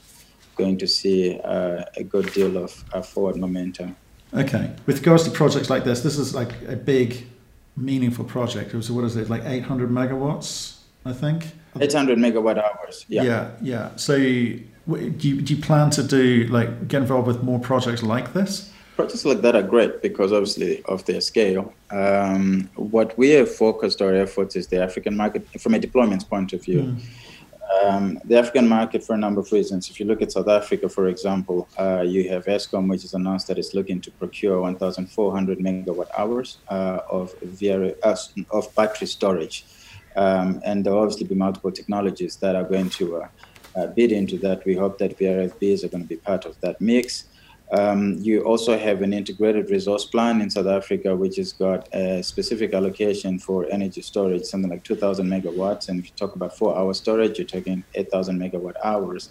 going 0.55 0.77
to 0.79 0.87
see 0.87 1.39
uh, 1.43 1.83
a 1.95 2.03
good 2.03 2.33
deal 2.33 2.57
of 2.57 2.71
forward 3.05 3.35
momentum. 3.35 3.95
Okay. 4.33 4.71
With 4.85 4.99
regards 4.99 5.23
to 5.23 5.31
projects 5.31 5.69
like 5.69 5.83
this, 5.83 6.01
this 6.01 6.17
is 6.17 6.35
like 6.35 6.51
a 6.67 6.75
big, 6.75 7.25
meaningful 7.75 8.25
project. 8.25 8.71
So 8.83 8.93
what 8.93 9.03
is 9.03 9.15
it, 9.15 9.29
like 9.29 9.43
800 9.45 9.89
megawatts, 9.89 10.77
I 11.05 11.13
think? 11.13 11.51
800 11.79 12.17
megawatt 12.17 12.57
hours, 12.57 13.05
yeah. 13.07 13.23
Yeah, 13.23 13.51
yeah. 13.61 13.95
So 13.95 14.17
do 14.17 14.59
you, 15.21 15.41
do 15.41 15.53
you 15.53 15.61
plan 15.61 15.89
to 15.91 16.03
do, 16.03 16.45
like, 16.45 16.87
get 16.87 17.01
involved 17.01 17.27
with 17.27 17.43
more 17.43 17.59
projects 17.59 18.03
like 18.03 18.33
this? 18.33 18.71
Projects 18.95 19.23
like 19.23 19.41
that 19.41 19.55
are 19.55 19.63
great 19.63 20.01
because 20.01 20.33
obviously 20.33 20.83
of 20.83 21.05
their 21.05 21.21
scale. 21.21 21.73
Um, 21.89 22.69
what 22.75 23.17
we 23.17 23.29
have 23.31 23.53
focused 23.53 24.01
our 24.01 24.13
efforts 24.13 24.55
is 24.55 24.67
the 24.67 24.81
African 24.81 25.15
market 25.15 25.47
from 25.59 25.73
a 25.73 25.79
deployments 25.79 26.27
point 26.27 26.53
of 26.53 26.63
view. 26.63 26.81
Mm 26.81 27.01
um, 27.69 28.19
the 28.25 28.37
African 28.37 28.67
market 28.67 29.03
for 29.03 29.13
a 29.13 29.17
number 29.17 29.41
of 29.41 29.51
reasons. 29.51 29.89
If 29.89 29.99
you 29.99 30.05
look 30.05 30.21
at 30.21 30.31
South 30.31 30.47
Africa, 30.47 30.89
for 30.89 31.07
example, 31.07 31.67
uh, 31.77 32.01
you 32.01 32.27
have 32.29 32.45
Eskom, 32.45 32.89
which 32.89 33.03
has 33.03 33.13
announced 33.13 33.47
that 33.47 33.59
it's 33.59 33.73
looking 33.73 34.01
to 34.01 34.11
procure 34.11 34.59
1,400 34.61 35.59
megawatt 35.59 36.07
hours 36.17 36.57
uh, 36.69 37.01
of, 37.09 37.33
VR, 37.41 37.95
uh, 38.03 38.15
of 38.51 38.73
battery 38.75 39.07
storage. 39.07 39.65
Um, 40.15 40.61
and 40.65 40.83
there 40.83 40.93
will 40.93 41.01
obviously 41.01 41.27
be 41.27 41.35
multiple 41.35 41.71
technologies 41.71 42.37
that 42.37 42.55
are 42.55 42.63
going 42.63 42.89
to 42.91 43.17
uh, 43.17 43.27
uh, 43.75 43.87
bid 43.87 44.11
into 44.11 44.37
that. 44.39 44.65
We 44.65 44.75
hope 44.75 44.97
that 44.97 45.17
VRFBs 45.17 45.83
are 45.83 45.89
going 45.89 46.03
to 46.03 46.09
be 46.09 46.17
part 46.17 46.45
of 46.45 46.59
that 46.61 46.81
mix. 46.81 47.25
Um, 47.71 48.15
you 48.19 48.41
also 48.41 48.77
have 48.77 49.03
an 49.03 49.13
integrated 49.13 49.69
resource 49.69 50.05
plan 50.05 50.41
in 50.41 50.49
South 50.49 50.65
Africa, 50.65 51.15
which 51.15 51.35
has 51.35 51.53
got 51.53 51.87
a 51.93 52.23
specific 52.23 52.73
allocation 52.73 53.37
for 53.37 53.67
energy 53.69 54.01
storage, 54.01 54.43
something 54.43 54.71
like 54.71 54.83
2,000 54.83 55.27
megawatts. 55.27 55.87
And 55.89 55.99
if 55.99 56.05
you 56.05 56.11
talk 56.15 56.35
about 56.35 56.57
four 56.57 56.75
hour 56.75 56.93
storage, 56.93 57.37
you're 57.37 57.45
talking 57.45 57.83
8,000 57.93 58.39
megawatt 58.39 58.73
hours. 58.83 59.29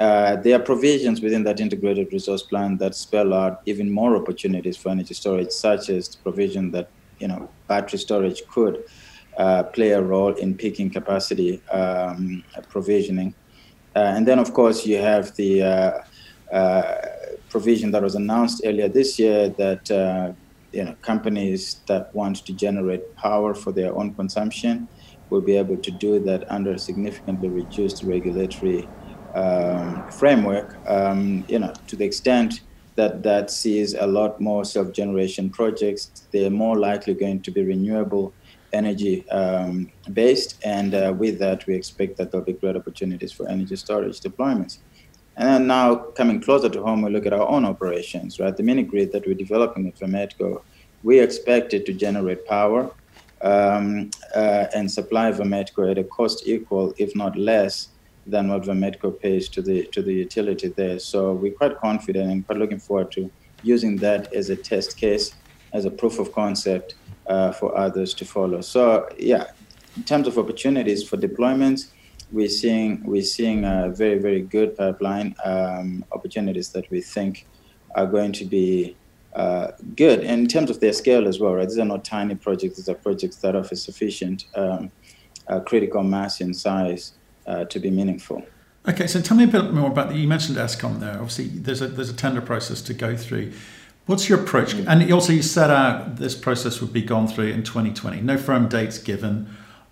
Uh, 0.00 0.34
there 0.36 0.56
are 0.56 0.62
provisions 0.62 1.20
within 1.20 1.44
that 1.44 1.60
integrated 1.60 2.12
resource 2.12 2.42
plan 2.42 2.76
that 2.78 2.94
spell 2.94 3.34
out 3.34 3.60
even 3.66 3.90
more 3.90 4.16
opportunities 4.16 4.76
for 4.76 4.88
energy 4.88 5.14
storage, 5.14 5.50
such 5.50 5.90
as 5.90 6.08
the 6.08 6.18
provision 6.22 6.70
that 6.70 6.88
you 7.18 7.28
know 7.28 7.48
battery 7.68 7.98
storage 7.98 8.42
could 8.48 8.82
uh, 9.36 9.62
play 9.62 9.90
a 9.90 10.00
role 10.00 10.32
in 10.32 10.54
peaking 10.54 10.90
capacity 10.90 11.62
um, 11.70 12.42
provisioning. 12.68 13.34
Uh, 13.94 14.14
and 14.16 14.26
then, 14.26 14.38
of 14.38 14.54
course, 14.54 14.86
you 14.86 14.96
have 14.96 15.34
the 15.36 15.62
uh, 15.62 16.00
uh, 16.54 16.94
provision 17.50 17.90
that 17.90 18.02
was 18.02 18.14
announced 18.14 18.62
earlier 18.64 18.88
this 18.88 19.18
year 19.18 19.50
that 19.50 19.90
uh, 19.90 20.32
you 20.72 20.84
know 20.84 20.94
companies 21.02 21.80
that 21.86 22.14
want 22.14 22.36
to 22.46 22.52
generate 22.52 23.14
power 23.16 23.54
for 23.54 23.72
their 23.72 23.94
own 23.94 24.14
consumption 24.14 24.88
will 25.28 25.40
be 25.40 25.56
able 25.56 25.76
to 25.76 25.90
do 25.90 26.18
that 26.18 26.50
under 26.50 26.72
a 26.72 26.78
significantly 26.78 27.48
reduced 27.48 28.02
regulatory 28.02 28.88
um, 29.34 30.08
framework. 30.10 30.76
Um, 30.88 31.44
you 31.48 31.58
know, 31.58 31.72
to 31.86 31.96
the 31.96 32.04
extent 32.04 32.62
that 32.96 33.22
that 33.22 33.50
sees 33.50 33.94
a 33.94 34.06
lot 34.06 34.40
more 34.40 34.64
self-generation 34.64 35.50
projects, 35.50 36.26
they're 36.32 36.50
more 36.50 36.76
likely 36.76 37.14
going 37.14 37.40
to 37.42 37.50
be 37.50 37.62
renewable 37.62 38.32
energy 38.72 39.28
um, 39.30 39.90
based, 40.12 40.60
and 40.64 40.94
uh, 40.94 41.12
with 41.16 41.38
that, 41.38 41.66
we 41.66 41.74
expect 41.74 42.16
that 42.16 42.30
there'll 42.30 42.44
be 42.44 42.52
great 42.52 42.76
opportunities 42.76 43.32
for 43.32 43.48
energy 43.48 43.76
storage 43.76 44.20
deployments. 44.20 44.78
And 45.40 45.48
then 45.48 45.66
now 45.66 45.94
coming 45.94 46.38
closer 46.38 46.68
to 46.68 46.82
home, 46.82 47.00
we 47.00 47.10
look 47.10 47.24
at 47.24 47.32
our 47.32 47.48
own 47.48 47.64
operations, 47.64 48.38
right? 48.38 48.54
The 48.54 48.62
mini 48.62 48.82
grid 48.82 49.10
that 49.12 49.26
we're 49.26 49.34
developing 49.34 49.88
at 49.88 49.98
Vametco, 49.98 50.60
we 51.02 51.18
expect 51.18 51.72
it 51.72 51.86
to 51.86 51.94
generate 51.94 52.46
power 52.46 52.90
um, 53.40 54.10
uh, 54.36 54.66
and 54.74 54.90
supply 54.90 55.32
Vametco 55.32 55.90
at 55.90 55.96
a 55.96 56.04
cost 56.04 56.46
equal, 56.46 56.92
if 56.98 57.16
not 57.16 57.38
less, 57.38 57.88
than 58.26 58.48
what 58.50 58.64
Vametco 58.64 59.18
pays 59.18 59.48
to 59.48 59.62
the 59.62 59.86
to 59.94 60.02
the 60.02 60.12
utility 60.12 60.68
there. 60.68 60.98
So 60.98 61.32
we're 61.32 61.54
quite 61.54 61.78
confident 61.78 62.30
and 62.30 62.46
quite 62.46 62.58
looking 62.58 62.78
forward 62.78 63.10
to 63.12 63.30
using 63.62 63.96
that 63.96 64.30
as 64.34 64.50
a 64.50 64.56
test 64.56 64.98
case, 64.98 65.32
as 65.72 65.86
a 65.86 65.90
proof 65.90 66.18
of 66.18 66.34
concept 66.34 66.96
uh, 67.28 67.52
for 67.52 67.74
others 67.78 68.12
to 68.12 68.26
follow. 68.26 68.60
So 68.60 69.08
yeah, 69.18 69.46
in 69.96 70.04
terms 70.04 70.26
of 70.28 70.36
opportunities 70.36 71.02
for 71.02 71.16
deployments, 71.16 71.86
we're 72.32 72.48
seeing 72.48 73.02
we're 73.04 73.22
seeing 73.22 73.64
a 73.64 73.90
very 73.90 74.18
very 74.18 74.40
good 74.40 74.76
pipeline 74.76 75.34
um, 75.44 76.04
opportunities 76.12 76.70
that 76.70 76.88
we 76.90 77.00
think 77.00 77.46
are 77.94 78.06
going 78.06 78.32
to 78.32 78.44
be 78.44 78.96
uh, 79.34 79.72
good 79.96 80.20
in 80.20 80.46
terms 80.46 80.70
of 80.70 80.80
their 80.80 80.92
scale 80.92 81.28
as 81.28 81.40
well. 81.40 81.54
Right, 81.54 81.68
these 81.68 81.78
are 81.78 81.84
not 81.84 82.04
tiny 82.04 82.34
projects; 82.34 82.76
these 82.76 82.88
are 82.88 82.94
projects 82.94 83.36
that 83.36 83.56
offer 83.56 83.76
sufficient 83.76 84.46
um, 84.54 84.90
uh, 85.48 85.60
critical 85.60 86.02
mass 86.02 86.40
in 86.40 86.54
size 86.54 87.12
uh, 87.46 87.64
to 87.64 87.78
be 87.78 87.90
meaningful. 87.90 88.44
Okay, 88.88 89.06
so 89.06 89.20
tell 89.20 89.36
me 89.36 89.44
a 89.44 89.48
bit 89.48 89.72
more 89.72 89.90
about 89.90 90.08
the, 90.08 90.16
you 90.16 90.26
mentioned 90.26 90.56
Eskom 90.56 91.00
there. 91.00 91.14
Obviously, 91.14 91.48
there's 91.48 91.82
a 91.82 91.88
there's 91.88 92.10
a 92.10 92.16
tender 92.16 92.40
process 92.40 92.80
to 92.82 92.94
go 92.94 93.16
through. 93.16 93.52
What's 94.06 94.28
your 94.28 94.40
approach? 94.40 94.74
Mm. 94.74 94.86
And 94.88 95.12
also, 95.12 95.32
you 95.32 95.42
set 95.42 95.70
out 95.70 96.16
this 96.16 96.34
process 96.34 96.80
would 96.80 96.92
be 96.92 97.02
gone 97.02 97.28
through 97.28 97.48
in 97.48 97.62
2020. 97.62 98.20
No 98.22 98.36
firm 98.36 98.68
dates 98.68 98.98
given. 98.98 99.48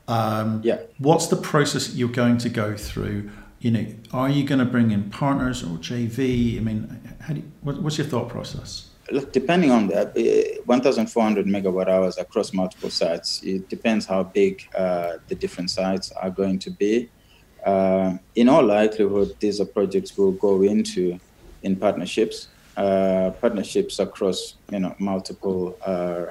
Um, 0.09 0.63
yeah. 0.65 0.79
What's 0.99 1.27
the 1.27 1.37
process 1.37 1.95
you're 1.95 2.09
going 2.09 2.39
to 2.39 2.49
go 2.49 2.77
through? 2.77 3.31
You 3.61 3.71
know, 3.71 3.87
are 4.13 4.31
you 4.31 4.45
going 4.45 4.61
to 4.61 4.65
bring 4.65 4.91
in 4.91 5.11
partners 5.11 5.63
or 5.63 5.77
JV? 5.79 6.57
I 6.57 6.61
mean, 6.61 7.01
how 7.21 7.35
do 7.35 7.41
you, 7.41 7.53
what, 7.61 7.83
what's 7.83 7.99
your 7.99 8.07
thought 8.07 8.29
process? 8.29 8.89
Look, 9.11 9.33
depending 9.33 9.71
on 9.71 9.89
that, 9.89 10.09
uh, 10.17 10.63
1,400 10.65 11.47
megawatt 11.47 11.89
hours 11.89 12.19
across 12.19 12.53
multiple 12.53 12.91
sites. 12.91 13.43
It 13.43 13.69
depends 13.69 14.07
how 14.07 14.23
big 14.23 14.69
uh, 14.77 15.19
the 15.29 15.35
different 15.35 15.71
sites 15.71 16.13
are 16.13 16.31
going 16.31 16.59
to 16.61 16.71
be. 16.71 17.11
Uh, 17.65 18.17
in 18.35 18.49
all 18.49 18.65
likelihood, 18.65 19.35
these 19.41 19.61
are 19.61 19.65
projects 19.65 20.17
we'll 20.17 20.33
go 20.33 20.63
into 20.63 21.19
in 21.63 21.75
partnerships, 21.75 22.49
uh, 22.77 23.31
partnerships 23.41 23.99
across 23.99 24.55
you 24.71 24.79
know 24.79 24.95
multiple 24.99 25.77
uh, 25.85 26.27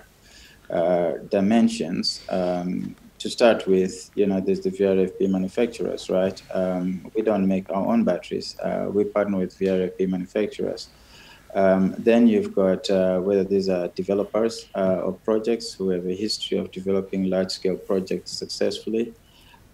uh, 0.70 1.14
dimensions. 1.30 2.22
Um, 2.30 2.96
to 3.28 3.32
start 3.32 3.68
with, 3.68 4.10
you 4.16 4.26
know, 4.26 4.40
there's 4.40 4.62
the 4.62 4.72
VRFB 4.72 5.30
manufacturers, 5.30 6.10
right? 6.10 6.42
Um, 6.54 7.12
we 7.14 7.22
don't 7.22 7.46
make 7.46 7.70
our 7.70 7.86
own 7.86 8.06
batteries. 8.06 8.58
Uh, 8.60 8.88
we 8.90 9.04
partner 9.04 9.40
with 9.40 9.60
VRFB 9.60 10.08
manufacturers. 10.08 10.88
Um, 11.54 11.94
then 11.98 12.28
you've 12.28 12.56
got 12.56 12.90
uh, 12.90 13.20
whether 13.20 13.44
these 13.44 13.68
are 13.68 13.90
developers 13.90 14.70
uh, 14.76 15.08
of 15.08 15.22
projects 15.26 15.74
who 15.74 15.90
have 15.90 16.06
a 16.08 16.16
history 16.16 16.58
of 16.58 16.72
developing 16.72 17.30
large-scale 17.30 17.78
projects 17.92 18.32
successfully. 18.32 19.14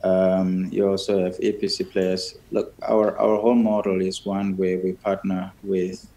Um, 0.04 0.70
you 0.72 0.90
also 0.90 1.24
have 1.24 1.38
EPC 1.38 1.92
players. 1.92 2.36
Look, 2.50 2.74
our, 2.82 3.16
our 3.20 3.40
whole 3.40 3.62
model 3.72 4.02
is 4.02 4.26
one 4.26 4.58
where 4.58 4.80
we 4.80 4.94
partner 4.94 5.54
with 5.62 6.08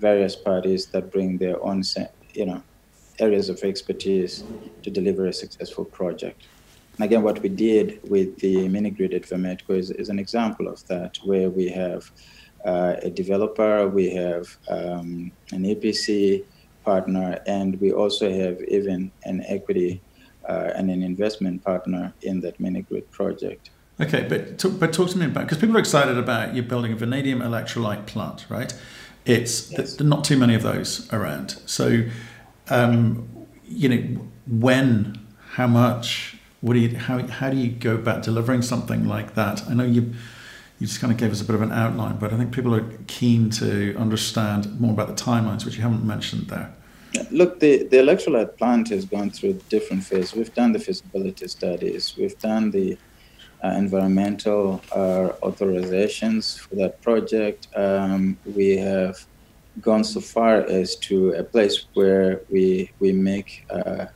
various 0.00 0.34
parties 0.34 0.86
that 0.86 1.12
bring 1.12 1.36
their 1.36 1.62
own, 1.62 1.82
you 2.32 2.46
know, 2.46 2.62
areas 3.18 3.50
of 3.50 3.62
expertise 3.64 4.44
to 4.82 4.90
deliver 4.90 5.26
a 5.26 5.32
successful 5.32 5.84
project. 5.84 6.46
And 6.96 7.04
again, 7.04 7.22
what 7.22 7.42
we 7.42 7.48
did 7.48 8.00
with 8.08 8.38
the 8.38 8.68
mini 8.68 8.90
grid 8.90 9.12
at 9.12 9.22
Vametco 9.22 9.76
is, 9.76 9.90
is 9.90 10.08
an 10.08 10.18
example 10.18 10.66
of 10.68 10.86
that, 10.86 11.18
where 11.24 11.50
we 11.50 11.68
have 11.68 12.10
uh, 12.64 12.96
a 13.02 13.10
developer, 13.10 13.88
we 13.88 14.10
have 14.10 14.56
um, 14.68 15.30
an 15.52 15.64
EPC 15.64 16.44
partner, 16.84 17.38
and 17.46 17.78
we 17.80 17.92
also 17.92 18.30
have 18.30 18.60
even 18.68 19.10
an 19.24 19.44
equity 19.46 20.00
uh, 20.48 20.70
and 20.74 20.90
an 20.90 21.02
investment 21.02 21.62
partner 21.62 22.14
in 22.22 22.40
that 22.40 22.58
mini 22.58 22.82
grid 22.82 23.10
project. 23.10 23.70
Okay, 24.00 24.26
but 24.28 24.58
to, 24.58 24.68
but 24.68 24.92
talk 24.92 25.10
to 25.10 25.18
me 25.18 25.26
about 25.26 25.44
because 25.44 25.58
people 25.58 25.76
are 25.76 25.80
excited 25.80 26.18
about 26.18 26.54
you 26.54 26.62
building 26.62 26.92
a 26.92 26.96
vanadium 26.96 27.40
electrolyte 27.40 28.06
plant, 28.06 28.46
right? 28.48 28.74
It's 29.24 29.72
yes. 29.72 29.98
not 30.00 30.24
too 30.24 30.36
many 30.36 30.54
of 30.54 30.62
those 30.62 31.12
around. 31.12 31.58
So, 31.66 32.04
um, 32.68 33.28
you 33.66 33.88
know, 33.88 34.20
when, 34.46 35.26
how 35.52 35.66
much, 35.66 36.36
what 36.66 36.74
do 36.74 36.80
you 36.80 36.96
how 36.96 37.24
how 37.28 37.48
do 37.48 37.56
you 37.56 37.70
go 37.70 37.94
about 37.94 38.24
delivering 38.24 38.60
something 38.60 39.06
like 39.06 39.34
that? 39.36 39.62
I 39.68 39.74
know 39.74 39.84
you 39.84 40.14
you 40.80 40.86
just 40.86 41.00
kind 41.00 41.12
of 41.12 41.18
gave 41.18 41.30
us 41.30 41.40
a 41.40 41.44
bit 41.44 41.54
of 41.54 41.62
an 41.62 41.70
outline, 41.70 42.16
but 42.16 42.32
I 42.32 42.36
think 42.36 42.52
people 42.52 42.74
are 42.74 42.86
keen 43.06 43.50
to 43.50 43.96
understand 43.96 44.78
more 44.80 44.92
about 44.92 45.06
the 45.06 45.14
timelines, 45.14 45.64
which 45.64 45.76
you 45.76 45.82
haven't 45.82 46.04
mentioned 46.04 46.48
there. 46.48 46.74
Look, 47.30 47.60
the, 47.60 47.84
the 47.84 47.96
electrolyte 47.96 48.58
plant 48.58 48.90
has 48.90 49.06
gone 49.06 49.30
through 49.30 49.54
different 49.70 50.04
phases. 50.04 50.34
We've 50.34 50.52
done 50.52 50.72
the 50.72 50.78
feasibility 50.78 51.48
studies, 51.48 52.14
we've 52.18 52.38
done 52.40 52.72
the 52.72 52.98
uh, 53.64 53.68
environmental 53.68 54.82
uh, 54.92 55.30
authorizations 55.42 56.58
for 56.58 56.74
that 56.74 57.00
project. 57.00 57.68
Um, 57.74 58.36
we 58.44 58.76
have 58.76 59.24
gone 59.80 60.04
so 60.04 60.20
far 60.20 60.56
as 60.62 60.96
to 60.96 61.30
a 61.32 61.44
place 61.44 61.86
where 61.94 62.42
we 62.50 62.90
we 62.98 63.12
make 63.12 63.64
uh, 63.70 64.06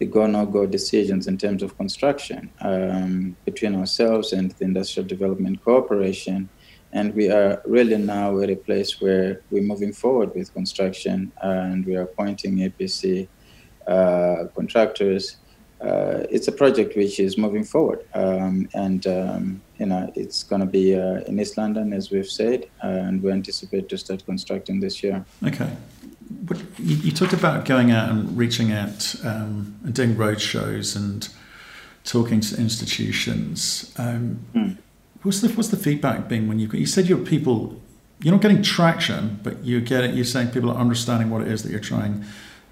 the 0.00 0.06
go 0.06 0.26
no 0.26 0.46
go 0.46 0.66
decisions 0.66 1.28
in 1.28 1.36
terms 1.38 1.62
of 1.62 1.76
construction 1.76 2.50
um, 2.62 3.36
between 3.44 3.76
ourselves 3.76 4.32
and 4.32 4.50
the 4.52 4.64
Industrial 4.64 5.06
Development 5.06 5.62
Corporation. 5.62 6.48
And 6.92 7.14
we 7.14 7.30
are 7.30 7.62
really 7.66 7.98
now 7.98 8.40
at 8.40 8.50
a 8.50 8.56
place 8.56 9.00
where 9.00 9.42
we're 9.50 9.62
moving 9.62 9.92
forward 9.92 10.34
with 10.34 10.52
construction 10.52 11.30
and 11.42 11.86
we 11.86 11.94
are 11.96 12.02
appointing 12.02 12.56
EPC 12.56 13.28
uh, 13.86 14.46
contractors 14.56 15.36
uh, 15.80 16.26
it's 16.30 16.46
a 16.46 16.52
project 16.52 16.94
which 16.94 17.18
is 17.18 17.38
moving 17.38 17.64
forward, 17.64 18.04
um, 18.12 18.68
and 18.74 19.06
um, 19.06 19.62
you 19.78 19.86
know 19.86 20.12
it's 20.14 20.42
going 20.42 20.60
to 20.60 20.66
be 20.66 20.94
uh, 20.94 21.20
in 21.26 21.40
East 21.40 21.56
London, 21.56 21.94
as 21.94 22.10
we've 22.10 22.28
said, 22.28 22.66
uh, 22.84 22.88
and 22.88 23.22
we 23.22 23.32
anticipate 23.32 23.88
to 23.88 23.96
start 23.96 24.24
constructing 24.26 24.78
this 24.80 25.02
year. 25.02 25.24
Okay. 25.42 25.70
But 26.30 26.58
you, 26.78 26.96
you 26.96 27.12
talked 27.12 27.32
about 27.32 27.64
going 27.64 27.90
out 27.90 28.08
and 28.08 28.36
reaching 28.36 28.72
out 28.72 29.16
um, 29.24 29.78
and 29.84 29.92
doing 29.92 30.16
road 30.16 30.40
shows 30.40 30.94
and 30.94 31.28
talking 32.04 32.40
to 32.40 32.56
institutions. 32.56 33.92
Mm. 33.96 34.78
What's 35.22 35.40
the 35.40 35.48
what's 35.48 35.68
the 35.68 35.76
feedback 35.76 36.28
been 36.28 36.48
when 36.48 36.58
you 36.58 36.68
you 36.72 36.86
said 36.86 37.06
your 37.06 37.18
people 37.18 37.80
you're 38.22 38.32
not 38.32 38.42
getting 38.42 38.62
traction, 38.62 39.40
but 39.42 39.64
you 39.64 39.80
get 39.80 40.04
it. 40.04 40.14
You're 40.14 40.24
saying 40.24 40.50
people 40.50 40.70
are 40.70 40.76
understanding 40.76 41.30
what 41.30 41.42
it 41.42 41.48
is 41.48 41.62
that 41.62 41.70
you're 41.70 41.80
trying 41.80 42.24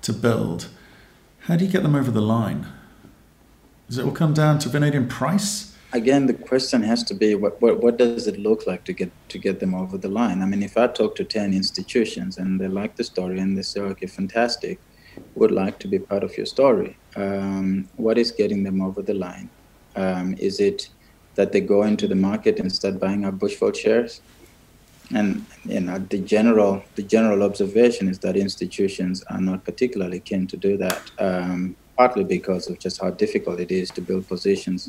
to 0.03 0.13
build. 0.13 0.69
How 1.41 1.57
do 1.57 1.65
you 1.65 1.71
get 1.71 1.83
them 1.83 1.95
over 1.95 2.11
the 2.11 2.21
line? 2.21 2.67
Does 3.89 3.99
it 3.99 4.05
all 4.05 4.13
come 4.13 4.35
down 4.35 4.59
to 4.61 4.69
vanadium 4.69 5.09
price? 5.09 5.68
Again, 5.93 6.27
the 6.27 6.35
question 6.35 6.83
has 6.83 7.03
to 7.05 7.15
be 7.15 7.35
what, 7.35 7.63
what, 7.63 7.83
what 7.83 7.97
does 7.97 8.27
it 8.27 8.39
look 8.39 8.67
like 8.67 8.85
to 8.85 8.93
get 8.93 9.11
to 9.31 9.39
get 9.39 9.59
them 9.59 9.75
over 9.75 9.97
the 9.97 10.09
line? 10.09 10.43
I 10.43 10.45
mean, 10.45 10.63
if 10.63 10.77
I 10.77 10.87
talk 10.87 11.17
to 11.17 11.25
10 11.25 11.55
institutions 11.55 12.37
and 12.37 12.61
they 12.61 12.69
like 12.69 12.97
the 12.97 13.05
story 13.05 13.39
and 13.41 13.57
they 13.57 13.63
say, 13.63 13.81
okay, 13.81 14.07
fantastic, 14.07 14.79
would 15.35 15.51
like 15.51 15.79
to 15.81 15.89
be 15.89 15.99
part 15.99 16.25
of 16.25 16.37
your 16.37 16.45
story, 16.45 16.99
um, 17.17 17.89
what 17.97 18.19
is 18.19 18.31
getting 18.33 18.65
them 18.65 18.83
over 18.83 19.01
the 19.01 19.15
line? 19.15 19.49
Um, 19.97 20.35
is 20.39 20.61
it 20.61 20.91
that 21.37 21.53
they 21.53 21.61
go 21.63 21.85
into 21.85 22.07
the 22.07 22.15
market 22.15 22.61
and 22.61 22.71
start 22.71 23.01
buying 23.01 23.25
up 23.25 23.35
Bushveld 23.35 23.77
shares? 23.77 24.21
And 25.15 25.47
you 25.65 25.81
know, 25.81 25.99
the 25.99 26.19
general 26.19 26.83
the 26.97 27.03
general 27.03 27.43
observation 27.43 28.09
is 28.09 28.19
that 28.19 28.37
institutions 28.37 29.25
are 29.31 29.41
not 29.41 29.65
particularly 29.65 30.21
keen 30.21 30.47
to 30.49 30.57
do 30.59 30.77
that. 30.77 31.01
Um, 31.19 31.77
partly 31.99 32.23
because 32.23 32.69
of 32.69 32.79
just 32.79 33.01
how 33.03 33.11
difficult 33.11 33.59
it 33.59 33.73
is 33.73 33.91
to 33.91 34.01
build 34.01 34.29
positions, 34.29 34.89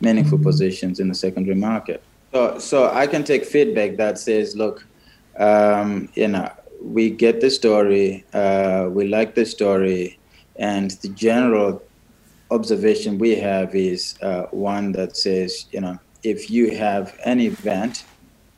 meaningful 0.00 0.38
mm-hmm. 0.38 0.46
positions 0.46 1.00
in 1.00 1.08
the 1.08 1.14
secondary 1.14 1.56
market. 1.56 2.02
So, 2.32 2.58
so 2.58 2.90
I 2.90 3.06
can 3.06 3.24
take 3.24 3.44
feedback 3.44 3.96
that 3.96 4.18
says, 4.18 4.56
look, 4.56 4.86
um, 5.38 6.08
you 6.14 6.28
know, 6.28 6.50
we 6.82 7.10
get 7.10 7.40
the 7.40 7.50
story, 7.50 8.24
uh, 8.32 8.88
we 8.90 9.08
like 9.08 9.34
the 9.34 9.44
story, 9.44 10.18
and 10.56 10.92
the 11.02 11.08
general 11.08 11.82
observation 12.50 13.18
we 13.18 13.34
have 13.36 13.74
is 13.74 14.16
uh, 14.22 14.42
one 14.50 14.92
that 14.92 15.16
says, 15.16 15.66
you 15.72 15.80
know, 15.80 15.98
if 16.22 16.50
you 16.50 16.76
have 16.76 17.18
an 17.24 17.40
event, 17.40 18.04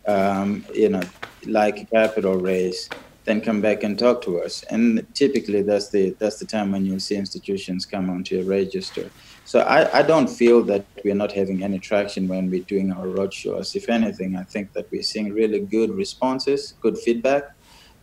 um, 0.07 0.65
you 0.75 0.89
know, 0.89 1.03
like 1.47 1.79
a 1.79 1.85
capital 1.85 2.35
raise, 2.35 2.89
then 3.25 3.41
come 3.41 3.61
back 3.61 3.85
and 3.85 3.99
talk 3.99 4.23
to 4.23 4.41
us. 4.43 4.65
And 4.65 5.07
typically, 5.15 5.63
that's 5.63 5.91
the 5.91 6.11
that's 6.19 6.39
the 6.39 6.45
time 6.45 6.73
when 6.73 6.85
you'll 6.85 7.01
see 7.01 7.17
institutions 7.17 7.87
come 7.87 8.11
onto 8.11 8.37
your 8.37 8.45
register. 8.45 9.11
So 9.45 9.61
I, 9.61 9.99
I 9.99 10.03
don't 10.03 10.29
feel 10.29 10.63
that 10.65 10.85
we're 11.05 11.15
not 11.15 11.33
having 11.33 11.63
any 11.63 11.79
traction 11.79 12.29
when 12.29 12.51
we're 12.51 12.63
doing 12.63 12.93
our 12.93 13.07
roadshows. 13.07 13.75
If 13.75 13.89
anything, 13.89 14.37
I 14.37 14.45
think 14.45 14.73
that 14.73 14.91
we're 14.91 15.03
seeing 15.03 15.33
really 15.33 15.61
good 15.61 15.91
responses, 15.91 16.75
good 16.81 16.97
feedback. 16.99 17.53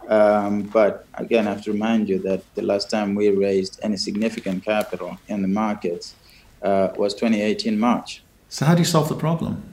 Um, 0.08 0.64
but 0.64 1.06
again, 1.16 1.48
I 1.48 1.52
have 1.52 1.64
to 1.64 1.72
remind 1.72 2.10
you 2.10 2.20
that 2.20 2.44
the 2.56 2.64
last 2.64 2.90
time 2.90 3.16
we 3.16 3.30
raised 3.30 3.80
any 3.84 3.98
significant 3.98 4.66
capital 4.66 5.18
in 5.28 5.42
the 5.42 5.48
markets 5.48 6.16
uh, 6.62 6.90
was 6.98 7.14
2018 7.14 7.80
March. 7.80 8.24
So 8.50 8.66
how 8.66 8.74
do 8.74 8.80
you 8.80 8.86
solve 8.86 9.08
the 9.08 9.16
problem? 9.16 9.64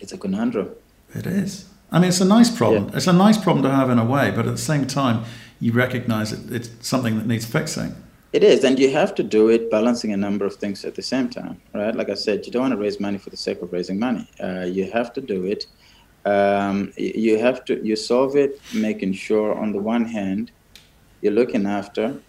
It's 0.00 0.12
a 0.12 0.18
conundrum. 0.18 0.70
It 1.14 1.26
is. 1.26 1.68
I 1.92 2.00
mean, 2.00 2.08
it's 2.08 2.20
a 2.20 2.24
nice 2.24 2.50
problem. 2.50 2.88
Yeah. 2.88 2.96
It's 2.96 3.06
a 3.06 3.12
nice 3.12 3.38
problem 3.38 3.62
to 3.62 3.70
have 3.70 3.90
in 3.90 3.98
a 3.98 4.04
way, 4.04 4.32
but 4.34 4.46
at 4.46 4.52
the 4.52 4.58
same 4.58 4.86
time, 4.86 5.24
you 5.60 5.72
recognize 5.72 6.32
it, 6.32 6.50
it's 6.50 6.70
something 6.80 7.16
that 7.18 7.26
needs 7.26 7.46
fixing. 7.46 7.94
It 8.34 8.42
is, 8.42 8.64
and 8.64 8.80
you 8.80 8.90
have 8.90 9.14
to 9.14 9.22
do 9.22 9.48
it 9.48 9.70
balancing 9.70 10.12
a 10.12 10.16
number 10.16 10.44
of 10.44 10.56
things 10.56 10.84
at 10.84 10.96
the 10.96 11.02
same 11.02 11.28
time, 11.30 11.62
right? 11.72 11.94
Like 11.94 12.10
I 12.10 12.14
said, 12.14 12.44
you 12.44 12.50
don't 12.50 12.62
want 12.62 12.72
to 12.72 12.80
raise 12.86 12.98
money 12.98 13.16
for 13.16 13.30
the 13.30 13.36
sake 13.36 13.62
of 13.62 13.72
raising 13.72 13.96
money. 13.96 14.28
Uh, 14.42 14.66
you 14.76 14.90
have 14.90 15.12
to 15.12 15.20
do 15.20 15.44
it. 15.44 15.66
Um, 16.24 16.92
you 16.96 17.38
have 17.38 17.64
to 17.66 17.80
you 17.86 17.94
solve 17.94 18.34
it, 18.34 18.60
making 18.74 19.12
sure 19.12 19.54
on 19.54 19.70
the 19.70 19.78
one 19.78 20.04
hand 20.04 20.50
you're 21.20 21.38
looking 21.40 21.64
after 21.64 22.20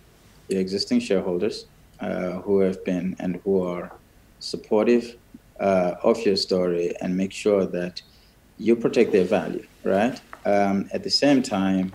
your 0.47 0.61
existing 0.61 0.99
shareholders 0.99 1.65
uh, 1.99 2.33
who 2.43 2.59
have 2.59 2.85
been 2.85 3.15
and 3.17 3.41
who 3.43 3.63
are 3.63 3.91
supportive 4.37 5.17
uh, 5.59 5.95
of 6.03 6.23
your 6.23 6.35
story, 6.35 6.93
and 7.01 7.17
make 7.17 7.33
sure 7.33 7.65
that 7.65 7.99
you 8.59 8.75
protect 8.75 9.11
their 9.11 9.25
value, 9.25 9.65
right? 9.83 10.21
Um, 10.45 10.87
at 10.93 11.01
the 11.01 11.09
same 11.09 11.41
time, 11.41 11.93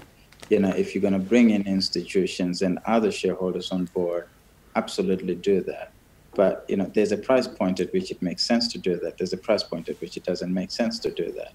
you 0.50 0.58
know, 0.58 0.70
if 0.70 0.94
you're 0.94 1.00
going 1.00 1.14
to 1.14 1.18
bring 1.18 1.50
in 1.50 1.66
institutions 1.66 2.60
and 2.60 2.78
other 2.84 3.10
shareholders 3.10 3.70
on 3.70 3.86
board, 3.86 4.28
absolutely 4.76 5.36
do 5.36 5.62
that. 5.62 5.92
But 6.34 6.64
you 6.68 6.76
know, 6.76 6.90
there's 6.92 7.12
a 7.12 7.16
price 7.16 7.46
point 7.46 7.80
at 7.80 7.92
which 7.92 8.10
it 8.10 8.20
makes 8.20 8.44
sense 8.44 8.68
to 8.72 8.78
do 8.78 8.96
that. 9.00 9.16
There's 9.16 9.32
a 9.32 9.38
price 9.38 9.62
point 9.62 9.88
at 9.88 10.00
which 10.00 10.16
it 10.16 10.24
doesn't 10.24 10.52
make 10.52 10.70
sense 10.70 10.98
to 11.00 11.10
do 11.10 11.32
that. 11.32 11.52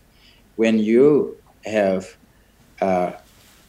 When 0.56 0.80
you 0.80 1.38
have 1.66 2.16
uh, 2.82 3.12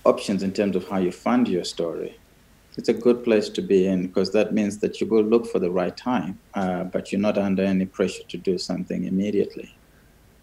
options 0.05 0.43
in 0.43 0.53
terms 0.53 0.77
of 0.77 0.89
how 0.89 0.99
you 0.99 1.13
fund 1.13 1.49
your 1.49 1.65
story, 1.65 2.17
it's 2.77 2.89
a 2.89 2.95
good 2.95 3.25
place 3.25 3.49
to 3.49 3.63
be 3.63 3.87
in 3.87 4.07
because 4.07 4.33
that 4.33 4.53
means 4.53 4.79
that 4.79 5.01
you 5.01 5.07
go 5.07 5.21
look 5.21 5.47
for 5.47 5.59
the 5.59 5.71
right 5.71 5.97
time, 5.97 6.39
uh, 6.55 6.85
but 6.85 7.11
you're 7.11 7.21
not 7.21 7.39
under 7.39 7.63
any 7.63 7.87
pressure 7.87 8.25
to 8.29 8.37
do 8.37 8.59
something 8.59 9.05
immediately. 9.05 9.75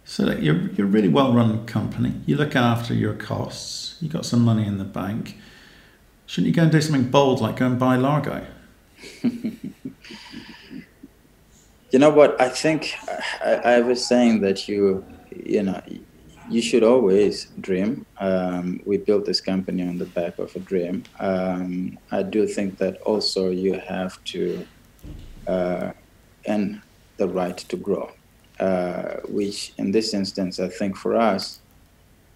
So 0.05 0.31
you're 0.33 0.67
you're 0.71 0.87
a 0.87 0.89
really 0.89 1.07
well 1.07 1.33
run 1.33 1.65
company. 1.65 2.13
You 2.25 2.35
look 2.35 2.55
after 2.55 2.93
your 2.93 3.13
costs. 3.13 3.92
You 4.03 4.09
got 4.09 4.25
some 4.25 4.41
money 4.41 4.67
in 4.67 4.79
the 4.79 4.83
bank. 4.83 5.37
Shouldn't 6.25 6.47
you 6.47 6.53
go 6.53 6.63
and 6.63 6.71
do 6.73 6.81
something 6.81 7.09
bold 7.09 7.39
like 7.39 7.55
go 7.55 7.67
and 7.67 7.79
buy 7.79 7.95
Largo? 7.95 8.45
you 9.23 9.61
know 11.93 12.09
what? 12.09 12.39
I 12.41 12.49
think 12.49 12.95
I, 13.41 13.53
I, 13.75 13.79
was 13.79 14.05
saying 14.05 14.41
that 14.41 14.67
you 14.67 15.05
you 15.33 15.63
know 15.63 15.81
you 16.49 16.61
should 16.61 16.83
always 16.83 17.45
dream. 17.61 18.05
Um, 18.19 18.81
we 18.85 18.97
built 18.97 19.23
this 19.23 19.39
company 19.39 19.87
on 19.87 19.99
the 19.99 20.05
back 20.05 20.37
of 20.37 20.53
a 20.53 20.59
dream. 20.59 21.05
Um, 21.21 21.97
I 22.11 22.23
do 22.23 22.45
think 22.45 22.79
that 22.79 23.01
also 23.03 23.51
you 23.51 23.79
have 23.79 24.21
to 24.25 24.67
uh, 25.47 25.91
earn 26.45 26.81
the 27.15 27.29
right 27.29 27.57
to 27.57 27.77
grow 27.77 28.11
uh, 28.59 29.19
which 29.27 29.73
in 29.77 29.91
this 29.91 30.13
instance, 30.13 30.59
I 30.59 30.69
think 30.69 30.95
for 30.95 31.15
us, 31.15 31.59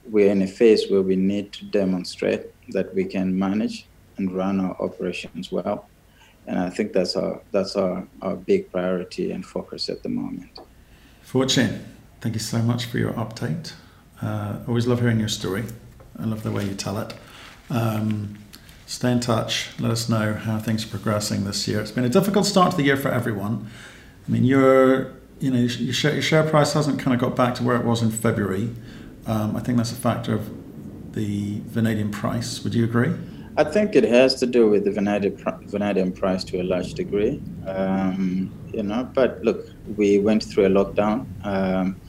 we're 0.09 0.31
in 0.31 0.41
a 0.41 0.47
phase 0.47 0.89
where 0.89 1.01
we 1.01 1.15
need 1.15 1.53
to 1.53 1.65
demonstrate 1.65 2.47
that 2.69 2.93
we 2.93 3.05
can 3.05 3.37
manage 3.37 3.85
and 4.17 4.31
run 4.31 4.59
our 4.59 4.75
operations 4.81 5.51
well. 5.51 5.87
And 6.47 6.59
I 6.59 6.69
think 6.69 6.93
that's 6.93 7.15
our, 7.15 7.41
that's 7.51 7.75
our, 7.75 8.07
our 8.21 8.35
big 8.35 8.71
priority 8.71 9.31
and 9.31 9.45
focus 9.45 9.89
at 9.89 10.03
the 10.03 10.09
moment. 10.09 10.59
Fortune, 11.21 11.85
thank 12.21 12.35
you 12.35 12.39
so 12.39 12.59
much 12.59 12.85
for 12.85 12.97
your 12.97 13.13
update. 13.13 13.73
Uh, 14.21 14.59
always 14.67 14.87
love 14.87 15.01
hearing 15.01 15.19
your 15.19 15.27
story. 15.27 15.65
I 16.17 16.23
love 16.23 16.43
the 16.43 16.51
way 16.51 16.65
you 16.65 16.73
tell 16.73 16.97
it. 16.99 17.13
Um, 17.69 18.37
stay 18.85 19.11
in 19.11 19.19
touch. 19.19 19.69
Let 19.79 19.91
us 19.91 20.07
know 20.07 20.33
how 20.33 20.57
things 20.57 20.85
are 20.85 20.89
progressing 20.89 21.43
this 21.43 21.67
year. 21.67 21.81
It's 21.81 21.91
been 21.91 22.05
a 22.05 22.09
difficult 22.09 22.45
start 22.45 22.71
to 22.71 22.77
the 22.77 22.83
year 22.83 22.97
for 22.97 23.09
everyone. 23.09 23.69
I 24.27 24.31
mean, 24.31 24.45
you're 24.45 25.17
you 25.39 25.51
know, 25.51 25.59
your 25.59 25.93
share, 25.93 26.13
your 26.13 26.21
share 26.21 26.43
price 26.43 26.73
hasn't 26.73 26.99
kind 26.99 27.13
of 27.13 27.19
got 27.19 27.35
back 27.35 27.55
to 27.55 27.63
where 27.63 27.75
it 27.75 27.85
was 27.85 28.01
in 28.01 28.11
February. 28.11 28.69
Um, 29.27 29.57
I 29.57 29.59
think 29.59 29.77
that's 29.77 29.91
a 29.91 29.95
factor 29.95 30.33
of 30.33 31.13
the 31.13 31.61
vanadium 31.65 32.11
price. 32.11 32.63
Would 32.63 32.73
you 32.73 32.85
agree? 32.85 33.13
I 33.57 33.63
think 33.63 33.95
it 33.95 34.03
has 34.03 34.35
to 34.35 34.45
do 34.45 34.69
with 34.69 34.85
the 34.85 34.91
vanadium, 34.91 36.11
price 36.13 36.43
to 36.45 36.61
a 36.61 36.63
large 36.63 36.93
degree. 36.93 37.41
Um, 37.65 38.53
you 38.71 38.83
know, 38.83 39.09
but 39.13 39.43
look, 39.43 39.65
we 39.97 40.19
went 40.19 40.43
through 40.43 40.67
a 40.67 40.69
lockdown, 40.69 41.25
um, 41.43 41.99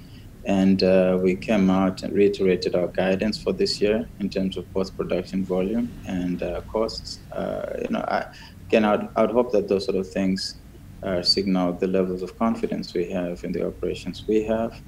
and 0.44 0.82
uh, 0.82 1.18
we 1.20 1.34
came 1.34 1.70
out 1.70 2.02
and 2.02 2.12
reiterated 2.12 2.74
our 2.74 2.88
guidance 2.88 3.42
for 3.42 3.52
this 3.52 3.80
year 3.80 4.08
in 4.20 4.28
terms 4.28 4.56
of 4.56 4.70
both 4.72 4.94
production 4.96 5.42
volume 5.44 5.90
and 6.06 6.42
uh, 6.42 6.60
costs. 6.72 7.18
Uh, 7.32 7.64
you 7.82 7.88
know, 7.88 8.04
I, 8.08 8.26
again, 8.66 8.84
I'd, 8.84 9.08
I'd 9.16 9.30
hope 9.30 9.50
that 9.52 9.68
those 9.68 9.86
sort 9.86 9.96
of 9.96 10.08
things 10.08 10.56
uh, 11.02 11.22
signal 11.22 11.72
the 11.72 11.86
levels 11.86 12.22
of 12.22 12.38
confidence 12.38 12.92
we 12.92 13.10
have 13.10 13.42
in 13.42 13.52
the 13.52 13.66
operations 13.66 14.24
we 14.28 14.44
have. 14.44 14.80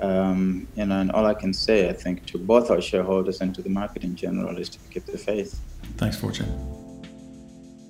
Um, 0.00 0.68
know, 0.76 1.00
and 1.00 1.10
all 1.12 1.26
I 1.26 1.34
can 1.34 1.52
say, 1.52 1.88
I 1.88 1.92
think, 1.92 2.24
to 2.26 2.38
both 2.38 2.70
our 2.70 2.80
shareholders 2.80 3.40
and 3.40 3.54
to 3.54 3.62
the 3.62 3.70
market 3.70 4.04
in 4.04 4.14
general 4.14 4.56
is 4.58 4.68
to 4.70 4.78
keep 4.90 5.06
the 5.06 5.18
faith. 5.18 5.60
Thanks, 5.96 6.16
Fortune. 6.16 6.46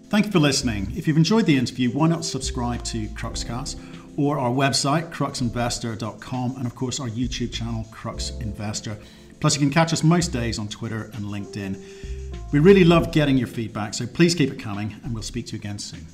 Thank 0.09 0.27
you 0.27 0.33
for 0.33 0.39
listening. 0.39 0.91
If 0.97 1.07
you've 1.07 1.19
enjoyed 1.19 1.45
the 1.45 1.57
interview, 1.57 1.91
why 1.91 2.09
not 2.09 2.25
subscribe 2.25 2.83
to 2.85 3.09
Cruxcast 3.09 3.79
or 4.17 4.39
our 4.39 4.51
website, 4.51 5.11
cruxinvestor.com, 5.13 6.57
and 6.57 6.67
of 6.67 6.75
course 6.75 6.99
our 6.99 7.09
YouTube 7.09 7.53
channel, 7.53 7.87
Crux 7.91 8.31
Investor. 8.41 8.99
Plus, 9.41 9.55
you 9.55 9.61
can 9.61 9.71
catch 9.71 9.93
us 9.93 10.03
most 10.03 10.33
days 10.33 10.59
on 10.59 10.67
Twitter 10.67 11.11
and 11.15 11.27
LinkedIn. 11.27 12.53
We 12.53 12.59
really 12.59 12.85
love 12.85 13.13
getting 13.13 13.39
your 13.39 13.47
feedback, 13.47 13.95
so 13.95 14.07
please 14.07 14.35
keep 14.35 14.51
it 14.51 14.59
coming, 14.59 14.97
and 15.05 15.15
we'll 15.15 15.23
speak 15.23 15.47
to 15.47 15.53
you 15.53 15.59
again 15.59 15.79
soon. 15.79 16.07